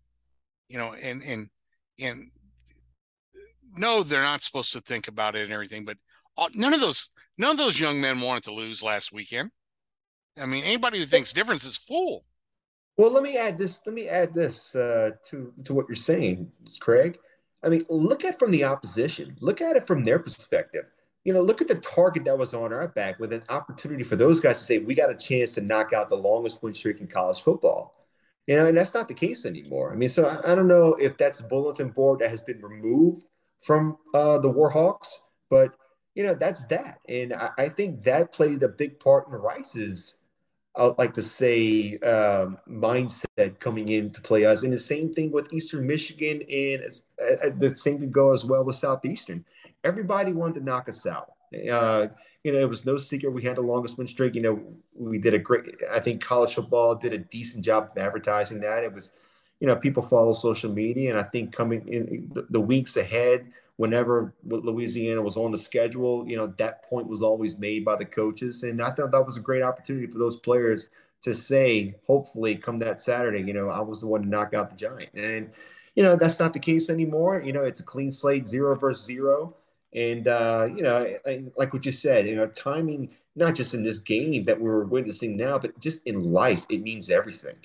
you 0.69 0.77
know, 0.77 0.93
and 0.93 1.23
and 1.23 1.49
and 1.99 2.29
no, 3.75 4.03
they're 4.03 4.21
not 4.21 4.43
supposed 4.43 4.71
to 4.73 4.81
think 4.81 5.07
about 5.07 5.35
it 5.35 5.45
and 5.45 5.51
everything, 5.51 5.83
but 5.83 5.97
none 6.53 6.73
of 6.73 6.81
those 6.81 7.09
none 7.37 7.51
of 7.51 7.57
those 7.57 7.79
young 7.79 8.01
men 8.01 8.21
wanted 8.21 8.43
to 8.43 8.53
lose 8.53 8.83
last 8.83 9.11
weekend. 9.11 9.51
I 10.39 10.45
mean, 10.45 10.63
anybody 10.63 10.99
who 10.99 11.05
thinks 11.05 11.33
difference 11.33 11.63
is 11.63 11.77
fool. 11.77 12.25
Well, 12.97 13.11
let 13.11 13.23
me 13.23 13.37
add 13.37 13.57
this. 13.57 13.81
Let 13.85 13.95
me 13.95 14.07
add 14.07 14.33
this 14.33 14.75
uh, 14.75 15.11
to 15.29 15.53
to 15.63 15.73
what 15.73 15.87
you're 15.87 15.95
saying, 15.95 16.51
Craig. 16.79 17.17
I 17.63 17.69
mean, 17.69 17.85
look 17.89 18.23
at 18.23 18.37
from 18.37 18.51
the 18.51 18.65
opposition. 18.65 19.35
Look 19.41 19.61
at 19.61 19.75
it 19.75 19.83
from 19.83 20.03
their 20.03 20.19
perspective. 20.19 20.85
You 21.23 21.33
know, 21.33 21.41
look 21.41 21.61
at 21.61 21.69
the 21.69 21.75
target 21.75 22.25
that 22.25 22.37
was 22.37 22.53
on 22.53 22.73
our 22.73 22.89
back 22.89 23.17
with 23.17 23.31
an 23.31 23.43
opportunity 23.49 24.03
for 24.03 24.17
those 24.17 24.39
guys 24.39 24.59
to 24.59 24.63
say, 24.65 24.79
"We 24.79 24.93
got 24.93 25.09
a 25.09 25.15
chance 25.15 25.55
to 25.55 25.61
knock 25.61 25.93
out 25.93 26.09
the 26.09 26.17
longest 26.17 26.61
win 26.61 26.73
streak 26.73 26.99
in 26.99 27.07
college 27.07 27.41
football." 27.41 27.95
You 28.45 28.57
know, 28.57 28.65
and 28.65 28.77
that's 28.77 28.93
not 28.93 29.07
the 29.07 29.13
case 29.13 29.45
anymore. 29.45 29.93
I 29.93 29.95
mean, 29.95 30.09
so 30.09 30.25
I, 30.25 30.51
I 30.51 30.55
don't 30.55 30.67
know 30.67 30.95
if 30.95 31.17
that's 31.17 31.41
bulletin 31.41 31.89
board 31.89 32.19
that 32.19 32.29
has 32.29 32.41
been 32.41 32.61
removed 32.61 33.25
from 33.59 33.97
uh, 34.13 34.37
the 34.37 34.51
Warhawks, 34.51 35.19
but 35.49 35.73
you 36.15 36.23
know, 36.23 36.33
that's 36.33 36.65
that. 36.67 36.99
And 37.09 37.33
I, 37.33 37.49
I 37.57 37.69
think 37.69 38.03
that 38.03 38.31
played 38.31 38.63
a 38.63 38.69
big 38.69 38.99
part 38.99 39.27
in 39.27 39.33
Rice's, 39.33 40.17
I'd 40.75 40.97
like 40.97 41.13
to 41.15 41.21
say, 41.21 41.97
um, 41.99 42.57
mindset 42.67 43.59
coming 43.59 43.89
in 43.89 44.09
to 44.11 44.21
play 44.21 44.45
us. 44.45 44.63
And 44.63 44.73
the 44.73 44.79
same 44.79 45.13
thing 45.13 45.31
with 45.31 45.53
Eastern 45.53 45.85
Michigan, 45.85 46.41
and 46.51 46.83
uh, 47.21 47.49
the 47.57 47.75
same 47.75 47.99
could 47.99 48.11
go 48.11 48.33
as 48.33 48.43
well 48.43 48.63
with 48.63 48.75
Southeastern. 48.75 49.45
Everybody 49.83 50.33
wanted 50.33 50.59
to 50.59 50.65
knock 50.65 50.89
us 50.89 51.05
out. 51.05 51.33
Uh, 51.71 52.07
you 52.43 52.51
know, 52.51 52.59
it 52.59 52.69
was 52.69 52.85
no 52.85 52.97
secret 52.97 53.31
we 53.31 53.43
had 53.43 53.57
the 53.57 53.61
longest 53.61 53.97
win 53.97 54.07
streak. 54.07 54.35
You 54.35 54.41
know, 54.41 54.63
we 54.95 55.17
did 55.17 55.33
a 55.33 55.39
great, 55.39 55.75
I 55.91 55.99
think 55.99 56.21
college 56.21 56.55
football 56.55 56.95
did 56.95 57.13
a 57.13 57.17
decent 57.17 57.63
job 57.63 57.89
of 57.91 57.97
advertising 57.97 58.59
that. 58.61 58.83
It 58.83 58.93
was, 58.93 59.11
you 59.59 59.67
know, 59.67 59.75
people 59.75 60.03
follow 60.03 60.33
social 60.33 60.71
media. 60.71 61.11
And 61.11 61.19
I 61.19 61.23
think 61.23 61.53
coming 61.53 61.87
in 61.87 62.29
the, 62.33 62.47
the 62.49 62.59
weeks 62.59 62.97
ahead, 62.97 63.51
whenever 63.77 64.33
Louisiana 64.45 65.21
was 65.21 65.37
on 65.37 65.51
the 65.51 65.57
schedule, 65.57 66.27
you 66.27 66.37
know, 66.37 66.47
that 66.47 66.83
point 66.83 67.07
was 67.07 67.21
always 67.21 67.57
made 67.57 67.83
by 67.83 67.95
the 67.95 68.05
coaches. 68.05 68.63
And 68.63 68.81
I 68.81 68.91
thought 68.91 69.11
that 69.11 69.25
was 69.25 69.37
a 69.37 69.41
great 69.41 69.63
opportunity 69.63 70.07
for 70.07 70.19
those 70.19 70.37
players 70.37 70.89
to 71.21 71.33
say, 71.33 71.95
hopefully, 72.05 72.55
come 72.55 72.79
that 72.79 72.99
Saturday, 72.99 73.41
you 73.41 73.53
know, 73.53 73.69
I 73.69 73.81
was 73.81 74.01
the 74.01 74.07
one 74.07 74.23
to 74.23 74.27
knock 74.27 74.53
out 74.53 74.69
the 74.69 74.75
Giant. 74.75 75.09
And, 75.15 75.51
you 75.95 76.03
know, 76.03 76.15
that's 76.15 76.39
not 76.39 76.53
the 76.53 76.59
case 76.59 76.89
anymore. 76.89 77.41
You 77.41 77.53
know, 77.53 77.63
it's 77.63 77.79
a 77.79 77.83
clean 77.83 78.11
slate, 78.11 78.47
zero 78.47 78.75
versus 78.75 79.05
zero. 79.05 79.55
And, 79.93 80.27
uh, 80.27 80.67
you 80.75 80.83
know, 80.83 81.15
like 81.55 81.71
what 81.71 81.85
you 81.85 81.91
said, 81.91 82.27
you 82.27 82.35
know, 82.35 82.47
timing, 82.47 83.11
not 83.35 83.55
just 83.55 83.73
in 83.73 83.83
this 83.83 83.99
game 83.99 84.43
that 84.45 84.59
we're 84.59 84.83
witnessing 84.83 85.37
now, 85.37 85.57
but 85.57 85.79
just 85.79 86.01
in 86.05 86.33
life, 86.33 86.65
it 86.69 86.81
means 86.81 87.09
everything. 87.09 87.57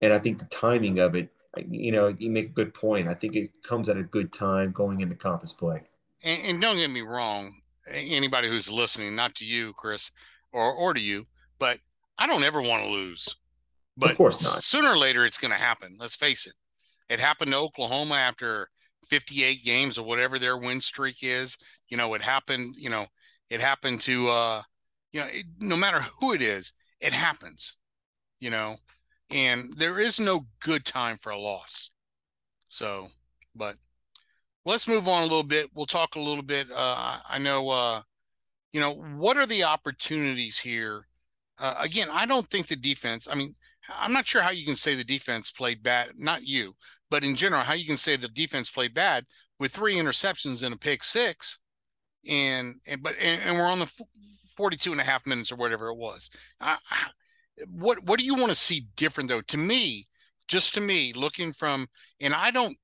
And 0.00 0.12
I 0.12 0.18
think 0.18 0.38
the 0.38 0.44
timing 0.46 0.98
of 0.98 1.14
it 1.14 1.30
you 1.70 1.92
know, 1.92 2.14
you 2.18 2.30
make 2.30 2.46
a 2.46 2.52
good 2.52 2.74
point. 2.74 3.08
I 3.08 3.14
think 3.14 3.36
it 3.36 3.50
comes 3.62 3.88
at 3.88 3.96
a 3.96 4.02
good 4.02 4.32
time 4.32 4.72
going 4.72 5.00
into 5.00 5.14
conference 5.14 5.52
play. 5.52 5.82
And, 6.22 6.40
and 6.46 6.60
don't 6.60 6.76
get 6.76 6.90
me 6.90 7.02
wrong, 7.02 7.54
anybody 7.88 8.48
who's 8.48 8.70
listening, 8.70 9.14
not 9.14 9.34
to 9.36 9.44
you, 9.44 9.72
Chris, 9.74 10.10
or 10.52 10.72
or 10.72 10.94
to 10.94 11.00
you, 11.00 11.26
but 11.58 11.78
I 12.18 12.26
don't 12.26 12.44
ever 12.44 12.62
want 12.62 12.84
to 12.84 12.90
lose. 12.90 13.34
But 13.96 14.10
of 14.12 14.16
course 14.16 14.42
not. 14.42 14.62
Sooner 14.62 14.90
or 14.90 14.98
later, 14.98 15.24
it's 15.24 15.38
going 15.38 15.52
to 15.52 15.56
happen. 15.56 15.96
Let's 15.98 16.16
face 16.16 16.46
it. 16.46 16.54
It 17.08 17.20
happened 17.20 17.52
to 17.52 17.58
Oklahoma 17.58 18.14
after 18.14 18.68
58 19.08 19.62
games 19.62 19.98
or 19.98 20.04
whatever 20.04 20.38
their 20.38 20.56
win 20.56 20.80
streak 20.80 21.18
is. 21.22 21.56
You 21.88 21.96
know, 21.96 22.14
it 22.14 22.22
happened. 22.22 22.74
You 22.76 22.90
know, 22.90 23.06
it 23.50 23.60
happened 23.60 24.00
to. 24.02 24.28
uh 24.28 24.62
You 25.12 25.20
know, 25.20 25.26
it, 25.30 25.46
no 25.60 25.76
matter 25.76 26.00
who 26.20 26.32
it 26.32 26.42
is, 26.42 26.72
it 27.00 27.12
happens. 27.12 27.76
You 28.40 28.50
know, 28.50 28.76
and 29.34 29.74
there 29.76 29.98
is 29.98 30.20
no 30.20 30.46
good 30.60 30.84
time 30.84 31.18
for 31.18 31.30
a 31.30 31.38
loss. 31.38 31.90
So, 32.68 33.08
but 33.54 33.76
let's 34.64 34.88
move 34.88 35.08
on 35.08 35.22
a 35.22 35.26
little 35.26 35.42
bit. 35.42 35.70
We'll 35.74 35.86
talk 35.86 36.14
a 36.14 36.20
little 36.20 36.42
bit. 36.42 36.68
Uh, 36.70 37.18
I 37.28 37.38
know, 37.38 37.68
uh, 37.68 38.02
you 38.72 38.80
know, 38.80 38.94
what 38.94 39.36
are 39.36 39.46
the 39.46 39.64
opportunities 39.64 40.58
here? 40.58 41.08
Uh, 41.58 41.74
again, 41.80 42.08
I 42.10 42.26
don't 42.26 42.48
think 42.48 42.68
the 42.68 42.76
defense. 42.76 43.28
I 43.30 43.34
mean, 43.34 43.54
I'm 43.88 44.12
not 44.12 44.26
sure 44.26 44.40
how 44.40 44.50
you 44.50 44.64
can 44.64 44.76
say 44.76 44.94
the 44.94 45.04
defense 45.04 45.50
played 45.50 45.82
bad. 45.82 46.12
Not 46.16 46.44
you, 46.44 46.74
but 47.10 47.24
in 47.24 47.34
general, 47.34 47.62
how 47.62 47.74
you 47.74 47.86
can 47.86 47.96
say 47.96 48.16
the 48.16 48.28
defense 48.28 48.70
played 48.70 48.94
bad 48.94 49.24
with 49.58 49.72
three 49.72 49.96
interceptions 49.96 50.62
and 50.62 50.74
a 50.74 50.78
pick 50.78 51.04
six, 51.04 51.58
and 52.28 52.76
and 52.86 53.02
but 53.02 53.14
and, 53.20 53.42
and 53.42 53.56
we're 53.56 53.66
on 53.66 53.78
the 53.80 53.92
42 54.56 54.92
and 54.92 55.00
a 55.00 55.04
half 55.04 55.26
minutes 55.26 55.52
or 55.52 55.56
whatever 55.56 55.88
it 55.88 55.96
was. 55.96 56.30
I, 56.60 56.78
I, 56.90 57.06
what 57.68 58.04
what 58.04 58.18
do 58.18 58.26
you 58.26 58.34
want 58.34 58.48
to 58.48 58.54
see 58.54 58.88
different 58.96 59.28
though? 59.28 59.40
To 59.42 59.56
me, 59.56 60.08
just 60.48 60.74
to 60.74 60.80
me, 60.80 61.12
looking 61.14 61.52
from 61.52 61.88
and 62.20 62.34
I 62.34 62.50
don't 62.50 62.76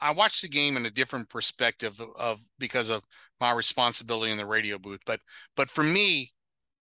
I 0.00 0.10
watch 0.10 0.42
the 0.42 0.48
game 0.48 0.76
in 0.76 0.84
a 0.84 0.90
different 0.90 1.28
perspective 1.28 2.00
of, 2.00 2.08
of, 2.18 2.40
because 2.58 2.90
of 2.90 3.04
my 3.40 3.52
responsibility 3.52 4.32
in 4.32 4.38
the 4.38 4.44
radio 4.44 4.76
booth. 4.76 5.00
But 5.06 5.20
but 5.56 5.70
for 5.70 5.84
me, 5.84 6.32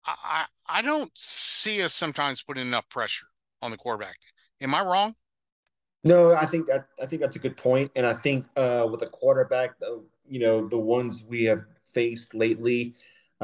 I 0.05 0.45
I 0.67 0.81
don't 0.81 1.11
see 1.15 1.81
us 1.81 1.93
sometimes 1.93 2.43
putting 2.43 2.67
enough 2.67 2.89
pressure 2.89 3.27
on 3.61 3.71
the 3.71 3.77
quarterback. 3.77 4.17
Am 4.61 4.75
I 4.75 4.81
wrong? 4.81 5.15
No, 6.03 6.35
I 6.35 6.45
think 6.45 6.67
that 6.67 6.87
I 7.01 7.07
think 7.07 7.21
that's 7.21 7.35
a 7.35 7.39
good 7.39 7.57
point, 7.57 7.91
and 7.95 8.05
I 8.05 8.13
think 8.13 8.45
uh, 8.55 8.87
with 8.89 8.99
the 8.99 9.07
quarterback, 9.07 9.71
you 10.27 10.39
know, 10.39 10.67
the 10.67 10.77
ones 10.77 11.25
we 11.27 11.45
have 11.45 11.63
faced 11.79 12.35
lately, 12.35 12.93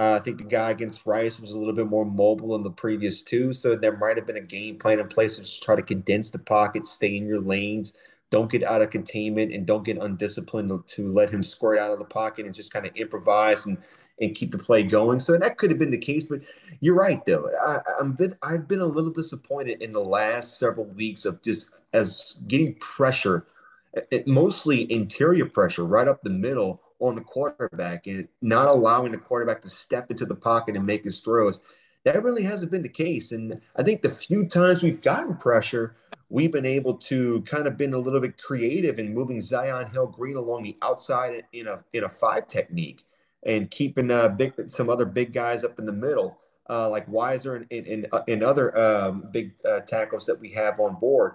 uh, 0.02 0.16
I 0.16 0.20
think 0.20 0.40
the 0.40 0.46
guy 0.46 0.72
against 0.72 1.06
Rice 1.06 1.40
was 1.40 1.52
a 1.52 1.60
little 1.60 1.76
bit 1.76 1.86
more 1.86 2.06
mobile 2.06 2.54
than 2.54 2.64
the 2.64 2.72
previous 2.72 3.22
two, 3.22 3.54
so 3.54 3.76
there 3.76 3.96
might 3.96 4.18
have 4.18 4.26
been 4.26 4.38
a 4.38 4.42
game 4.42 4.80
plan 4.80 5.00
in 5.00 5.08
place 5.08 5.36
to 5.36 5.44
just 5.44 5.62
try 5.62 5.76
to 5.76 5.84
condense 5.84 6.32
the 6.32 6.40
pocket, 6.40 6.88
stay 6.88 7.16
in 7.16 7.28
your 7.28 7.40
lanes, 7.40 7.94
don't 8.32 8.50
get 8.52 8.64
out 8.64 8.82
of 8.82 8.90
containment, 8.90 9.54
and 9.54 9.68
don't 9.68 9.86
get 9.86 10.00
undisciplined 10.00 10.72
to 10.88 11.12
let 11.12 11.30
him 11.30 11.44
squirt 11.44 11.78
out 11.78 11.92
of 11.92 12.00
the 12.00 12.06
pocket 12.06 12.48
and 12.48 12.56
just 12.56 12.74
kind 12.74 12.88
of 12.88 12.96
improvise 12.96 13.68
and 13.68 13.78
and 14.20 14.34
keep 14.34 14.52
the 14.52 14.58
play 14.58 14.82
going. 14.82 15.20
So 15.20 15.38
that 15.38 15.60
could 15.60 15.70
have 15.70 15.80
been 15.80 15.92
the 15.92 16.00
case, 16.00 16.26
but 16.26 16.42
you're 16.80 16.96
right 16.96 17.24
though. 17.28 17.52
I, 17.64 17.78
I'm 18.00 18.14
been, 18.14 18.34
I've 18.42 18.68
been 18.68 18.82
a 18.82 18.86
little 18.86 19.12
disappointed 19.12 19.84
in 19.84 19.92
the 19.92 20.04
last 20.04 20.58
several 20.58 20.88
weeks 20.88 21.26
of 21.26 21.44
just 21.44 21.70
as 21.94 22.40
getting 22.48 22.74
pressure, 22.76 23.46
it, 23.94 24.26
mostly 24.26 24.92
interior 24.92 25.46
pressure 25.46 25.86
right 25.86 26.08
up 26.08 26.24
the 26.24 26.32
middle 26.32 26.82
on 27.02 27.16
the 27.16 27.22
quarterback 27.22 28.08
and 28.08 28.28
not 28.42 28.68
allowing 28.68 29.12
the 29.12 29.18
quarterback 29.18 29.62
to 29.64 29.70
step 29.70 30.10
into 30.12 30.26
the 30.26 30.36
pocket 30.36 30.76
and 30.76 30.86
make 30.86 31.04
his 31.04 31.20
throws. 31.20 31.62
That 32.06 32.24
really 32.24 32.44
hasn't 32.44 32.72
been 32.72 32.84
the 32.84 32.90
case. 32.90 33.32
And 33.32 33.60
I 33.76 33.84
think 33.84 34.02
the 34.02 34.10
few 34.10 34.48
times 34.48 34.82
we've 34.82 35.02
gotten 35.02 35.36
pressure, 35.36 35.96
we've 36.30 36.52
been 36.52 36.66
able 36.66 36.96
to 36.96 37.42
kind 37.42 37.68
of 37.68 37.78
been 37.78 37.94
a 37.94 38.00
little 38.00 38.22
bit 38.22 38.42
creative 38.42 39.00
in 39.00 39.14
moving 39.14 39.42
Zion 39.42 39.90
Hill 39.92 40.08
Green 40.08 40.38
along 40.38 40.64
the 40.64 40.78
outside 40.82 41.44
in 41.52 41.68
a 41.68 41.84
in 41.94 42.04
a 42.04 42.10
five 42.10 42.48
technique 42.48 43.04
and 43.44 43.70
keeping 43.70 44.12
uh, 44.12 44.30
big 44.30 44.54
some 44.68 44.90
other 44.90 45.06
big 45.06 45.34
guys 45.34 45.64
up 45.64 45.80
in 45.80 45.86
the 45.86 45.94
middle, 45.94 46.38
uh, 46.70 46.90
like 46.90 47.08
Wiser 47.08 47.56
and 47.56 47.68
and, 47.72 48.08
and, 48.28 48.44
uh, 48.44 48.48
other 48.48 48.78
um, 48.78 49.28
big 49.32 49.54
uh, 49.68 49.82
tackles 49.82 50.26
that 50.28 50.40
we 50.40 50.50
have 50.50 50.80
on 50.80 51.00
board. 51.00 51.34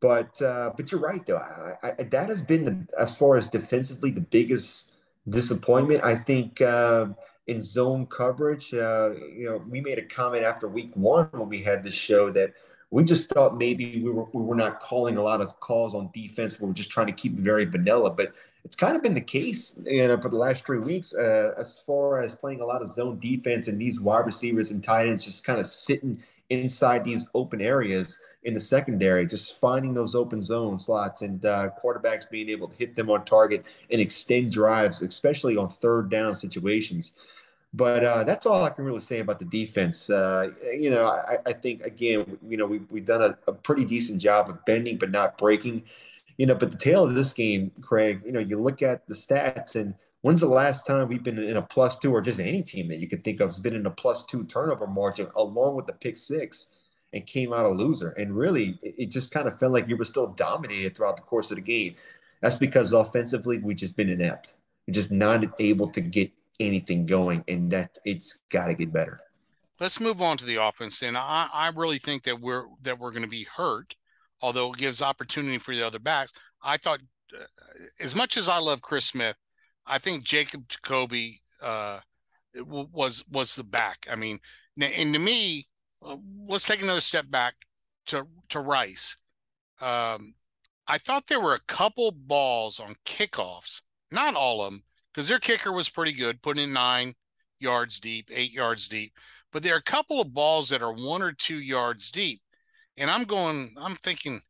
But 0.00 0.40
uh, 0.42 0.72
but 0.76 0.92
you're 0.92 1.00
right 1.00 1.24
though. 1.24 1.38
I, 1.38 1.92
I, 1.98 2.02
that 2.02 2.28
has 2.28 2.44
been 2.44 2.64
the, 2.64 2.86
as 2.98 3.16
far 3.16 3.36
as 3.36 3.48
defensively 3.48 4.10
the 4.10 4.20
biggest 4.20 4.90
disappointment. 5.28 6.02
I 6.04 6.14
think 6.14 6.60
uh, 6.60 7.06
in 7.46 7.62
zone 7.62 8.06
coverage, 8.06 8.72
uh, 8.72 9.14
you 9.34 9.50
know, 9.50 9.62
we 9.68 9.80
made 9.80 9.98
a 9.98 10.04
comment 10.04 10.44
after 10.44 10.68
week 10.68 10.90
one 10.94 11.28
when 11.32 11.48
we 11.48 11.62
had 11.62 11.84
this 11.84 11.94
show 11.94 12.30
that 12.30 12.54
we 12.90 13.04
just 13.04 13.28
thought 13.30 13.56
maybe 13.58 14.00
we 14.02 14.10
were 14.10 14.26
we 14.32 14.42
were 14.42 14.54
not 14.54 14.80
calling 14.80 15.16
a 15.16 15.22
lot 15.22 15.40
of 15.40 15.58
calls 15.60 15.94
on 15.94 16.10
defense. 16.14 16.60
We 16.60 16.68
were 16.68 16.74
just 16.74 16.90
trying 16.90 17.08
to 17.08 17.12
keep 17.12 17.32
very 17.32 17.64
vanilla, 17.64 18.10
but 18.10 18.32
it's 18.64 18.76
kind 18.76 18.96
of 18.96 19.02
been 19.02 19.14
the 19.14 19.20
case, 19.20 19.78
you 19.84 20.08
know, 20.08 20.18
for 20.20 20.30
the 20.30 20.38
last 20.38 20.64
three 20.64 20.78
weeks, 20.78 21.14
uh, 21.14 21.52
as 21.58 21.80
far 21.80 22.20
as 22.20 22.34
playing 22.34 22.60
a 22.60 22.64
lot 22.64 22.82
of 22.82 22.88
zone 22.88 23.18
defense 23.18 23.68
and 23.68 23.78
these 23.78 24.00
wide 24.00 24.24
receivers 24.24 24.70
and 24.70 24.82
tight 24.82 25.06
ends 25.06 25.24
just 25.24 25.44
kind 25.44 25.58
of 25.58 25.66
sitting 25.66 26.22
inside 26.50 27.04
these 27.04 27.28
open 27.34 27.60
areas 27.60 28.18
in 28.44 28.54
the 28.54 28.60
secondary, 28.60 29.26
just 29.26 29.58
finding 29.58 29.94
those 29.94 30.14
open 30.14 30.42
zone 30.42 30.78
slots 30.78 31.22
and 31.22 31.44
uh, 31.44 31.70
quarterbacks 31.82 32.28
being 32.30 32.50
able 32.50 32.68
to 32.68 32.76
hit 32.76 32.94
them 32.94 33.10
on 33.10 33.24
target 33.24 33.86
and 33.90 34.00
extend 34.00 34.52
drives, 34.52 35.02
especially 35.02 35.56
on 35.56 35.68
third 35.68 36.10
down 36.10 36.34
situations. 36.34 37.14
But 37.72 38.04
uh, 38.04 38.22
that's 38.22 38.46
all 38.46 38.62
I 38.62 38.70
can 38.70 38.84
really 38.84 39.00
say 39.00 39.18
about 39.18 39.40
the 39.40 39.46
defense. 39.46 40.08
Uh, 40.08 40.50
you 40.78 40.90
know, 40.90 41.06
I, 41.06 41.38
I, 41.44 41.52
think 41.52 41.84
again, 41.84 42.38
you 42.46 42.56
know, 42.56 42.66
we, 42.66 42.78
we've 42.90 43.04
done 43.04 43.20
a, 43.20 43.36
a, 43.48 43.52
pretty 43.52 43.84
decent 43.84 44.20
job 44.20 44.48
of 44.48 44.64
bending 44.64 44.96
but 44.96 45.10
not 45.10 45.36
breaking. 45.38 45.82
You 46.38 46.46
know, 46.46 46.54
but 46.54 46.70
the 46.70 46.78
tail 46.78 47.02
of 47.02 47.16
this 47.16 47.32
game, 47.32 47.72
Craig, 47.80 48.22
you 48.24 48.30
know, 48.30 48.38
you 48.38 48.60
look 48.60 48.80
at 48.80 49.08
the 49.08 49.14
stats 49.14 49.74
and 49.74 49.94
when's 50.20 50.40
the 50.40 50.48
last 50.48 50.86
time 50.86 51.08
we've 51.08 51.24
been 51.24 51.38
in 51.38 51.56
a 51.56 51.62
plus 51.62 51.98
two 51.98 52.12
or 52.14 52.20
just 52.20 52.38
any 52.38 52.62
team 52.62 52.88
that 52.88 52.98
you 52.98 53.08
could 53.08 53.24
think 53.24 53.40
of 53.40 53.48
has 53.48 53.58
been 53.58 53.74
in 53.74 53.86
a 53.86 53.90
plus 53.90 54.24
two 54.24 54.44
turnover 54.44 54.86
margin 54.86 55.26
along 55.34 55.74
with 55.74 55.86
the 55.86 55.94
pick 55.94 56.16
six 56.16 56.68
and 57.14 57.24
came 57.26 57.52
out 57.52 57.64
a 57.64 57.68
loser. 57.68 58.10
And 58.10 58.36
really, 58.36 58.78
it 58.82 59.10
just 59.10 59.30
kind 59.30 59.46
of 59.46 59.58
felt 59.58 59.72
like 59.72 59.88
you 59.88 59.96
were 59.96 60.04
still 60.04 60.26
dominated 60.26 60.96
throughout 60.96 61.16
the 61.16 61.22
course 61.22 61.50
of 61.50 61.56
the 61.56 61.62
game. 61.62 61.94
That's 62.42 62.56
because 62.56 62.92
offensively, 62.92 63.58
we've 63.58 63.76
just 63.76 63.96
been 63.96 64.10
inept. 64.10 64.54
We're 64.86 64.92
just 64.92 65.12
not 65.12 65.42
able 65.58 65.88
to 65.90 66.00
get 66.00 66.30
anything 66.60 67.06
going, 67.06 67.44
and 67.48 67.70
that 67.70 67.96
it's 68.04 68.40
got 68.50 68.66
to 68.66 68.74
get 68.74 68.92
better. 68.92 69.20
Let's 69.80 70.00
move 70.00 70.20
on 70.20 70.36
to 70.38 70.44
the 70.44 70.56
offense, 70.56 71.02
and 71.02 71.16
I, 71.16 71.48
I 71.52 71.68
really 71.74 71.98
think 71.98 72.24
that 72.24 72.40
we're 72.40 72.64
that 72.82 72.98
we're 72.98 73.10
going 73.12 73.22
to 73.22 73.28
be 73.28 73.46
hurt, 73.56 73.96
although 74.42 74.72
it 74.72 74.78
gives 74.78 75.00
opportunity 75.00 75.58
for 75.58 75.74
the 75.74 75.82
other 75.82 75.98
backs. 75.98 76.32
I 76.62 76.76
thought, 76.76 77.00
uh, 77.34 77.44
as 77.98 78.14
much 78.14 78.36
as 78.36 78.48
I 78.48 78.58
love 78.58 78.82
Chris 78.82 79.06
Smith, 79.06 79.36
I 79.86 79.98
think 79.98 80.24
Jacob 80.24 80.68
Kibodi 80.68 81.38
uh, 81.62 82.00
was 82.66 83.24
was 83.30 83.54
the 83.54 83.64
back. 83.64 84.06
I 84.10 84.16
mean, 84.16 84.38
and 84.80 85.14
to 85.14 85.18
me, 85.18 85.66
let's 86.46 86.64
take 86.64 86.82
another 86.82 87.00
step 87.00 87.30
back 87.30 87.54
to 88.06 88.26
to 88.50 88.60
Rice. 88.60 89.16
Um, 89.80 90.34
I 90.86 90.98
thought 90.98 91.26
there 91.26 91.40
were 91.40 91.54
a 91.54 91.60
couple 91.66 92.12
balls 92.12 92.78
on 92.78 92.96
kickoffs, 93.04 93.82
not 94.10 94.34
all 94.34 94.62
of 94.62 94.70
them, 94.70 94.82
because 95.12 95.28
their 95.28 95.38
kicker 95.38 95.72
was 95.72 95.88
pretty 95.88 96.12
good, 96.12 96.42
putting 96.42 96.64
in 96.64 96.72
nine 96.72 97.14
yards 97.58 97.98
deep, 97.98 98.30
eight 98.32 98.52
yards 98.52 98.88
deep. 98.88 99.12
But 99.52 99.62
there 99.62 99.74
are 99.74 99.78
a 99.78 99.82
couple 99.82 100.20
of 100.20 100.34
balls 100.34 100.68
that 100.68 100.82
are 100.82 100.92
one 100.92 101.22
or 101.22 101.32
two 101.32 101.58
yards 101.58 102.10
deep. 102.10 102.40
And 102.96 103.10
I'm 103.10 103.24
going, 103.24 103.74
I'm 103.80 103.96
thinking, 103.96 104.40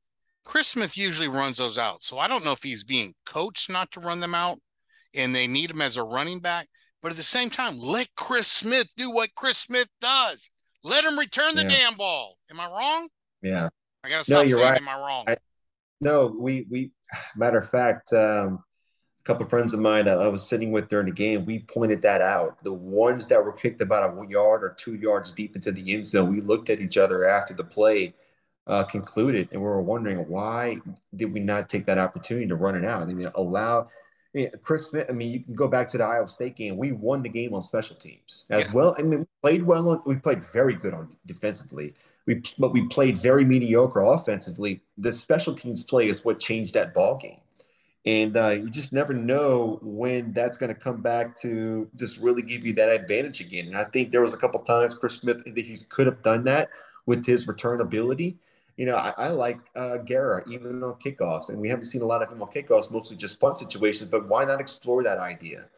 Chris 0.45 0.69
Smith 0.69 0.97
usually 0.97 1.29
runs 1.29 1.59
those 1.59 1.79
out. 1.79 2.03
So 2.03 2.19
I 2.19 2.29
don't 2.29 2.45
know 2.45 2.53
if 2.53 2.63
he's 2.63 2.85
being 2.85 3.15
coached 3.25 3.71
not 3.71 3.91
to 3.93 4.01
run 4.01 4.21
them 4.21 4.35
out 4.35 4.59
and 5.15 5.35
they 5.35 5.47
need 5.47 5.71
him 5.71 5.81
as 5.81 5.97
a 5.97 6.03
running 6.03 6.41
back. 6.41 6.69
But 7.03 7.13
at 7.13 7.17
the 7.17 7.23
same 7.23 7.51
time, 7.51 7.79
let 7.79 8.09
Chris 8.17 8.49
Smith 8.49 8.89
do 8.97 9.11
what 9.11 9.35
Chris 9.35 9.59
Smith 9.59 9.89
does. 10.01 10.51
Let 10.85 11.05
him 11.05 11.19
return 11.19 11.57
the 11.57 11.63
yeah. 11.63 11.69
damn 11.69 11.95
ball. 11.95 12.37
Am 12.51 12.61
I 12.61 12.69
wrong? 12.69 13.09
Yeah. 13.43 13.69
I 14.05 14.11
gotta 14.11 14.23
stop 14.23 14.37
no, 14.37 14.43
you're 14.43 14.59
saying, 14.59 14.71
right. 14.71 14.81
am 14.81 14.89
I 14.89 14.99
wrong? 14.99 15.25
I, 15.27 15.37
no, 16.01 16.27
we 16.39 16.67
we 16.71 16.93
matter 17.37 17.59
of 17.59 17.69
fact, 17.69 18.13
um, 18.13 18.63
a 19.19 19.25
couple 19.25 19.45
of 19.45 19.51
friends 19.51 19.73
of 19.73 19.81
mine 19.81 20.05
that 20.05 20.21
I 20.21 20.29
was 20.29 20.47
sitting 20.47 20.71
with 20.71 20.89
during 20.89 21.07
the 21.07 21.13
game, 21.13 21.45
we 21.45 21.61
pointed 21.61 22.03
that 22.03 22.21
out. 22.21 22.63
The 22.63 22.73
ones 22.73 23.27
that 23.29 23.43
were 23.43 23.53
kicked 23.53 23.81
about 23.81 24.11
a 24.11 24.31
yard 24.31 24.63
or 24.63 24.77
two 24.79 24.97
yards 24.97 25.33
deep 25.33 25.57
into 25.57 25.73
the 25.73 25.95
end 25.95 26.07
zone, 26.07 26.31
we 26.31 26.43
looked 26.43 26.69
at 26.69 26.81
each 26.81 26.99
other 26.99 27.27
after 27.27 27.55
the 27.55 27.65
play 27.65 28.15
uh, 28.67 28.85
concluded, 28.85 29.49
and 29.53 29.61
we 29.61 29.67
were 29.67 29.81
wondering 29.81 30.19
why 30.29 30.77
did 31.17 31.33
we 31.33 31.41
not 31.41 31.71
take 31.71 31.87
that 31.87 31.99
opportunity 31.99 32.47
to 32.47 32.57
run 32.57 32.75
it 32.77 32.85
out? 32.85 33.09
I 33.09 33.15
mean, 33.15 33.31
allow. 33.35 33.89
Mean, 34.35 34.51
Chris 34.63 34.87
Smith. 34.87 35.07
I 35.09 35.13
mean, 35.13 35.33
you 35.33 35.41
can 35.41 35.55
go 35.55 35.69
back 35.69 35.89
to 35.91 35.99
the 35.99 36.05
Iowa 36.05 36.29
State 36.29 36.57
game. 36.57 36.77
We 36.77 36.93
won 36.93 37.23
the 37.23 37.29
game 37.29 37.55
on 37.55 37.63
special 37.63 37.97
teams 37.97 38.45
as 38.51 38.67
yeah. 38.67 38.73
well. 38.73 38.97
I 38.99 39.03
mean, 39.03 39.21
we 39.21 39.27
played 39.43 39.63
well. 39.63 39.89
On, 39.89 40.03
we 40.05 40.17
played 40.17 40.43
very 40.53 40.75
good 40.75 40.93
on 40.93 41.09
defensively. 41.27 41.95
We 42.27 42.43
but 42.59 42.73
we 42.73 42.87
played 42.89 43.17
very 43.19 43.45
mediocre 43.45 44.03
offensively. 44.03 44.81
The 44.99 45.13
special 45.13 45.55
teams 45.55 45.85
play 45.85 46.09
is 46.09 46.25
what 46.25 46.39
changed 46.41 46.75
that 46.75 46.95
ball 46.95 47.17
game 47.19 47.39
and 48.07 48.37
uh, 48.37 48.49
you 48.49 48.71
just 48.71 48.93
never 48.93 49.15
know 49.15 49.79
when 49.83 50.33
that's 50.33 50.59
going 50.59 50.73
to 50.73 50.79
come 50.79 51.01
back 51.01 51.35
to 51.37 51.89
just 51.97 52.21
really 52.21 52.43
give 52.43 52.67
you 52.67 52.75
that 52.75 52.91
advantage 52.91 53.41
again. 53.41 53.67
And 53.69 53.77
I 53.77 53.85
think 53.85 54.11
there 54.11 54.21
was 54.21 54.35
a 54.35 54.37
couple 54.37 54.61
times 54.61 54.95
Chris 54.95 55.15
Smith 55.15 55.43
that 55.45 55.65
he 55.65 55.77
could 55.89 56.07
have 56.07 56.23
done 56.23 56.45
that 56.45 56.69
with 57.07 57.25
his 57.25 57.49
return 57.49 57.81
ability. 57.81 58.37
You 58.77 58.87
know, 58.87 58.97
I, 58.97 59.15
I 59.17 59.29
like 59.29 59.59
uh, 59.77 59.99
Garror 60.05 60.47
even 60.51 60.83
on 60.83 60.95
kickoffs, 60.95 61.49
and 61.49 61.59
we 61.59 61.69
haven't 61.69 61.85
seen 61.85 62.03
a 62.03 62.07
lot 62.07 62.23
of 62.23 62.33
him 62.33 62.43
on 62.43 62.49
kickoffs, 62.49 62.91
mostly 62.91 63.17
just 63.17 63.41
punt 63.41 63.57
situations. 63.57 64.11
But 64.11 64.29
why 64.29 64.45
not 64.45 64.61
explore 64.61 65.03
that 65.05 65.19
idea? 65.19 65.69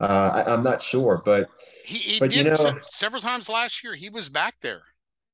Uh, 0.00 0.42
I, 0.46 0.52
am 0.52 0.62
not 0.62 0.82
sure, 0.82 1.22
but 1.24 1.48
he, 1.84 1.98
he 1.98 2.18
but, 2.18 2.30
did 2.30 2.46
you 2.46 2.52
know, 2.52 2.78
several 2.86 3.22
times 3.22 3.48
last 3.48 3.84
year. 3.84 3.94
He 3.94 4.10
was 4.10 4.28
back 4.28 4.56
there, 4.60 4.82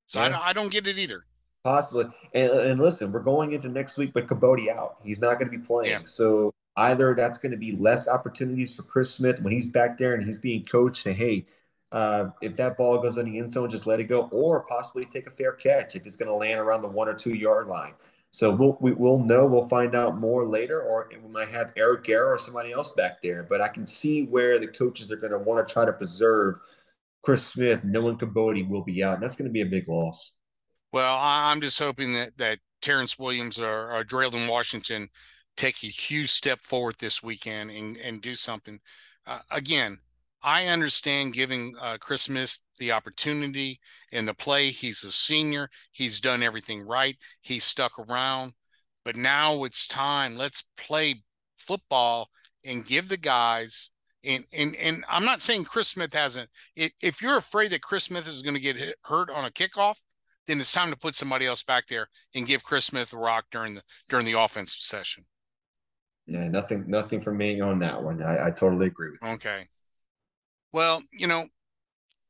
so 0.07 0.21
yeah. 0.21 0.27
I, 0.27 0.29
don't, 0.29 0.47
I 0.49 0.53
don't 0.53 0.71
get 0.71 0.87
it 0.87 0.99
either. 0.99 1.25
Possibly. 1.65 2.05
And, 2.35 2.53
and 2.53 2.81
listen, 2.81 3.13
we're 3.13 3.21
going 3.21 3.53
into 3.53 3.69
next 3.69 3.99
week 3.99 4.15
with 4.15 4.27
Kibodi 4.27 4.69
out. 4.69 4.97
He's 5.03 5.21
not 5.21 5.39
going 5.39 5.51
to 5.51 5.59
be 5.59 5.65
playing. 5.65 5.91
Yeah. 5.91 6.01
So 6.05 6.53
either 6.77 7.15
that's 7.15 7.39
going 7.39 7.53
to 7.53 7.59
be 7.59 7.73
less 7.73 8.09
opportunities 8.09 8.75
for 8.75 8.85
Chris 8.85 9.11
Smith 9.11 9.43
when 9.43 9.53
he's 9.53 9.69
back 9.69 9.99
there 9.99 10.15
and 10.15 10.25
he's 10.25 10.39
being 10.39 10.65
coached. 10.65 11.05
And 11.07 11.17
hey, 11.17 11.47
uh, 11.93 12.27
if 12.43 12.57
that 12.57 12.77
ball 12.77 12.99
goes 12.99 13.19
on 13.19 13.25
the 13.25 13.39
end 13.39 13.51
zone, 13.51 13.71
just 13.71 13.87
let 13.87 14.01
it 14.01 14.05
go, 14.05 14.29
or 14.31 14.65
possibly 14.65 15.05
take 15.05 15.27
a 15.27 15.31
fair 15.31 15.53
catch 15.53 15.97
if 15.97 16.05
it's 16.05 16.17
going 16.17 16.29
to 16.29 16.35
land 16.35 16.61
around 16.61 16.83
the 16.83 16.89
one 16.89 17.09
or 17.09 17.15
two 17.15 17.35
yard 17.35 17.67
line. 17.67 17.95
So 18.31 18.51
we'll 18.51 18.77
we, 18.81 18.93
will 18.93 19.19
know. 19.25 19.47
We'll 19.47 19.69
find 19.69 19.95
out 19.95 20.19
more 20.19 20.45
later, 20.45 20.83
or 20.83 21.11
we 21.11 21.29
might 21.31 21.49
have 21.49 21.73
Eric 21.77 22.05
Garror 22.05 22.35
or 22.35 22.39
somebody 22.39 22.73
else 22.73 22.93
back 22.93 23.23
there. 23.23 23.47
But 23.49 23.63
I 23.63 23.69
can 23.69 23.87
see 23.87 24.27
where 24.27 24.59
the 24.59 24.67
coaches 24.67 25.11
are 25.11 25.17
going 25.17 25.33
to 25.33 25.39
want 25.39 25.67
to 25.67 25.73
try 25.73 25.87
to 25.87 25.93
preserve 25.93 26.57
Chris 27.23 27.47
Smith, 27.47 27.83
knowing 27.85 28.19
Kibodi 28.19 28.69
will 28.69 28.85
be 28.85 29.03
out, 29.03 29.15
and 29.15 29.23
that's 29.23 29.37
going 29.37 29.49
to 29.49 29.53
be 29.53 29.63
a 29.63 29.67
big 29.67 29.89
loss. 29.89 30.35
Well, 30.93 31.17
I'm 31.19 31.61
just 31.61 31.79
hoping 31.79 32.13
that 32.15 32.37
that 32.37 32.59
Terrence 32.83 33.19
Williams 33.19 33.59
or, 33.59 33.93
or 33.93 34.05
Dre'lyn 34.05 34.49
Washington 34.49 35.09
take 35.57 35.83
a 35.83 35.87
huge 35.87 36.31
step 36.31 36.61
forward 36.61 36.97
this 36.99 37.23
weekend 37.23 37.71
and, 37.71 37.97
and 37.97 38.21
do 38.21 38.35
something. 38.35 38.79
Uh, 39.27 39.41
again, 39.51 39.99
I 40.43 40.67
understand 40.67 41.33
giving 41.33 41.75
uh, 41.81 41.99
Chris 42.01 42.23
Smith 42.23 42.61
the 42.79 42.93
opportunity 42.93 43.81
in 44.13 44.27
the 44.27 44.35
play. 44.35 44.69
He's 44.69 45.03
a 45.03 45.11
senior. 45.11 45.69
He's 45.93 46.21
done 46.21 46.43
everything 46.43 46.87
right. 46.87 47.17
He's 47.41 47.65
stuck 47.65 47.99
around. 47.99 48.53
But 49.05 49.17
now 49.17 49.65
it's 49.65 49.87
time. 49.87 50.37
Let's 50.37 50.65
play 50.77 51.23
football 51.57 52.29
and 52.65 52.87
give 52.87 53.09
the 53.09 53.17
guys. 53.17 53.91
And 54.25 54.45
and 54.53 54.75
and 54.77 55.05
I'm 55.09 55.25
not 55.25 55.43
saying 55.43 55.65
Chris 55.65 55.89
Smith 55.89 56.13
hasn't. 56.13 56.51
If 56.77 57.23
you're 57.23 57.39
afraid 57.39 57.71
that 57.71 57.83
Chris 57.83 58.05
Smith 58.05 58.27
is 58.29 58.43
going 58.43 58.55
to 58.55 58.61
get 58.61 58.77
hurt 59.03 59.31
on 59.31 59.45
a 59.45 59.51
kickoff, 59.51 59.97
then 60.47 60.61
it's 60.61 60.73
time 60.73 60.91
to 60.91 60.97
put 60.97 61.15
somebody 61.15 61.47
else 61.47 61.63
back 61.63 61.87
there 61.87 62.09
and 62.35 62.47
give 62.47 62.65
Chris 62.65 62.87
Smith 62.87 63.13
a 63.13 63.17
rock 63.17 63.47
during 63.51 63.75
the 63.75 63.83
during 64.09 64.27
the 64.27 64.39
offensive 64.39 64.81
session. 64.81 65.25
Yeah, 66.27 66.49
nothing 66.49 66.85
nothing 66.89 67.21
from 67.21 67.39
me 67.39 67.61
on 67.61 67.79
that 67.79 68.03
one. 68.03 68.23
I, 68.23 68.49
I 68.49 68.51
totally 68.51 68.89
agree 68.89 69.11
with 69.11 69.21
you. 69.23 69.35
Okay. 69.35 69.67
Well, 70.73 71.03
you 71.13 71.27
know, 71.27 71.47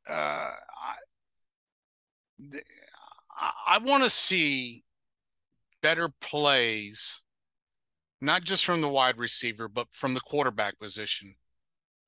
uh, 0.09 0.51
I, 3.37 3.53
I 3.67 3.79
want 3.79 4.05
to 4.05 4.11
see 4.11 4.85
better 5.83 6.09
plays, 6.21 7.23
not 8.21 8.45
just 8.45 8.65
from 8.65 8.81
the 8.81 8.89
wide 8.89 9.19
receiver, 9.19 9.69
but 9.69 9.89
from 9.93 10.15
the 10.15 10.21
quarterback 10.21 10.79
position. 10.79 11.35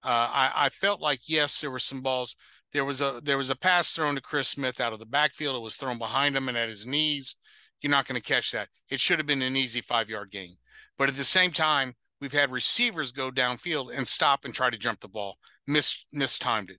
Uh, 0.03 0.29
I, 0.33 0.53
I 0.55 0.69
felt 0.71 1.01
like 1.01 1.21
yes, 1.29 1.61
there 1.61 1.71
were 1.71 1.79
some 1.79 2.01
balls. 2.01 2.35
There 2.73 2.85
was 2.85 3.01
a 3.01 3.21
there 3.23 3.37
was 3.37 3.51
a 3.51 3.57
pass 3.57 3.93
thrown 3.93 4.15
to 4.15 4.21
Chris 4.21 4.49
Smith 4.49 4.81
out 4.81 4.93
of 4.93 4.99
the 4.99 5.07
backfield. 5.07 5.57
It 5.57 5.63
was 5.63 5.77
thrown 5.77 5.99
behind 5.99 6.37
him 6.37 6.49
and 6.49 6.57
at 6.57 6.69
his 6.69 6.87
knees. 6.87 7.37
You're 7.81 7.91
not 7.91 8.07
going 8.07 8.21
to 8.21 8.27
catch 8.27 8.53
that. 8.53 8.69
It 8.91 9.01
should 9.01 9.19
have 9.19 9.27
been 9.27 9.43
an 9.43 9.57
easy 9.57 9.81
five 9.81 10.09
yard 10.09 10.31
gain. 10.31 10.57
But 10.97 11.09
at 11.09 11.17
the 11.17 11.25
same 11.25 11.51
time, 11.51 11.95
we've 12.21 12.33
had 12.33 12.53
receivers 12.53 13.13
go 13.13 13.31
downfield 13.31 13.97
and 13.97 14.07
stop 14.07 14.45
and 14.45 14.55
try 14.55 14.71
to 14.71 14.79
jump 14.79 15.01
the 15.01 15.09
ball, 15.09 15.37
miss 15.71 16.05
mistimed 16.13 16.71
it. 16.71 16.79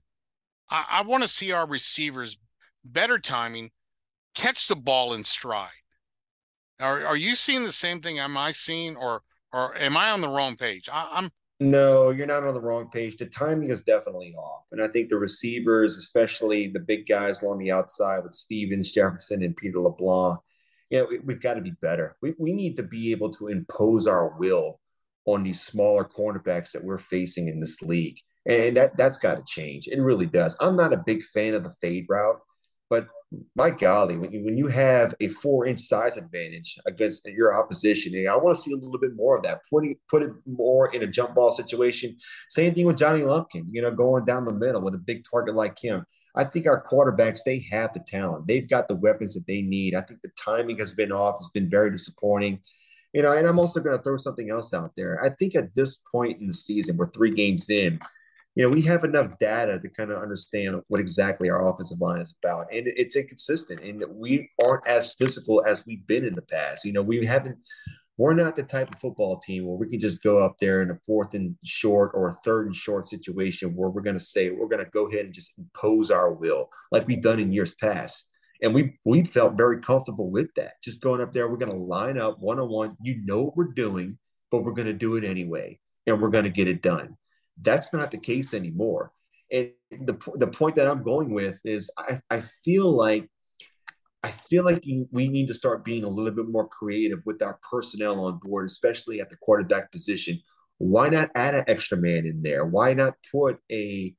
I, 0.70 0.84
I 0.90 1.02
want 1.02 1.22
to 1.22 1.28
see 1.28 1.52
our 1.52 1.66
receivers 1.66 2.38
better 2.84 3.18
timing, 3.18 3.70
catch 4.34 4.68
the 4.68 4.76
ball 4.76 5.12
in 5.14 5.24
stride. 5.24 5.70
Are 6.80 7.04
are 7.06 7.16
you 7.16 7.34
seeing 7.34 7.64
the 7.64 7.72
same 7.72 8.00
thing? 8.00 8.18
Am 8.18 8.36
I 8.36 8.50
seeing, 8.50 8.96
or 8.96 9.22
or 9.52 9.76
am 9.76 9.96
I 9.96 10.10
on 10.10 10.20
the 10.20 10.28
wrong 10.28 10.56
page? 10.56 10.88
I, 10.92 11.08
I'm 11.12 11.30
no, 11.60 12.10
you're 12.10 12.26
not 12.26 12.44
on 12.44 12.54
the 12.54 12.60
wrong 12.60 12.88
page. 12.90 13.16
The 13.16 13.26
timing 13.26 13.70
is 13.70 13.84
definitely 13.84 14.34
off. 14.34 14.64
And 14.72 14.82
I 14.82 14.88
think 14.88 15.08
the 15.08 15.18
receivers, 15.18 15.96
especially 15.96 16.66
the 16.66 16.80
big 16.80 17.06
guys 17.06 17.40
along 17.40 17.58
the 17.58 17.70
outside 17.70 18.24
with 18.24 18.34
Stevens, 18.34 18.92
Jefferson, 18.92 19.44
and 19.44 19.56
Peter 19.56 19.78
LeBlanc, 19.78 20.40
you 20.90 20.98
know, 20.98 21.06
we, 21.24 21.32
have 21.32 21.40
got 21.40 21.54
to 21.54 21.60
be 21.60 21.74
better. 21.80 22.16
We, 22.20 22.34
we 22.36 22.52
need 22.52 22.76
to 22.78 22.82
be 22.82 23.12
able 23.12 23.30
to 23.34 23.46
impose 23.46 24.08
our 24.08 24.36
will 24.38 24.80
on 25.24 25.44
these 25.44 25.62
smaller 25.62 26.04
cornerbacks 26.04 26.72
that 26.72 26.82
we're 26.82 26.98
facing 26.98 27.46
in 27.46 27.60
this 27.60 27.80
league. 27.80 28.18
And 28.46 28.76
that, 28.76 28.96
that's 28.96 29.18
got 29.18 29.36
to 29.36 29.44
change. 29.46 29.88
It 29.88 30.00
really 30.00 30.26
does. 30.26 30.56
I'm 30.60 30.76
not 30.76 30.92
a 30.92 31.02
big 31.04 31.22
fan 31.24 31.54
of 31.54 31.62
the 31.62 31.74
fade 31.80 32.06
route, 32.08 32.40
but 32.90 33.06
my 33.56 33.70
golly, 33.70 34.18
when 34.18 34.32
you, 34.32 34.44
when 34.44 34.58
you 34.58 34.66
have 34.66 35.14
a 35.20 35.28
four 35.28 35.66
inch 35.66 35.80
size 35.80 36.16
advantage 36.16 36.78
against 36.86 37.26
your 37.26 37.54
opposition, 37.54 38.14
I 38.28 38.36
want 38.36 38.56
to 38.56 38.62
see 38.62 38.72
a 38.72 38.76
little 38.76 38.98
bit 38.98 39.14
more 39.14 39.36
of 39.36 39.42
that. 39.42 39.60
Put 39.70 39.86
it, 39.86 39.98
put 40.10 40.22
it 40.22 40.32
more 40.46 40.92
in 40.92 41.02
a 41.02 41.06
jump 41.06 41.34
ball 41.34 41.52
situation. 41.52 42.16
Same 42.48 42.74
thing 42.74 42.86
with 42.86 42.98
Johnny 42.98 43.22
Lumpkin, 43.22 43.66
you 43.68 43.80
know, 43.80 43.90
going 43.90 44.24
down 44.24 44.44
the 44.44 44.52
middle 44.52 44.82
with 44.82 44.94
a 44.94 44.98
big 44.98 45.22
target 45.30 45.54
like 45.54 45.78
him. 45.82 46.04
I 46.36 46.44
think 46.44 46.66
our 46.66 46.82
quarterbacks, 46.82 47.40
they 47.44 47.64
have 47.70 47.92
the 47.92 48.00
talent. 48.00 48.46
They've 48.46 48.68
got 48.68 48.88
the 48.88 48.96
weapons 48.96 49.34
that 49.34 49.46
they 49.46 49.62
need. 49.62 49.94
I 49.94 50.02
think 50.02 50.20
the 50.22 50.30
timing 50.38 50.78
has 50.78 50.92
been 50.92 51.12
off. 51.12 51.36
It's 51.36 51.50
been 51.50 51.70
very 51.70 51.90
disappointing. 51.90 52.60
You 53.12 53.22
know, 53.22 53.32
and 53.32 53.46
I'm 53.46 53.58
also 53.58 53.80
going 53.80 53.96
to 53.96 54.02
throw 54.02 54.16
something 54.16 54.50
else 54.50 54.72
out 54.72 54.92
there. 54.96 55.22
I 55.22 55.28
think 55.30 55.54
at 55.54 55.74
this 55.74 56.00
point 56.10 56.40
in 56.40 56.46
the 56.46 56.54
season, 56.54 56.96
we're 56.96 57.10
three 57.10 57.30
games 57.30 57.68
in 57.68 58.00
you 58.54 58.64
know, 58.64 58.74
we 58.74 58.82
have 58.82 59.04
enough 59.04 59.38
data 59.38 59.78
to 59.78 59.88
kind 59.88 60.10
of 60.10 60.22
understand 60.22 60.80
what 60.88 61.00
exactly 61.00 61.48
our 61.48 61.68
offensive 61.68 62.00
line 62.00 62.20
is 62.20 62.36
about. 62.42 62.66
And 62.72 62.86
it's 62.86 63.16
inconsistent 63.16 63.80
and 63.80 64.04
we 64.10 64.50
aren't 64.62 64.86
as 64.86 65.14
physical 65.14 65.64
as 65.66 65.86
we've 65.86 66.06
been 66.06 66.24
in 66.24 66.34
the 66.34 66.42
past. 66.42 66.84
You 66.84 66.92
know, 66.92 67.02
we 67.02 67.24
haven't, 67.24 67.56
we're 68.18 68.34
not 68.34 68.54
the 68.54 68.62
type 68.62 68.92
of 68.92 69.00
football 69.00 69.38
team 69.38 69.64
where 69.64 69.76
we 69.76 69.88
can 69.88 69.98
just 69.98 70.22
go 70.22 70.44
up 70.44 70.56
there 70.60 70.82
in 70.82 70.90
a 70.90 70.98
fourth 71.06 71.32
and 71.32 71.56
short 71.64 72.10
or 72.14 72.26
a 72.26 72.32
third 72.32 72.66
and 72.66 72.74
short 72.74 73.08
situation 73.08 73.74
where 73.74 73.88
we're 73.88 74.02
going 74.02 74.18
to 74.18 74.20
say, 74.20 74.50
we're 74.50 74.68
going 74.68 74.84
to 74.84 74.90
go 74.90 75.08
ahead 75.08 75.24
and 75.24 75.34
just 75.34 75.54
impose 75.56 76.10
our 76.10 76.32
will 76.32 76.68
like 76.90 77.06
we've 77.06 77.22
done 77.22 77.40
in 77.40 77.52
years 77.52 77.74
past. 77.74 78.28
And 78.62 78.74
we 78.74 78.96
we 79.04 79.24
felt 79.24 79.56
very 79.56 79.80
comfortable 79.80 80.30
with 80.30 80.54
that. 80.54 80.74
Just 80.84 81.00
going 81.00 81.20
up 81.20 81.32
there, 81.32 81.48
we're 81.48 81.56
going 81.56 81.72
to 81.72 81.84
line 81.84 82.16
up 82.16 82.38
one 82.38 82.60
on 82.60 82.68
one. 82.68 82.96
You 83.02 83.20
know 83.24 83.42
what 83.42 83.56
we're 83.56 83.72
doing, 83.72 84.18
but 84.52 84.62
we're 84.62 84.72
going 84.72 84.86
to 84.86 84.92
do 84.92 85.16
it 85.16 85.24
anyway, 85.24 85.80
and 86.06 86.22
we're 86.22 86.30
going 86.30 86.44
to 86.44 86.50
get 86.50 86.68
it 86.68 86.80
done. 86.80 87.16
That's 87.60 87.92
not 87.92 88.10
the 88.10 88.18
case 88.18 88.54
anymore. 88.54 89.12
And 89.50 89.72
the 89.90 90.18
the 90.34 90.46
point 90.46 90.76
that 90.76 90.88
I'm 90.88 91.02
going 91.02 91.32
with 91.32 91.60
is 91.64 91.90
I, 91.98 92.20
I 92.30 92.40
feel 92.40 92.90
like 92.90 93.28
I 94.22 94.28
feel 94.28 94.64
like 94.64 94.84
we 95.10 95.28
need 95.28 95.48
to 95.48 95.54
start 95.54 95.84
being 95.84 96.04
a 96.04 96.08
little 96.08 96.32
bit 96.32 96.48
more 96.48 96.68
creative 96.68 97.20
with 97.26 97.42
our 97.42 97.58
personnel 97.68 98.24
on 98.24 98.38
board, 98.38 98.66
especially 98.66 99.20
at 99.20 99.28
the 99.28 99.36
quarterback 99.36 99.90
position. 99.90 100.40
Why 100.78 101.08
not 101.08 101.30
add 101.34 101.54
an 101.54 101.64
extra 101.66 101.98
man 101.98 102.24
in 102.26 102.42
there? 102.42 102.64
Why 102.64 102.94
not 102.94 103.14
put 103.30 103.58
a 103.70 104.14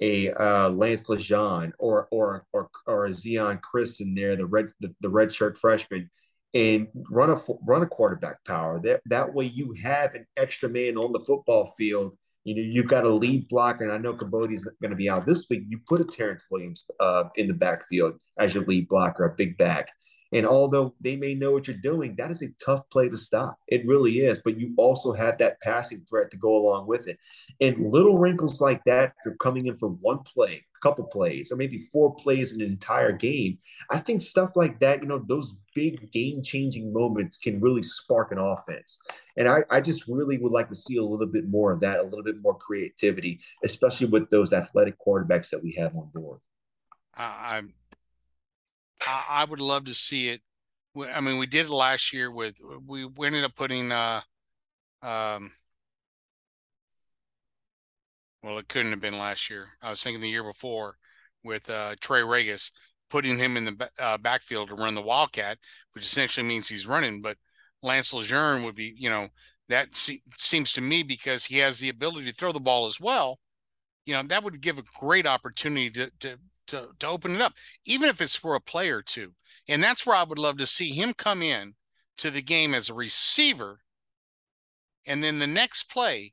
a 0.00 0.30
uh, 0.32 0.70
Lance 0.70 1.08
LeGendre 1.08 1.72
or 1.78 2.08
or 2.10 2.46
or 2.52 2.68
or 2.86 3.06
a 3.06 3.10
Zeon 3.10 3.60
Chriss 3.60 4.00
in 4.00 4.14
there, 4.14 4.36
the 4.36 4.46
red 4.46 4.66
the, 4.80 4.94
the 5.00 5.08
red 5.08 5.32
shirt 5.32 5.56
freshman, 5.56 6.10
and 6.52 6.88
run 7.10 7.30
a 7.30 7.36
run 7.66 7.82
a 7.82 7.86
quarterback 7.86 8.44
power. 8.44 8.80
That 8.80 9.00
that 9.06 9.34
way 9.34 9.46
you 9.46 9.74
have 9.82 10.14
an 10.14 10.26
extra 10.36 10.68
man 10.68 10.96
on 10.96 11.12
the 11.12 11.20
football 11.20 11.66
field 11.78 12.16
you 12.44 12.54
know, 12.54 12.62
you've 12.62 12.88
got 12.88 13.04
a 13.04 13.08
lead 13.08 13.48
blocker, 13.48 13.84
and 13.84 13.92
I 13.92 13.98
know 13.98 14.14
Kibodi's 14.14 14.68
going 14.80 14.90
to 14.90 14.96
be 14.96 15.08
out 15.08 15.26
this 15.26 15.46
week. 15.48 15.64
You 15.68 15.80
put 15.88 16.00
a 16.00 16.04
Terrence 16.04 16.46
Williams 16.50 16.84
uh, 17.00 17.24
in 17.36 17.46
the 17.48 17.54
backfield 17.54 18.14
as 18.38 18.54
your 18.54 18.64
lead 18.64 18.88
blocker, 18.88 19.24
a 19.24 19.34
big 19.34 19.56
back. 19.56 19.88
And 20.34 20.44
although 20.46 20.94
they 21.00 21.16
may 21.16 21.34
know 21.34 21.52
what 21.52 21.68
you're 21.68 21.76
doing, 21.76 22.16
that 22.16 22.30
is 22.30 22.42
a 22.42 22.48
tough 22.62 22.88
play 22.90 23.08
to 23.08 23.16
stop. 23.16 23.56
It 23.68 23.86
really 23.86 24.18
is. 24.18 24.40
But 24.44 24.58
you 24.58 24.74
also 24.76 25.12
have 25.12 25.38
that 25.38 25.60
passing 25.62 26.04
threat 26.10 26.30
to 26.32 26.36
go 26.36 26.56
along 26.56 26.88
with 26.88 27.08
it. 27.08 27.18
And 27.60 27.90
little 27.90 28.18
wrinkles 28.18 28.60
like 28.60 28.82
that, 28.84 29.10
if 29.10 29.24
you're 29.24 29.36
coming 29.36 29.68
in 29.68 29.78
for 29.78 29.90
one 29.90 30.18
play, 30.18 30.64
a 30.76 30.80
couple 30.82 31.04
plays, 31.04 31.52
or 31.52 31.56
maybe 31.56 31.78
four 31.78 32.14
plays 32.16 32.52
in 32.52 32.60
an 32.60 32.66
entire 32.66 33.12
game, 33.12 33.58
I 33.90 33.98
think 33.98 34.20
stuff 34.20 34.50
like 34.56 34.80
that, 34.80 35.02
you 35.02 35.08
know, 35.08 35.20
those 35.20 35.60
big 35.72 36.10
game 36.10 36.42
changing 36.42 36.92
moments 36.92 37.36
can 37.36 37.60
really 37.60 37.84
spark 37.84 38.32
an 38.32 38.38
offense. 38.38 39.00
And 39.36 39.48
I, 39.48 39.64
I 39.70 39.80
just 39.80 40.08
really 40.08 40.38
would 40.38 40.52
like 40.52 40.68
to 40.68 40.74
see 40.74 40.96
a 40.96 41.04
little 41.04 41.28
bit 41.28 41.48
more 41.48 41.70
of 41.70 41.78
that, 41.80 42.00
a 42.00 42.04
little 42.04 42.24
bit 42.24 42.42
more 42.42 42.58
creativity, 42.58 43.38
especially 43.64 44.08
with 44.08 44.30
those 44.30 44.52
athletic 44.52 44.96
quarterbacks 44.98 45.50
that 45.50 45.62
we 45.62 45.72
have 45.78 45.94
on 45.94 46.10
board. 46.12 46.40
I'm 47.16 47.72
I, 49.06 49.24
I 49.28 49.44
would 49.44 49.60
love 49.60 49.84
to 49.86 49.94
see 49.94 50.28
it. 50.28 50.42
I 51.12 51.20
mean, 51.20 51.38
we 51.38 51.46
did 51.46 51.66
it 51.66 51.72
last 51.72 52.12
year 52.12 52.30
with 52.30 52.56
we, 52.86 53.04
ended 53.26 53.44
up 53.44 53.56
putting 53.56 53.90
uh 53.90 54.20
um 55.02 55.52
well 58.42 58.58
it 58.58 58.68
couldn't 58.68 58.92
have 58.92 59.00
been 59.00 59.18
last 59.18 59.50
year. 59.50 59.66
I 59.82 59.90
was 59.90 60.02
thinking 60.02 60.20
the 60.20 60.28
year 60.28 60.44
before 60.44 60.96
with 61.42 61.68
uh 61.70 61.96
Trey 62.00 62.20
Ragas 62.20 62.70
putting 63.10 63.38
him 63.38 63.56
in 63.56 63.64
the 63.64 63.90
uh, 63.98 64.18
backfield 64.18 64.68
to 64.68 64.74
run 64.74 64.94
the 64.94 65.02
Wildcat, 65.02 65.58
which 65.92 66.04
essentially 66.04 66.46
means 66.46 66.68
he's 66.68 66.86
running. 66.86 67.20
But 67.22 67.36
Lance 67.82 68.12
LeGendre 68.12 68.64
would 68.64 68.74
be, 68.74 68.92
you 68.96 69.08
know, 69.08 69.28
that 69.68 69.94
se- 69.94 70.22
seems 70.36 70.72
to 70.72 70.80
me 70.80 71.02
because 71.04 71.44
he 71.44 71.58
has 71.58 71.78
the 71.78 71.90
ability 71.90 72.26
to 72.26 72.32
throw 72.32 72.50
the 72.50 72.58
ball 72.60 72.86
as 72.86 72.98
well. 73.00 73.38
You 74.06 74.14
know, 74.14 74.22
that 74.24 74.44
would 74.44 74.60
give 74.60 74.78
a 74.78 74.84
great 74.98 75.26
opportunity 75.26 75.90
to 75.92 76.10
to 76.20 76.38
to 76.68 76.90
to 76.98 77.06
open 77.06 77.34
it 77.34 77.40
up, 77.40 77.54
even 77.84 78.08
if 78.08 78.20
it's 78.20 78.36
for 78.36 78.54
a 78.54 78.60
play 78.60 78.90
or 78.90 79.02
two. 79.02 79.32
And 79.68 79.82
that's 79.82 80.06
where 80.06 80.16
I 80.16 80.24
would 80.24 80.38
love 80.38 80.58
to 80.58 80.66
see 80.66 80.90
him 80.90 81.12
come 81.12 81.42
in 81.42 81.74
to 82.18 82.30
the 82.30 82.42
game 82.42 82.74
as 82.74 82.88
a 82.88 82.94
receiver, 82.94 83.80
and 85.06 85.22
then 85.22 85.38
the 85.38 85.46
next 85.46 85.90
play, 85.90 86.32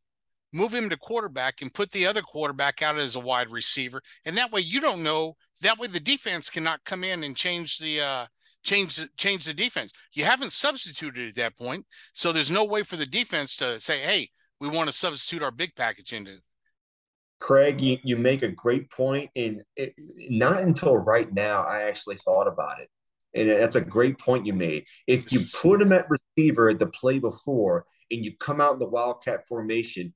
move 0.54 0.74
him 0.74 0.90
to 0.90 0.98
quarterback 0.98 1.62
and 1.62 1.74
put 1.74 1.92
the 1.92 2.06
other 2.06 2.22
quarterback 2.22 2.82
out 2.82 2.98
as 2.98 3.16
a 3.16 3.20
wide 3.20 3.50
receiver. 3.50 4.02
And 4.26 4.38
that 4.38 4.52
way, 4.52 4.62
you 4.62 4.82
don't 4.82 5.04
know. 5.04 5.36
That 5.62 5.78
way, 5.78 5.88
the 5.88 6.00
defense 6.00 6.50
cannot 6.50 6.84
come 6.84 7.04
in 7.04 7.24
and 7.24 7.36
change 7.36 7.78
the 7.78 8.02
uh, 8.02 8.26
change 8.64 8.98
the 8.98 9.10
change 9.18 9.46
the 9.46 9.54
defense. 9.54 9.92
You 10.14 10.26
haven't 10.26 10.52
substituted 10.52 11.30
at 11.30 11.36
that 11.36 11.58
point, 11.58 11.86
so 12.14 12.32
there's 12.32 12.52
no 12.52 12.66
way 12.66 12.84
for 12.84 12.96
the 12.96 13.06
defense 13.06 13.56
to 13.58 13.80
say, 13.80 14.00
"Hey, 14.00 14.30
we 14.60 14.68
want 14.68 14.90
to 14.90 14.96
substitute 14.96 15.44
our 15.44 15.52
big 15.52 15.76
package 15.76 16.14
into 16.14 16.40
Craig, 17.42 17.82
you, 17.82 17.98
you 18.04 18.18
make 18.18 18.44
a 18.44 18.52
great 18.52 18.90
point, 18.92 19.32
and 19.36 19.64
it, 19.76 19.94
not 20.30 20.62
until 20.62 20.96
right 20.96 21.32
now 21.34 21.64
I 21.64 21.82
actually 21.84 22.16
thought 22.18 22.48
about 22.48 22.80
it, 22.80 22.90
and 23.34 23.50
that's 23.50 23.76
a 23.76 23.82
great 23.82 24.20
point 24.20 24.46
you 24.46 24.54
made. 24.54 24.86
If 25.08 25.34
you 25.34 25.40
put 25.62 25.82
him 25.82 25.92
at 25.92 26.06
receiver 26.10 26.70
at 26.70 26.80
the 26.80 26.88
play 26.88 27.20
before, 27.20 27.86
and 28.12 28.24
you 28.24 28.36
come 28.38 28.62
out 28.62 28.74
in 28.74 28.80
the 28.80 28.88
wildcat 28.88 29.48
formation, 29.48 30.14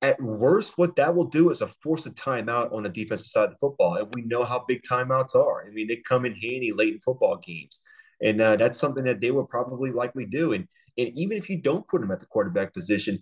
at 0.00 0.22
worst, 0.22 0.78
what 0.78 0.94
that 0.96 1.16
will 1.16 1.26
do 1.26 1.50
is 1.50 1.60
a 1.60 1.66
force 1.82 2.06
a 2.06 2.10
timeout 2.10 2.72
on 2.72 2.84
the 2.84 2.88
defensive 2.88 3.26
side 3.26 3.44
of 3.44 3.50
the 3.50 3.58
football, 3.58 3.96
and 3.96 4.08
we 4.14 4.22
know 4.22 4.44
how 4.44 4.64
big 4.68 4.82
timeouts 4.88 5.34
are. 5.34 5.66
I 5.66 5.70
mean, 5.70 5.88
they 5.88 5.96
come 5.96 6.24
in 6.24 6.32
handy 6.32 6.72
late 6.72 6.94
in 6.94 7.00
football 7.00 7.38
games, 7.38 7.82
and 8.22 8.40
uh, 8.40 8.56
that's 8.56 8.78
something 8.78 9.04
that 9.04 9.20
they 9.20 9.32
will 9.32 9.46
probably 9.46 9.90
likely 9.90 10.26
do. 10.26 10.52
And 10.52 10.68
and 10.96 11.10
even 11.16 11.36
if 11.36 11.48
you 11.48 11.60
don't 11.60 11.86
put 11.86 12.02
him 12.02 12.10
at 12.10 12.20
the 12.20 12.26
quarterback 12.26 12.72
position, 12.74 13.20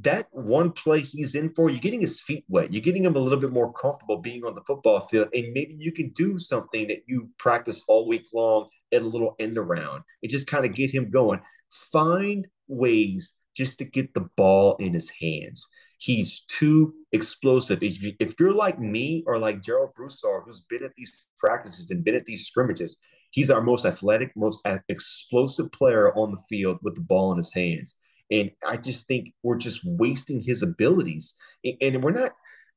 that 0.00 0.28
one 0.32 0.72
play 0.72 1.00
he's 1.00 1.34
in 1.34 1.50
for, 1.54 1.70
you're 1.70 1.78
getting 1.78 2.00
his 2.00 2.20
feet 2.20 2.44
wet. 2.48 2.72
You're 2.72 2.82
getting 2.82 3.04
him 3.04 3.16
a 3.16 3.20
little 3.20 3.38
bit 3.38 3.52
more 3.52 3.72
comfortable 3.72 4.18
being 4.18 4.44
on 4.44 4.54
the 4.54 4.64
football 4.66 5.00
field. 5.00 5.28
And 5.34 5.52
maybe 5.52 5.76
you 5.78 5.92
can 5.92 6.10
do 6.10 6.38
something 6.38 6.88
that 6.88 7.02
you 7.06 7.28
practice 7.38 7.82
all 7.86 8.08
week 8.08 8.26
long 8.32 8.68
at 8.92 9.02
a 9.02 9.06
little 9.06 9.36
end 9.38 9.58
around 9.58 10.02
and 10.22 10.30
just 10.30 10.46
kind 10.46 10.64
of 10.64 10.74
get 10.74 10.90
him 10.90 11.10
going. 11.10 11.40
Find 11.70 12.48
ways 12.66 13.34
just 13.54 13.78
to 13.78 13.84
get 13.84 14.14
the 14.14 14.28
ball 14.36 14.76
in 14.76 14.94
his 14.94 15.10
hands. 15.20 15.68
He's 15.98 16.40
too 16.40 16.94
explosive. 17.12 17.82
If, 17.82 18.02
you, 18.02 18.12
if 18.18 18.34
you're 18.38 18.52
like 18.52 18.80
me 18.80 19.22
or 19.26 19.38
like 19.38 19.62
Gerald 19.62 19.94
Broussard, 19.94 20.42
who's 20.44 20.64
been 20.68 20.84
at 20.84 20.94
these 20.96 21.26
practices 21.38 21.90
and 21.90 22.04
been 22.04 22.16
at 22.16 22.24
these 22.24 22.46
scrimmages, 22.46 22.98
he's 23.30 23.50
our 23.50 23.62
most 23.62 23.84
athletic, 23.84 24.32
most 24.34 24.66
explosive 24.88 25.70
player 25.72 26.12
on 26.14 26.30
the 26.30 26.42
field 26.48 26.78
with 26.82 26.94
the 26.96 27.00
ball 27.00 27.30
in 27.30 27.38
his 27.38 27.54
hands. 27.54 27.96
And 28.34 28.50
I 28.68 28.76
just 28.76 29.06
think 29.06 29.32
we're 29.44 29.58
just 29.58 29.80
wasting 29.84 30.40
his 30.40 30.62
abilities. 30.62 31.36
And 31.80 32.02
we're 32.02 32.10
not, 32.10 32.32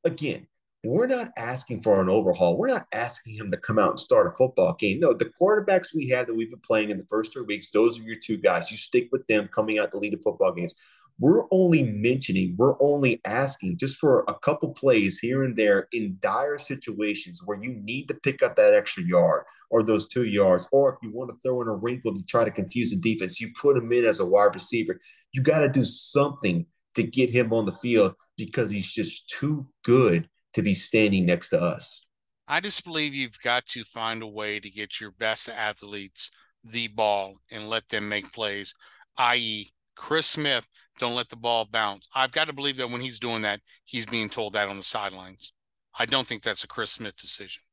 again, 0.05 0.47
we're 0.83 1.07
not 1.07 1.31
asking 1.35 1.81
for 1.81 1.99
an 1.99 2.09
overhaul. 2.09 2.57
We're 2.57 2.67
not 2.67 2.85
asking 2.93 3.35
him 3.35 3.49
to 3.51 3.57
come 3.57 3.79
out 3.79 3.89
and 3.89 3.99
start 3.99 4.27
a 4.27 4.31
football 4.31 4.75
game. 4.77 4.99
No, 4.99 5.13
the 5.13 5.31
quarterbacks 5.41 5.95
we 5.95 6.09
have 6.09 6.27
that 6.27 6.35
we've 6.35 6.51
been 6.51 6.59
playing 6.59 6.91
in 6.91 6.97
the 6.97 7.07
first 7.09 7.33
three 7.33 7.43
weeks, 7.43 7.71
those 7.71 7.99
are 7.99 8.03
your 8.03 8.19
two 8.23 8.37
guys. 8.37 8.69
You 8.69 8.77
stick 8.77 9.09
with 9.11 9.25
them 9.25 9.49
coming 9.53 9.79
out 9.79 9.91
to 9.91 9.97
lead 9.97 10.13
the 10.13 10.21
football 10.23 10.53
games. 10.53 10.75
We're 11.19 11.45
only 11.51 11.83
mentioning, 11.83 12.55
we're 12.57 12.81
only 12.81 13.19
asking 13.25 13.77
just 13.77 13.97
for 13.97 14.23
a 14.27 14.35
couple 14.35 14.71
plays 14.73 15.17
here 15.19 15.43
and 15.43 15.57
there 15.57 15.87
in 15.91 16.17
dire 16.19 16.59
situations 16.59 17.41
where 17.45 17.57
you 17.61 17.73
need 17.83 18.07
to 18.07 18.13
pick 18.13 18.43
up 18.43 18.55
that 18.55 18.73
extra 18.73 19.03
yard 19.03 19.43
or 19.71 19.83
those 19.83 20.07
two 20.07 20.25
yards, 20.25 20.67
or 20.71 20.89
if 20.89 20.97
you 21.01 21.11
want 21.11 21.31
to 21.31 21.37
throw 21.37 21.61
in 21.61 21.67
a 21.67 21.73
wrinkle 21.73 22.13
to 22.13 22.23
try 22.25 22.43
to 22.43 22.51
confuse 22.51 22.91
the 22.91 22.97
defense, 22.97 23.41
you 23.41 23.49
put 23.59 23.77
him 23.77 23.91
in 23.91 24.05
as 24.05 24.19
a 24.19 24.25
wide 24.25 24.53
receiver. 24.53 24.99
You 25.31 25.41
got 25.41 25.59
to 25.59 25.69
do 25.69 25.83
something 25.83 26.65
to 26.95 27.03
get 27.03 27.29
him 27.29 27.53
on 27.53 27.65
the 27.65 27.71
field 27.71 28.15
because 28.37 28.69
he's 28.69 28.91
just 28.91 29.29
too 29.29 29.67
good 29.83 30.29
to 30.53 30.61
be 30.61 30.73
standing 30.73 31.25
next 31.25 31.49
to 31.49 31.61
us. 31.61 32.07
I 32.47 32.61
just 32.61 32.83
believe 32.83 33.13
you've 33.13 33.39
got 33.41 33.65
to 33.67 33.83
find 33.83 34.21
a 34.21 34.27
way 34.27 34.59
to 34.59 34.69
get 34.69 35.01
your 35.01 35.11
best 35.11 35.49
athletes 35.49 36.31
the 36.63 36.87
ball 36.87 37.37
and 37.51 37.69
let 37.69 37.89
them 37.89 38.07
make 38.07 38.31
plays, 38.31 38.73
i.e., 39.17 39.71
Chris 39.97 40.27
Smith, 40.27 40.69
don't 40.99 41.15
let 41.15 41.27
the 41.27 41.35
ball 41.35 41.65
bounce. 41.65 42.07
I've 42.15 42.31
got 42.31 42.47
to 42.47 42.53
believe 42.53 42.77
that 42.77 42.89
when 42.89 43.01
he's 43.01 43.19
doing 43.19 43.41
that, 43.41 43.59
he's 43.83 44.05
being 44.05 44.29
told 44.29 44.53
that 44.53 44.69
on 44.69 44.77
the 44.77 44.83
sidelines. 44.83 45.51
I 45.97 46.05
don't 46.05 46.25
think 46.25 46.43
that's 46.43 46.63
a 46.63 46.67
Chris 46.67 46.91
Smith 46.91 47.17
decision. 47.17 47.63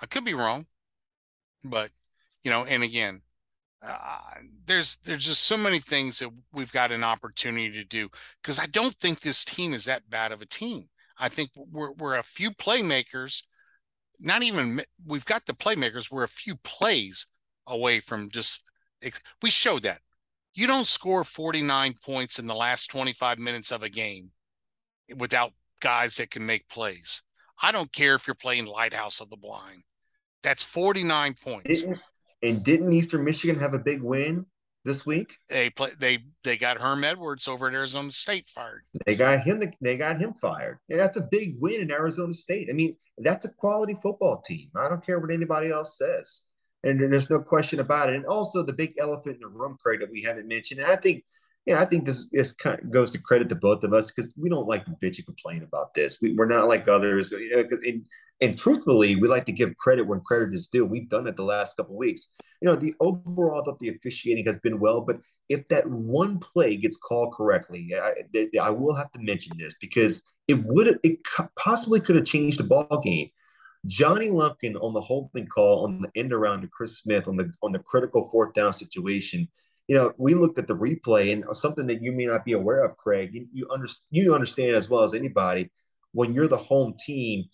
I 0.00 0.06
could 0.06 0.24
be 0.24 0.34
wrong, 0.34 0.66
but 1.64 1.90
you 2.42 2.50
know, 2.50 2.64
and 2.64 2.82
again, 2.82 3.22
uh, 3.84 4.18
there's 4.64 4.96
there's 5.04 5.26
just 5.26 5.42
so 5.44 5.56
many 5.56 5.80
things 5.80 6.20
that 6.20 6.30
we've 6.52 6.72
got 6.72 6.92
an 6.92 7.02
opportunity 7.02 7.70
to 7.72 7.84
do 7.84 8.08
because 8.40 8.58
I 8.58 8.66
don't 8.66 8.94
think 8.94 9.20
this 9.20 9.44
team 9.44 9.74
is 9.74 9.84
that 9.84 10.08
bad 10.08 10.32
of 10.32 10.40
a 10.40 10.46
team. 10.46 10.88
I 11.18 11.28
think 11.28 11.50
we're 11.56 11.92
we're 11.92 12.16
a 12.16 12.22
few 12.22 12.52
playmakers, 12.52 13.42
not 14.20 14.42
even 14.42 14.82
we've 15.04 15.24
got 15.24 15.46
the 15.46 15.52
playmakers. 15.52 16.10
We're 16.10 16.24
a 16.24 16.28
few 16.28 16.56
plays 16.56 17.26
away 17.66 18.00
from 18.00 18.30
just 18.30 18.62
we 19.42 19.50
showed 19.50 19.82
that 19.82 20.00
you 20.54 20.66
don't 20.66 20.86
score 20.86 21.24
49 21.24 21.94
points 22.04 22.38
in 22.38 22.46
the 22.46 22.54
last 22.54 22.90
25 22.90 23.38
minutes 23.38 23.70
of 23.70 23.82
a 23.82 23.88
game 23.88 24.30
without 25.16 25.52
guys 25.80 26.16
that 26.16 26.30
can 26.30 26.44
make 26.44 26.68
plays. 26.68 27.22
I 27.60 27.72
don't 27.72 27.92
care 27.92 28.14
if 28.14 28.26
you're 28.26 28.34
playing 28.34 28.66
Lighthouse 28.66 29.20
of 29.20 29.30
the 29.30 29.36
Blind. 29.36 29.82
That's 30.42 30.62
49 30.62 31.34
points. 31.42 31.68
Didn't, 31.68 31.98
and 32.42 32.64
didn't 32.64 32.92
Eastern 32.92 33.24
Michigan 33.24 33.58
have 33.60 33.74
a 33.74 33.78
big 33.78 34.02
win 34.02 34.46
this 34.84 35.06
week? 35.06 35.36
They 35.48 35.70
play 35.70 35.90
they 35.98 36.18
they 36.42 36.56
got 36.56 36.78
Herm 36.78 37.04
Edwards 37.04 37.46
over 37.46 37.68
at 37.68 37.74
Arizona 37.74 38.10
State 38.10 38.48
fired. 38.48 38.82
They 39.06 39.14
got 39.14 39.42
him 39.42 39.62
they 39.80 39.96
got 39.96 40.20
him 40.20 40.34
fired. 40.34 40.78
And 40.90 40.98
that's 40.98 41.16
a 41.16 41.28
big 41.30 41.54
win 41.60 41.80
in 41.80 41.92
Arizona 41.92 42.32
State. 42.32 42.68
I 42.68 42.72
mean, 42.72 42.96
that's 43.18 43.44
a 43.44 43.54
quality 43.54 43.94
football 43.94 44.42
team. 44.44 44.70
I 44.76 44.88
don't 44.88 45.04
care 45.04 45.20
what 45.20 45.30
anybody 45.32 45.70
else 45.70 45.96
says 45.96 46.42
and 46.84 47.12
there's 47.12 47.30
no 47.30 47.40
question 47.40 47.80
about 47.80 48.08
it. 48.08 48.16
And 48.16 48.26
also 48.26 48.62
the 48.62 48.72
big 48.72 48.94
elephant 48.98 49.36
in 49.36 49.40
the 49.40 49.48
room, 49.48 49.76
Craig, 49.80 50.00
that 50.00 50.10
we 50.10 50.22
haven't 50.22 50.48
mentioned. 50.48 50.80
And 50.80 50.90
I 50.90 50.96
think, 50.96 51.24
yeah, 51.66 51.80
I 51.80 51.84
think 51.84 52.04
this 52.04 52.28
this 52.32 52.52
kind 52.52 52.80
of 52.80 52.90
goes 52.90 53.12
to 53.12 53.18
credit 53.18 53.48
to 53.50 53.54
both 53.54 53.84
of 53.84 53.92
us 53.92 54.10
because 54.10 54.34
we 54.36 54.48
don't 54.48 54.66
like 54.66 54.84
to 54.86 54.90
bitch 54.92 55.18
and 55.18 55.26
complain 55.26 55.62
about 55.62 55.94
this. 55.94 56.18
We, 56.20 56.36
are 56.38 56.46
not 56.46 56.68
like 56.68 56.88
others, 56.88 57.30
you 57.30 57.50
know. 57.50 57.64
And, 57.86 58.04
and 58.40 58.58
truthfully, 58.58 59.14
we 59.14 59.28
like 59.28 59.44
to 59.44 59.52
give 59.52 59.76
credit 59.76 60.02
when 60.02 60.20
credit 60.20 60.52
is 60.52 60.66
due. 60.66 60.84
We've 60.84 61.08
done 61.08 61.28
it 61.28 61.36
the 61.36 61.44
last 61.44 61.76
couple 61.76 61.96
weeks. 61.96 62.28
You 62.60 62.66
know, 62.68 62.74
the 62.74 62.94
overall 62.98 63.60
of 63.60 63.78
the 63.78 63.90
officiating 63.90 64.46
has 64.46 64.58
been 64.58 64.80
well, 64.80 65.02
but 65.02 65.20
if 65.48 65.68
that 65.68 65.88
one 65.88 66.40
play 66.40 66.76
gets 66.76 66.96
called 66.96 67.34
correctly, 67.34 67.92
I, 67.94 68.48
I 68.60 68.70
will 68.70 68.96
have 68.96 69.12
to 69.12 69.20
mention 69.20 69.56
this 69.56 69.76
because 69.80 70.20
it 70.48 70.64
would 70.64 70.98
it 71.04 71.20
possibly 71.56 72.00
could 72.00 72.16
have 72.16 72.24
changed 72.24 72.58
the 72.58 72.64
ball 72.64 73.00
game. 73.04 73.28
Johnny 73.86 74.30
Lumpkin 74.30 74.76
on 74.76 74.94
the 74.94 75.00
holding 75.00 75.46
call 75.46 75.84
on 75.84 75.98
the 75.98 76.10
end 76.14 76.32
around 76.32 76.62
to 76.62 76.68
Chris 76.68 76.98
Smith 76.98 77.26
on 77.26 77.36
the 77.36 77.52
on 77.62 77.72
the 77.72 77.80
critical 77.80 78.28
fourth 78.30 78.54
down 78.54 78.72
situation. 78.72 79.48
You 79.88 79.96
know, 79.96 80.12
we 80.16 80.34
looked 80.34 80.58
at 80.58 80.68
the 80.68 80.76
replay 80.76 81.32
and 81.32 81.44
something 81.56 81.86
that 81.88 82.02
you 82.02 82.12
may 82.12 82.26
not 82.26 82.44
be 82.44 82.52
aware 82.52 82.84
of, 82.84 82.96
Craig. 82.96 83.30
You 83.32 83.48
you, 83.52 83.66
under, 83.70 83.88
you 84.10 84.34
understand 84.34 84.74
as 84.74 84.88
well 84.88 85.02
as 85.02 85.14
anybody 85.14 85.70
when 86.12 86.32
you're 86.32 86.48
the 86.48 86.56
home 86.56 86.94
team, 87.04 87.46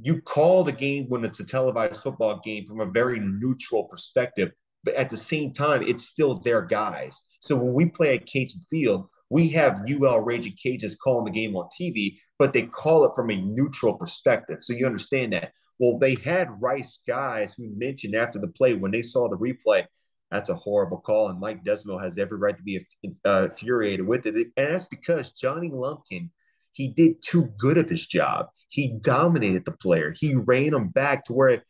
you 0.00 0.20
call 0.20 0.62
the 0.62 0.72
game 0.72 1.06
when 1.08 1.24
it's 1.24 1.40
a 1.40 1.44
televised 1.44 2.02
football 2.02 2.40
game 2.44 2.66
from 2.66 2.80
a 2.80 2.86
very 2.86 3.18
neutral 3.18 3.84
perspective. 3.84 4.52
But 4.84 4.94
at 4.94 5.08
the 5.10 5.16
same 5.16 5.52
time, 5.52 5.82
it's 5.82 6.04
still 6.04 6.34
their 6.34 6.62
guys. 6.62 7.24
So 7.40 7.56
when 7.56 7.72
we 7.72 7.86
play 7.86 8.14
at 8.14 8.26
Cajun 8.26 8.60
Field, 8.70 9.08
we 9.30 9.48
have 9.50 9.82
UL 9.88 10.20
Ragin' 10.20 10.54
Cajuns 10.54 10.96
calling 11.02 11.24
the 11.24 11.30
game 11.30 11.56
on 11.56 11.68
TV, 11.78 12.16
but 12.38 12.52
they 12.52 12.62
call 12.62 13.04
it 13.04 13.12
from 13.14 13.30
a 13.30 13.36
neutral 13.36 13.94
perspective. 13.94 14.58
So 14.60 14.72
you 14.72 14.86
understand 14.86 15.32
that. 15.32 15.52
Well, 15.80 15.98
they 15.98 16.14
had 16.14 16.60
Rice 16.60 17.00
guys 17.06 17.54
who 17.54 17.68
mentioned 17.76 18.14
after 18.14 18.38
the 18.38 18.48
play 18.48 18.74
when 18.74 18.92
they 18.92 19.02
saw 19.02 19.28
the 19.28 19.36
replay, 19.36 19.84
that's 20.30 20.48
a 20.48 20.54
horrible 20.54 20.98
call. 20.98 21.28
And 21.28 21.40
Mike 21.40 21.64
Desormeaux 21.64 22.02
has 22.02 22.18
every 22.18 22.38
right 22.38 22.56
to 22.56 22.62
be 22.62 22.80
uh, 23.24 23.48
infuriated 23.50 24.06
with 24.06 24.26
it. 24.26 24.34
And 24.34 24.50
that's 24.56 24.86
because 24.86 25.32
Johnny 25.32 25.70
Lumpkin, 25.70 26.30
he 26.72 26.88
did 26.88 27.22
too 27.24 27.48
good 27.58 27.78
of 27.78 27.88
his 27.88 28.06
job. 28.06 28.46
He 28.68 28.98
dominated 29.00 29.64
the 29.64 29.72
player. 29.72 30.12
He 30.16 30.34
ran 30.34 30.74
him 30.74 30.88
back 30.88 31.24
to 31.24 31.32
where 31.32 31.62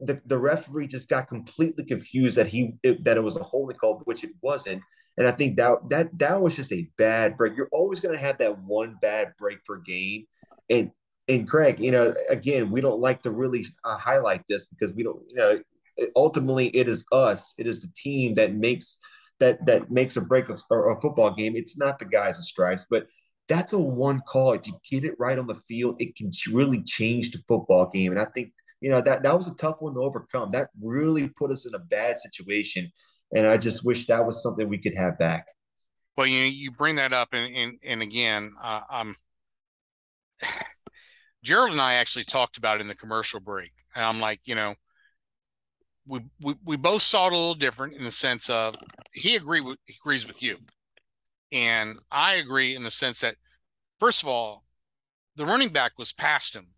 the, 0.00 0.20
the 0.26 0.38
referee 0.38 0.88
just 0.88 1.08
got 1.08 1.28
completely 1.28 1.84
confused 1.84 2.36
that 2.36 2.48
he 2.48 2.74
it, 2.82 3.04
that 3.04 3.16
it 3.16 3.22
was 3.22 3.36
a 3.36 3.42
holding 3.42 3.76
call, 3.76 4.02
which 4.04 4.24
it 4.24 4.30
wasn't. 4.42 4.82
And 5.18 5.28
I 5.28 5.30
think 5.30 5.56
that 5.56 5.88
that 5.90 6.18
that 6.18 6.40
was 6.40 6.56
just 6.56 6.72
a 6.72 6.88
bad 6.96 7.36
break. 7.36 7.56
You're 7.56 7.68
always 7.72 8.00
going 8.00 8.14
to 8.14 8.20
have 8.20 8.38
that 8.38 8.58
one 8.60 8.96
bad 9.00 9.32
break 9.38 9.64
per 9.64 9.78
game. 9.78 10.26
And 10.70 10.90
and 11.28 11.48
Craig, 11.48 11.80
you 11.80 11.90
know, 11.90 12.14
again, 12.30 12.70
we 12.70 12.80
don't 12.80 13.00
like 13.00 13.22
to 13.22 13.30
really 13.30 13.64
uh, 13.84 13.96
highlight 13.96 14.42
this 14.48 14.66
because 14.66 14.94
we 14.94 15.02
don't, 15.02 15.22
you 15.28 15.36
know, 15.36 15.60
ultimately 16.16 16.68
it 16.68 16.88
is 16.88 17.04
us, 17.12 17.54
it 17.58 17.66
is 17.66 17.82
the 17.82 17.90
team 17.94 18.34
that 18.34 18.54
makes 18.54 18.98
that 19.38 19.64
that 19.66 19.90
makes 19.90 20.16
a 20.16 20.20
break 20.20 20.48
of 20.48 20.60
a 20.70 21.00
football 21.00 21.34
game. 21.34 21.56
It's 21.56 21.78
not 21.78 21.98
the 21.98 22.04
guys 22.06 22.36
and 22.36 22.44
stripes, 22.44 22.86
but 22.88 23.06
that's 23.48 23.72
a 23.72 23.78
one 23.78 24.22
call. 24.26 24.52
If 24.52 24.66
you 24.66 24.74
get 24.90 25.04
it 25.04 25.18
right 25.18 25.38
on 25.38 25.46
the 25.46 25.54
field, 25.54 25.96
it 25.98 26.16
can 26.16 26.30
really 26.52 26.82
change 26.82 27.32
the 27.32 27.38
football 27.46 27.90
game. 27.92 28.12
And 28.12 28.20
I 28.20 28.26
think 28.34 28.52
you 28.80 28.90
know 28.90 29.00
that 29.02 29.22
that 29.22 29.36
was 29.36 29.48
a 29.48 29.54
tough 29.54 29.76
one 29.80 29.94
to 29.94 30.00
overcome. 30.00 30.50
That 30.50 30.70
really 30.80 31.28
put 31.28 31.50
us 31.50 31.66
in 31.66 31.74
a 31.74 31.78
bad 31.78 32.16
situation 32.16 32.90
and 33.32 33.46
I 33.46 33.56
just 33.56 33.84
wish 33.84 34.06
that 34.06 34.24
was 34.24 34.42
something 34.42 34.68
we 34.68 34.78
could 34.78 34.96
have 34.96 35.18
back. 35.18 35.46
Well, 36.16 36.26
you 36.26 36.44
you 36.44 36.70
bring 36.70 36.96
that 36.96 37.12
up, 37.12 37.30
and 37.32 37.54
and, 37.54 37.78
and 37.84 38.02
again, 38.02 38.52
uh, 38.62 38.82
um, 38.90 39.16
Gerald 41.42 41.72
and 41.72 41.80
I 41.80 41.94
actually 41.94 42.24
talked 42.24 42.58
about 42.58 42.76
it 42.76 42.82
in 42.82 42.88
the 42.88 42.94
commercial 42.94 43.40
break, 43.40 43.72
and 43.94 44.04
I'm 44.04 44.20
like, 44.20 44.40
you 44.44 44.54
know, 44.54 44.74
we 46.06 46.20
we, 46.40 46.54
we 46.64 46.76
both 46.76 47.02
saw 47.02 47.28
it 47.28 47.32
a 47.32 47.36
little 47.36 47.54
different 47.54 47.94
in 47.94 48.04
the 48.04 48.10
sense 48.10 48.50
of 48.50 48.76
he 49.12 49.36
agree 49.36 49.60
with 49.60 49.78
he 49.86 49.94
agrees 50.00 50.26
with 50.26 50.42
you, 50.42 50.58
and 51.50 51.98
I 52.10 52.34
agree 52.34 52.74
in 52.74 52.82
the 52.82 52.90
sense 52.90 53.20
that 53.20 53.36
first 53.98 54.22
of 54.22 54.28
all, 54.28 54.64
the 55.36 55.46
running 55.46 55.70
back 55.70 55.92
was 55.96 56.12
past 56.12 56.54
him. 56.54 56.68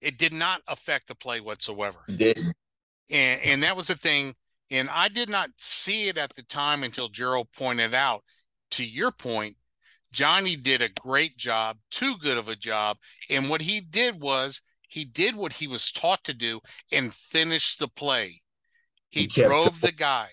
It 0.00 0.16
did 0.16 0.32
not 0.32 0.62
affect 0.68 1.08
the 1.08 1.14
play 1.14 1.40
whatsoever. 1.40 1.98
It 2.08 2.16
did. 2.16 2.38
And 3.10 3.40
and 3.42 3.62
that 3.64 3.76
was 3.76 3.88
the 3.88 3.96
thing 3.96 4.34
and 4.70 4.88
I 4.88 5.08
did 5.08 5.28
not 5.28 5.50
see 5.56 6.08
it 6.08 6.18
at 6.18 6.34
the 6.34 6.42
time 6.42 6.82
until 6.82 7.08
Gerald 7.08 7.48
pointed 7.56 7.94
out. 7.94 8.22
To 8.72 8.84
your 8.84 9.10
point, 9.10 9.56
Johnny 10.12 10.56
did 10.56 10.80
a 10.80 10.88
great 10.88 11.36
job, 11.36 11.78
too 11.90 12.16
good 12.18 12.38
of 12.38 12.48
a 12.48 12.56
job. 12.56 12.98
And 13.28 13.48
what 13.48 13.62
he 13.62 13.80
did 13.80 14.20
was 14.20 14.60
he 14.88 15.04
did 15.04 15.34
what 15.34 15.54
he 15.54 15.66
was 15.66 15.90
taught 15.90 16.22
to 16.24 16.34
do 16.34 16.60
and 16.92 17.12
finished 17.12 17.78
the 17.78 17.88
play. 17.88 18.42
He, 19.10 19.22
he 19.22 19.26
drove 19.26 19.80
the 19.80 19.92
guy. 19.92 20.28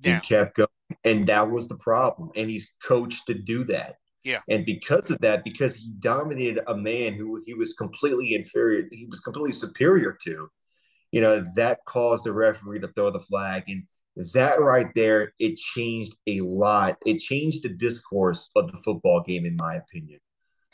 Down. 0.00 0.20
He 0.22 0.34
kept 0.34 0.56
going. 0.56 0.68
And 1.04 1.26
that 1.26 1.50
was 1.50 1.68
the 1.68 1.76
problem. 1.76 2.30
And 2.36 2.48
he's 2.48 2.72
coached 2.82 3.26
to 3.26 3.34
do 3.34 3.64
that. 3.64 3.94
Yeah. 4.24 4.40
And 4.48 4.64
because 4.64 5.10
of 5.10 5.18
that, 5.20 5.44
because 5.44 5.76
he 5.76 5.92
dominated 5.98 6.62
a 6.66 6.76
man 6.76 7.14
who 7.14 7.40
he 7.44 7.54
was 7.54 7.72
completely 7.74 8.34
inferior, 8.34 8.84
he 8.90 9.06
was 9.06 9.20
completely 9.20 9.52
superior 9.52 10.16
to, 10.22 10.48
you 11.12 11.20
know, 11.20 11.44
that 11.56 11.84
caused 11.84 12.24
the 12.24 12.32
referee 12.32 12.80
to 12.80 12.88
throw 12.88 13.10
the 13.10 13.20
flag. 13.20 13.64
And 13.68 13.84
that 14.34 14.60
right 14.60 14.88
there, 14.94 15.32
it 15.38 15.56
changed 15.56 16.16
a 16.26 16.40
lot. 16.40 16.98
It 17.06 17.18
changed 17.18 17.62
the 17.62 17.68
discourse 17.68 18.50
of 18.56 18.70
the 18.70 18.78
football 18.78 19.22
game, 19.22 19.46
in 19.46 19.56
my 19.56 19.76
opinion. 19.76 20.18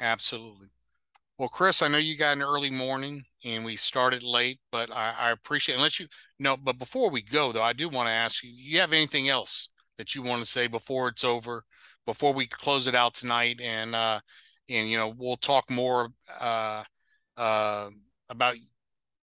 Absolutely. 0.01 0.69
Well, 1.37 1.49
Chris, 1.49 1.83
I 1.83 1.89
know 1.89 1.99
you 1.99 2.17
got 2.17 2.37
an 2.37 2.43
early 2.43 2.71
morning 2.71 3.25
and 3.45 3.65
we 3.65 3.75
started 3.75 4.23
late, 4.23 4.61
but 4.71 4.93
I, 4.93 5.15
I 5.19 5.31
appreciate 5.33 5.75
unless 5.75 5.99
you 5.99 6.07
no, 6.39 6.57
but 6.57 6.79
before 6.79 7.11
we 7.11 7.23
go 7.23 7.51
though, 7.51 7.63
I 7.63 7.73
do 7.73 7.89
want 7.89 8.07
to 8.07 8.13
ask 8.13 8.45
you, 8.45 8.51
you 8.55 8.79
have 8.79 8.93
anything 8.93 9.29
else 9.29 9.69
that 9.99 10.15
you 10.15 10.23
want 10.23 10.45
to 10.45 10.51
say 10.51 10.69
before 10.69 11.09
it's 11.09 11.25
over, 11.25 11.65
before 12.07 12.33
we 12.33 12.47
close 12.47 12.87
it 12.87 12.95
out 12.95 13.15
tonight 13.15 13.61
and 13.61 13.97
uh 13.97 14.21
and 14.69 14.89
you 14.89 14.97
know, 14.97 15.13
we'll 15.17 15.37
talk 15.37 15.69
more 15.71 16.11
uh 16.41 16.85
uh 17.37 17.91
about 18.29 18.55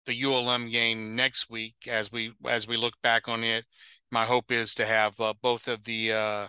the 0.06 0.24
ULM 0.24 0.70
game 0.70 1.16
next 1.16 1.50
week 1.50 1.76
as 1.90 2.12
we 2.12 2.34
as 2.48 2.68
we 2.68 2.78
look 2.78 2.94
back 3.02 3.28
on 3.28 3.44
it. 3.44 3.66
My 4.12 4.26
hope 4.26 4.52
is 4.52 4.74
to 4.76 4.86
have 4.86 5.20
uh, 5.20 5.34
both 5.42 5.68
of 5.68 5.84
the 5.84 6.12
uh, 6.12 6.48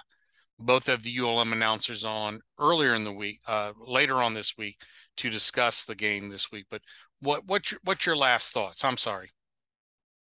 both 0.59 0.89
of 0.89 1.03
the 1.03 1.19
ULM 1.19 1.53
announcers 1.53 2.05
on 2.05 2.41
earlier 2.59 2.95
in 2.95 3.05
the 3.05 3.13
week, 3.13 3.41
uh, 3.47 3.73
later 3.79 4.17
on 4.17 4.35
this 4.35 4.57
week, 4.57 4.81
to 5.19 5.31
discuss 5.31 5.85
the 5.85 5.95
game 5.95 6.29
this 6.29 6.51
week. 6.51 6.67
But 6.71 6.83
what 7.21 7.47
what's 7.47 7.73
your 7.73 7.81
what's 7.85 8.07
your 8.07 8.17
last 8.17 8.53
thoughts? 8.53 8.85
I'm 8.85 8.97
sorry. 8.97 9.31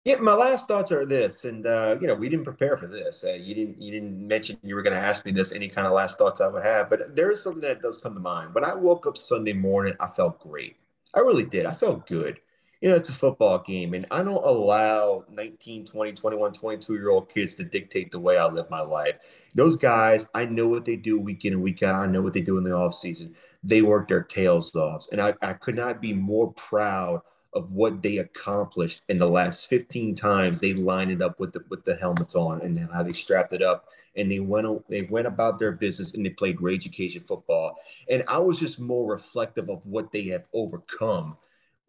Yeah, 0.06 0.16
my 0.16 0.32
last 0.32 0.66
thoughts 0.66 0.90
are 0.92 1.04
this, 1.04 1.44
and 1.44 1.66
uh, 1.66 1.96
you 2.00 2.06
know, 2.06 2.14
we 2.14 2.30
didn't 2.30 2.46
prepare 2.46 2.76
for 2.78 2.86
this. 2.86 3.22
Uh, 3.22 3.34
you 3.34 3.54
didn't 3.54 3.80
you 3.80 3.90
didn't 3.90 4.26
mention 4.26 4.56
you 4.62 4.74
were 4.74 4.82
going 4.82 4.96
to 4.96 5.00
ask 5.00 5.26
me 5.26 5.32
this. 5.32 5.52
Any 5.52 5.68
kind 5.68 5.86
of 5.86 5.92
last 5.92 6.18
thoughts 6.18 6.40
I 6.40 6.48
would 6.48 6.62
have, 6.62 6.88
but 6.88 7.14
there 7.14 7.30
is 7.30 7.42
something 7.42 7.60
that 7.62 7.82
does 7.82 7.98
come 7.98 8.14
to 8.14 8.20
mind. 8.20 8.54
When 8.54 8.64
I 8.64 8.74
woke 8.74 9.06
up 9.06 9.18
Sunday 9.18 9.52
morning, 9.52 9.94
I 10.00 10.06
felt 10.06 10.40
great. 10.40 10.76
I 11.14 11.20
really 11.20 11.44
did. 11.44 11.66
I 11.66 11.72
felt 11.72 12.06
good. 12.06 12.40
You 12.80 12.88
know, 12.88 12.96
it's 12.96 13.10
a 13.10 13.14
football 13.14 13.58
game, 13.58 13.92
and 13.92 14.06
I 14.10 14.22
don't 14.22 14.42
allow 14.42 15.26
19, 15.28 15.84
20, 15.84 16.12
21, 16.12 16.52
22 16.52 16.94
year 16.94 17.10
old 17.10 17.28
kids 17.28 17.54
to 17.56 17.64
dictate 17.64 18.10
the 18.10 18.18
way 18.18 18.38
I 18.38 18.46
live 18.46 18.70
my 18.70 18.80
life. 18.80 19.44
Those 19.54 19.76
guys, 19.76 20.30
I 20.34 20.46
know 20.46 20.66
what 20.68 20.86
they 20.86 20.96
do 20.96 21.20
week 21.20 21.44
in 21.44 21.52
and 21.52 21.62
week 21.62 21.82
out. 21.82 22.00
I 22.00 22.06
know 22.06 22.22
what 22.22 22.32
they 22.32 22.40
do 22.40 22.56
in 22.56 22.64
the 22.64 22.72
off 22.72 22.94
season. 22.94 23.34
They 23.62 23.82
work 23.82 24.08
their 24.08 24.22
tails 24.22 24.74
off, 24.74 25.06
and 25.12 25.20
I, 25.20 25.34
I 25.42 25.52
could 25.52 25.76
not 25.76 26.00
be 26.00 26.14
more 26.14 26.52
proud 26.52 27.20
of 27.52 27.72
what 27.74 28.02
they 28.02 28.16
accomplished 28.16 29.02
in 29.08 29.18
the 29.18 29.28
last 29.28 29.68
15 29.68 30.14
times 30.14 30.60
they 30.60 30.72
lined 30.72 31.10
it 31.10 31.20
up 31.20 31.40
with 31.40 31.52
the 31.52 31.64
with 31.68 31.84
the 31.84 31.96
helmets 31.96 32.36
on 32.36 32.62
and 32.62 32.78
how 32.92 33.02
they 33.02 33.12
strapped 33.12 33.52
it 33.52 33.60
up 33.60 33.88
and 34.14 34.30
they 34.30 34.38
went 34.38 34.88
they 34.88 35.02
went 35.02 35.26
about 35.26 35.58
their 35.58 35.72
business 35.72 36.14
and 36.14 36.24
they 36.24 36.30
played 36.30 36.56
great 36.56 36.78
education 36.78 37.20
football 37.20 37.76
and 38.08 38.22
i 38.28 38.38
was 38.38 38.60
just 38.60 38.78
more 38.78 39.10
reflective 39.10 39.68
of 39.68 39.84
what 39.84 40.12
they 40.12 40.22
have 40.28 40.46
overcome 40.52 41.36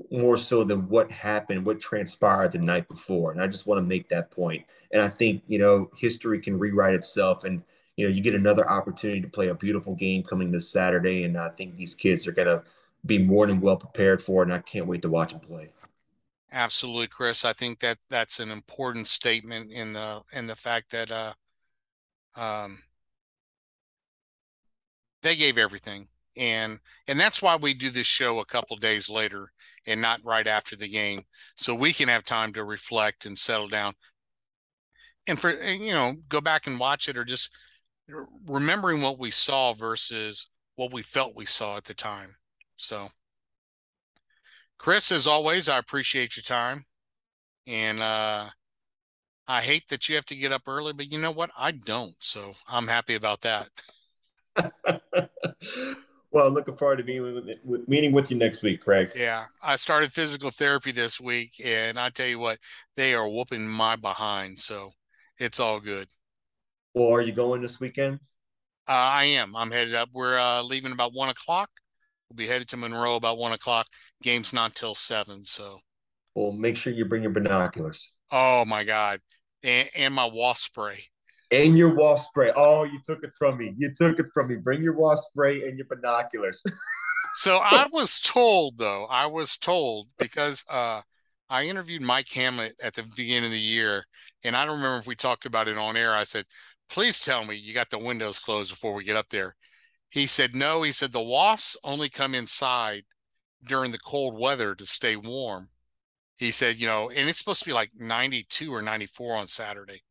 more 0.09 0.37
so 0.37 0.63
than 0.63 0.87
what 0.89 1.11
happened 1.11 1.65
what 1.65 1.79
transpired 1.79 2.51
the 2.51 2.59
night 2.59 2.87
before 2.87 3.31
and 3.31 3.41
i 3.41 3.47
just 3.47 3.67
want 3.67 3.77
to 3.77 3.85
make 3.85 4.07
that 4.09 4.31
point. 4.31 4.65
and 4.91 5.01
i 5.01 5.07
think 5.07 5.43
you 5.47 5.59
know 5.59 5.89
history 5.97 6.39
can 6.39 6.57
rewrite 6.57 6.95
itself 6.95 7.43
and 7.43 7.61
you 7.97 8.07
know 8.07 8.13
you 8.13 8.21
get 8.21 8.35
another 8.35 8.69
opportunity 8.69 9.21
to 9.21 9.27
play 9.27 9.47
a 9.47 9.55
beautiful 9.55 9.95
game 9.95 10.23
coming 10.23 10.51
this 10.51 10.69
saturday 10.69 11.23
and 11.23 11.37
i 11.37 11.49
think 11.49 11.75
these 11.75 11.95
kids 11.95 12.27
are 12.27 12.31
going 12.31 12.47
to 12.47 12.63
be 13.05 13.17
more 13.17 13.47
than 13.47 13.61
well 13.61 13.77
prepared 13.77 14.21
for, 14.21 14.43
and 14.43 14.53
I 14.53 14.59
can't 14.59 14.87
wait 14.87 15.01
to 15.01 15.09
watch 15.09 15.31
them 15.31 15.41
play. 15.41 15.69
Absolutely, 16.51 17.07
Chris. 17.07 17.45
I 17.45 17.53
think 17.53 17.79
that 17.79 17.97
that's 18.09 18.39
an 18.39 18.51
important 18.51 19.07
statement 19.07 19.71
in 19.71 19.93
the 19.93 20.21
in 20.33 20.47
the 20.47 20.55
fact 20.55 20.91
that 20.91 21.11
uh, 21.11 21.33
um, 22.35 22.79
they 25.23 25.35
gave 25.35 25.57
everything, 25.57 26.07
and 26.35 26.79
and 27.07 27.19
that's 27.19 27.41
why 27.41 27.55
we 27.55 27.73
do 27.73 27.89
this 27.89 28.07
show 28.07 28.39
a 28.39 28.45
couple 28.45 28.75
days 28.77 29.09
later 29.09 29.51
and 29.85 30.01
not 30.01 30.19
right 30.23 30.47
after 30.47 30.75
the 30.75 30.87
game, 30.87 31.23
so 31.55 31.73
we 31.73 31.93
can 31.93 32.09
have 32.09 32.23
time 32.23 32.53
to 32.53 32.63
reflect 32.63 33.25
and 33.25 33.37
settle 33.37 33.67
down, 33.67 33.93
and 35.27 35.39
for 35.39 35.51
you 35.51 35.93
know 35.93 36.13
go 36.29 36.41
back 36.41 36.67
and 36.67 36.79
watch 36.79 37.07
it 37.09 37.17
or 37.17 37.23
just 37.23 37.49
remembering 38.45 39.01
what 39.01 39.19
we 39.19 39.31
saw 39.31 39.73
versus 39.73 40.47
what 40.75 40.93
we 40.93 41.01
felt 41.01 41.35
we 41.35 41.45
saw 41.45 41.77
at 41.77 41.85
the 41.85 41.93
time. 41.93 42.35
So, 42.77 43.09
Chris, 44.77 45.11
as 45.11 45.27
always, 45.27 45.69
I 45.69 45.77
appreciate 45.77 46.35
your 46.35 46.43
time. 46.43 46.85
And 47.67 48.01
uh, 48.01 48.49
I 49.47 49.61
hate 49.61 49.87
that 49.89 50.09
you 50.09 50.15
have 50.15 50.25
to 50.27 50.35
get 50.35 50.51
up 50.51 50.63
early, 50.67 50.93
but 50.93 51.11
you 51.11 51.19
know 51.19 51.31
what? 51.31 51.51
I 51.57 51.71
don't. 51.71 52.15
So 52.19 52.53
I'm 52.67 52.87
happy 52.87 53.15
about 53.15 53.41
that. 53.41 53.69
well, 56.31 56.49
looking 56.49 56.75
forward 56.75 56.97
to 56.97 57.03
being 57.03 57.21
with, 57.21 57.87
meeting 57.87 58.13
with 58.13 58.31
you 58.31 58.37
next 58.37 58.63
week, 58.63 58.81
Craig. 58.81 59.09
Yeah, 59.15 59.45
I 59.61 59.75
started 59.75 60.13
physical 60.13 60.49
therapy 60.49 60.91
this 60.91 61.19
week, 61.19 61.51
and 61.63 61.99
I 61.99 62.09
tell 62.09 62.27
you 62.27 62.39
what, 62.39 62.57
they 62.95 63.13
are 63.13 63.27
whooping 63.27 63.67
my 63.67 63.97
behind. 63.97 64.59
So 64.59 64.91
it's 65.37 65.59
all 65.59 65.79
good. 65.79 66.07
Well, 66.93 67.11
are 67.11 67.21
you 67.21 67.33
going 67.33 67.61
this 67.61 67.79
weekend? 67.79 68.19
Uh, 68.87 68.91
I 68.91 69.23
am. 69.25 69.55
I'm 69.55 69.71
headed 69.71 69.93
up. 69.93 70.09
We're 70.13 70.39
uh, 70.39 70.63
leaving 70.63 70.91
about 70.91 71.13
one 71.13 71.29
o'clock. 71.29 71.69
We'll 72.29 72.35
be 72.35 72.47
headed 72.47 72.69
to 72.69 72.77
Monroe 72.77 73.15
about 73.15 73.37
one 73.37 73.51
o'clock. 73.51 73.87
Game's 74.23 74.53
not 74.53 74.73
till 74.73 74.95
seven, 74.95 75.43
so. 75.43 75.79
Well, 76.33 76.53
make 76.53 76.77
sure 76.77 76.93
you 76.93 77.05
bring 77.05 77.23
your 77.23 77.31
binoculars. 77.31 78.13
Oh 78.31 78.63
my 78.63 78.85
god, 78.85 79.19
and, 79.63 79.89
and 79.95 80.13
my 80.13 80.25
wasp 80.25 80.67
spray. 80.67 81.03
And 81.51 81.77
your 81.77 81.93
wasp 81.93 82.29
spray. 82.29 82.51
Oh, 82.55 82.83
you 82.83 82.99
took 83.03 83.23
it 83.23 83.31
from 83.37 83.57
me. 83.57 83.73
You 83.77 83.91
took 83.93 84.19
it 84.19 84.27
from 84.33 84.47
me. 84.47 84.55
Bring 84.55 84.81
your 84.81 84.93
wasp 84.93 85.29
spray 85.29 85.67
and 85.67 85.77
your 85.77 85.87
binoculars. 85.87 86.63
so 87.35 87.57
I 87.57 87.87
was 87.91 88.19
told, 88.19 88.77
though, 88.77 89.05
I 89.09 89.25
was 89.25 89.57
told 89.57 90.07
because 90.17 90.63
uh, 90.69 91.01
I 91.49 91.63
interviewed 91.63 92.01
Mike 92.01 92.29
Hamlet 92.29 92.75
at 92.81 92.93
the 92.93 93.03
beginning 93.03 93.45
of 93.45 93.51
the 93.51 93.59
year, 93.59 94.05
and 94.43 94.55
I 94.55 94.65
don't 94.65 94.77
remember 94.77 94.99
if 94.99 95.07
we 95.07 95.15
talked 95.15 95.45
about 95.45 95.67
it 95.67 95.77
on 95.77 95.97
air. 95.97 96.13
I 96.13 96.23
said, 96.23 96.45
"Please 96.89 97.19
tell 97.19 97.43
me 97.43 97.55
you 97.55 97.73
got 97.73 97.89
the 97.89 97.99
windows 97.99 98.39
closed 98.39 98.71
before 98.71 98.93
we 98.93 99.03
get 99.03 99.17
up 99.17 99.29
there." 99.29 99.55
He 100.11 100.27
said, 100.27 100.53
no, 100.53 100.83
he 100.83 100.91
said 100.91 101.13
the 101.13 101.21
wasps 101.21 101.77
only 101.85 102.09
come 102.09 102.35
inside 102.35 103.05
during 103.63 103.91
the 103.91 103.97
cold 103.97 104.37
weather 104.37 104.75
to 104.75 104.85
stay 104.85 105.15
warm. 105.15 105.69
He 106.37 106.51
said, 106.51 106.75
you 106.75 106.85
know, 106.85 107.09
and 107.09 107.29
it's 107.29 107.39
supposed 107.39 107.63
to 107.63 107.69
be 107.69 107.73
like 107.73 107.91
92 107.97 108.73
or 108.73 108.81
94 108.81 109.35
on 109.37 109.47
Saturday 109.47 110.01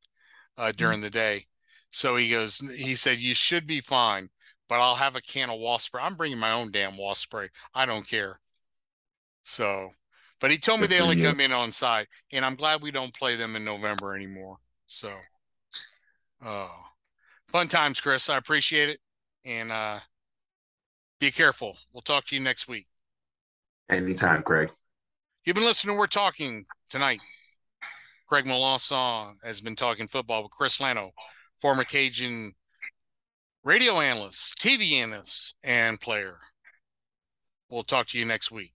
uh, 0.61 0.73
during 0.73 0.97
mm-hmm. 0.97 1.05
the 1.05 1.11
day. 1.11 1.47
So 1.91 2.17
he 2.17 2.31
goes, 2.31 2.59
he 2.77 2.95
said, 2.95 3.19
you 3.19 3.35
should 3.35 3.67
be 3.67 3.81
fine, 3.81 4.29
but 4.69 4.77
I'll 4.77 4.95
have 4.95 5.17
a 5.17 5.21
can 5.21 5.51
of 5.51 5.59
wasp 5.59 5.87
spray. 5.87 6.03
I'm 6.03 6.15
bringing 6.15 6.39
my 6.39 6.53
own 6.53 6.71
damn 6.71 6.97
wasp 6.97 7.23
spray. 7.23 7.49
I 7.75 7.87
don't 7.87 8.07
care. 8.07 8.39
So, 9.43 9.91
but 10.41 10.51
he 10.51 10.59
told 10.59 10.81
Good 10.81 10.91
me 10.91 10.97
they 10.97 11.03
only 11.03 11.17
you. 11.17 11.25
come 11.25 11.41
in 11.41 11.51
on 11.51 11.73
side, 11.73 12.07
and 12.33 12.45
I'm 12.45 12.55
glad 12.55 12.83
we 12.83 12.91
don't 12.93 13.13
play 13.13 13.35
them 13.35 13.57
in 13.57 13.65
November 13.65 14.15
anymore. 14.15 14.59
So, 14.87 15.13
oh, 16.45 16.71
fun 17.49 17.67
times, 17.67 18.01
Chris. 18.01 18.29
I 18.29 18.37
appreciate 18.37 18.89
it 18.89 19.01
and 19.45 19.73
uh, 19.73 20.01
be 21.19 21.31
careful. 21.31 21.77
We'll 21.93 22.03
talk 22.03 22.27
to 22.27 22.37
you 22.37 22.43
next 22.43 22.69
week. 22.69 22.87
Anytime, 23.89 24.43
Craig. 24.43 24.71
You've 25.45 25.57
been 25.57 25.65
listening. 25.65 25.97
We're 25.97 26.07
talking 26.07 26.67
tonight. 26.89 27.21
Craig 28.31 28.45
Melanson 28.45 29.35
has 29.43 29.61
been 29.61 29.75
talking 29.75 30.07
football 30.07 30.45
with 30.45 30.53
Chris 30.53 30.79
Lano, 30.79 31.11
former 31.61 31.83
Cajun 31.83 32.53
radio 33.65 33.99
analyst, 33.99 34.55
TV 34.61 34.93
analyst, 34.93 35.57
and 35.65 36.01
player. 36.01 36.39
We'll 37.69 37.83
talk 37.83 38.07
to 38.07 38.19
you 38.21 38.25
next 38.25 38.53
week. 38.53 38.73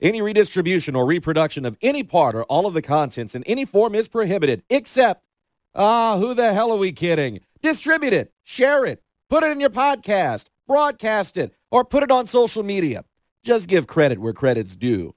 Any 0.00 0.20
redistribution 0.20 0.96
or 0.96 1.06
reproduction 1.06 1.64
of 1.64 1.76
any 1.80 2.02
part 2.02 2.34
or 2.34 2.44
all 2.44 2.66
of 2.66 2.74
the 2.74 2.82
contents 2.82 3.34
in 3.34 3.44
any 3.44 3.64
form 3.64 3.94
is 3.94 4.08
prohibited, 4.08 4.62
except, 4.68 5.24
ah, 5.74 6.18
who 6.18 6.34
the 6.34 6.52
hell 6.52 6.72
are 6.72 6.78
we 6.78 6.92
kidding? 6.92 7.40
Distribute 7.62 8.12
it, 8.12 8.32
share 8.42 8.84
it, 8.84 9.02
put 9.30 9.44
it 9.44 9.52
in 9.52 9.60
your 9.60 9.70
podcast, 9.70 10.46
broadcast 10.66 11.36
it, 11.36 11.54
or 11.70 11.84
put 11.84 12.02
it 12.02 12.10
on 12.10 12.26
social 12.26 12.62
media. 12.62 13.04
Just 13.44 13.68
give 13.68 13.86
credit 13.86 14.18
where 14.18 14.32
credit's 14.32 14.74
due. 14.74 15.14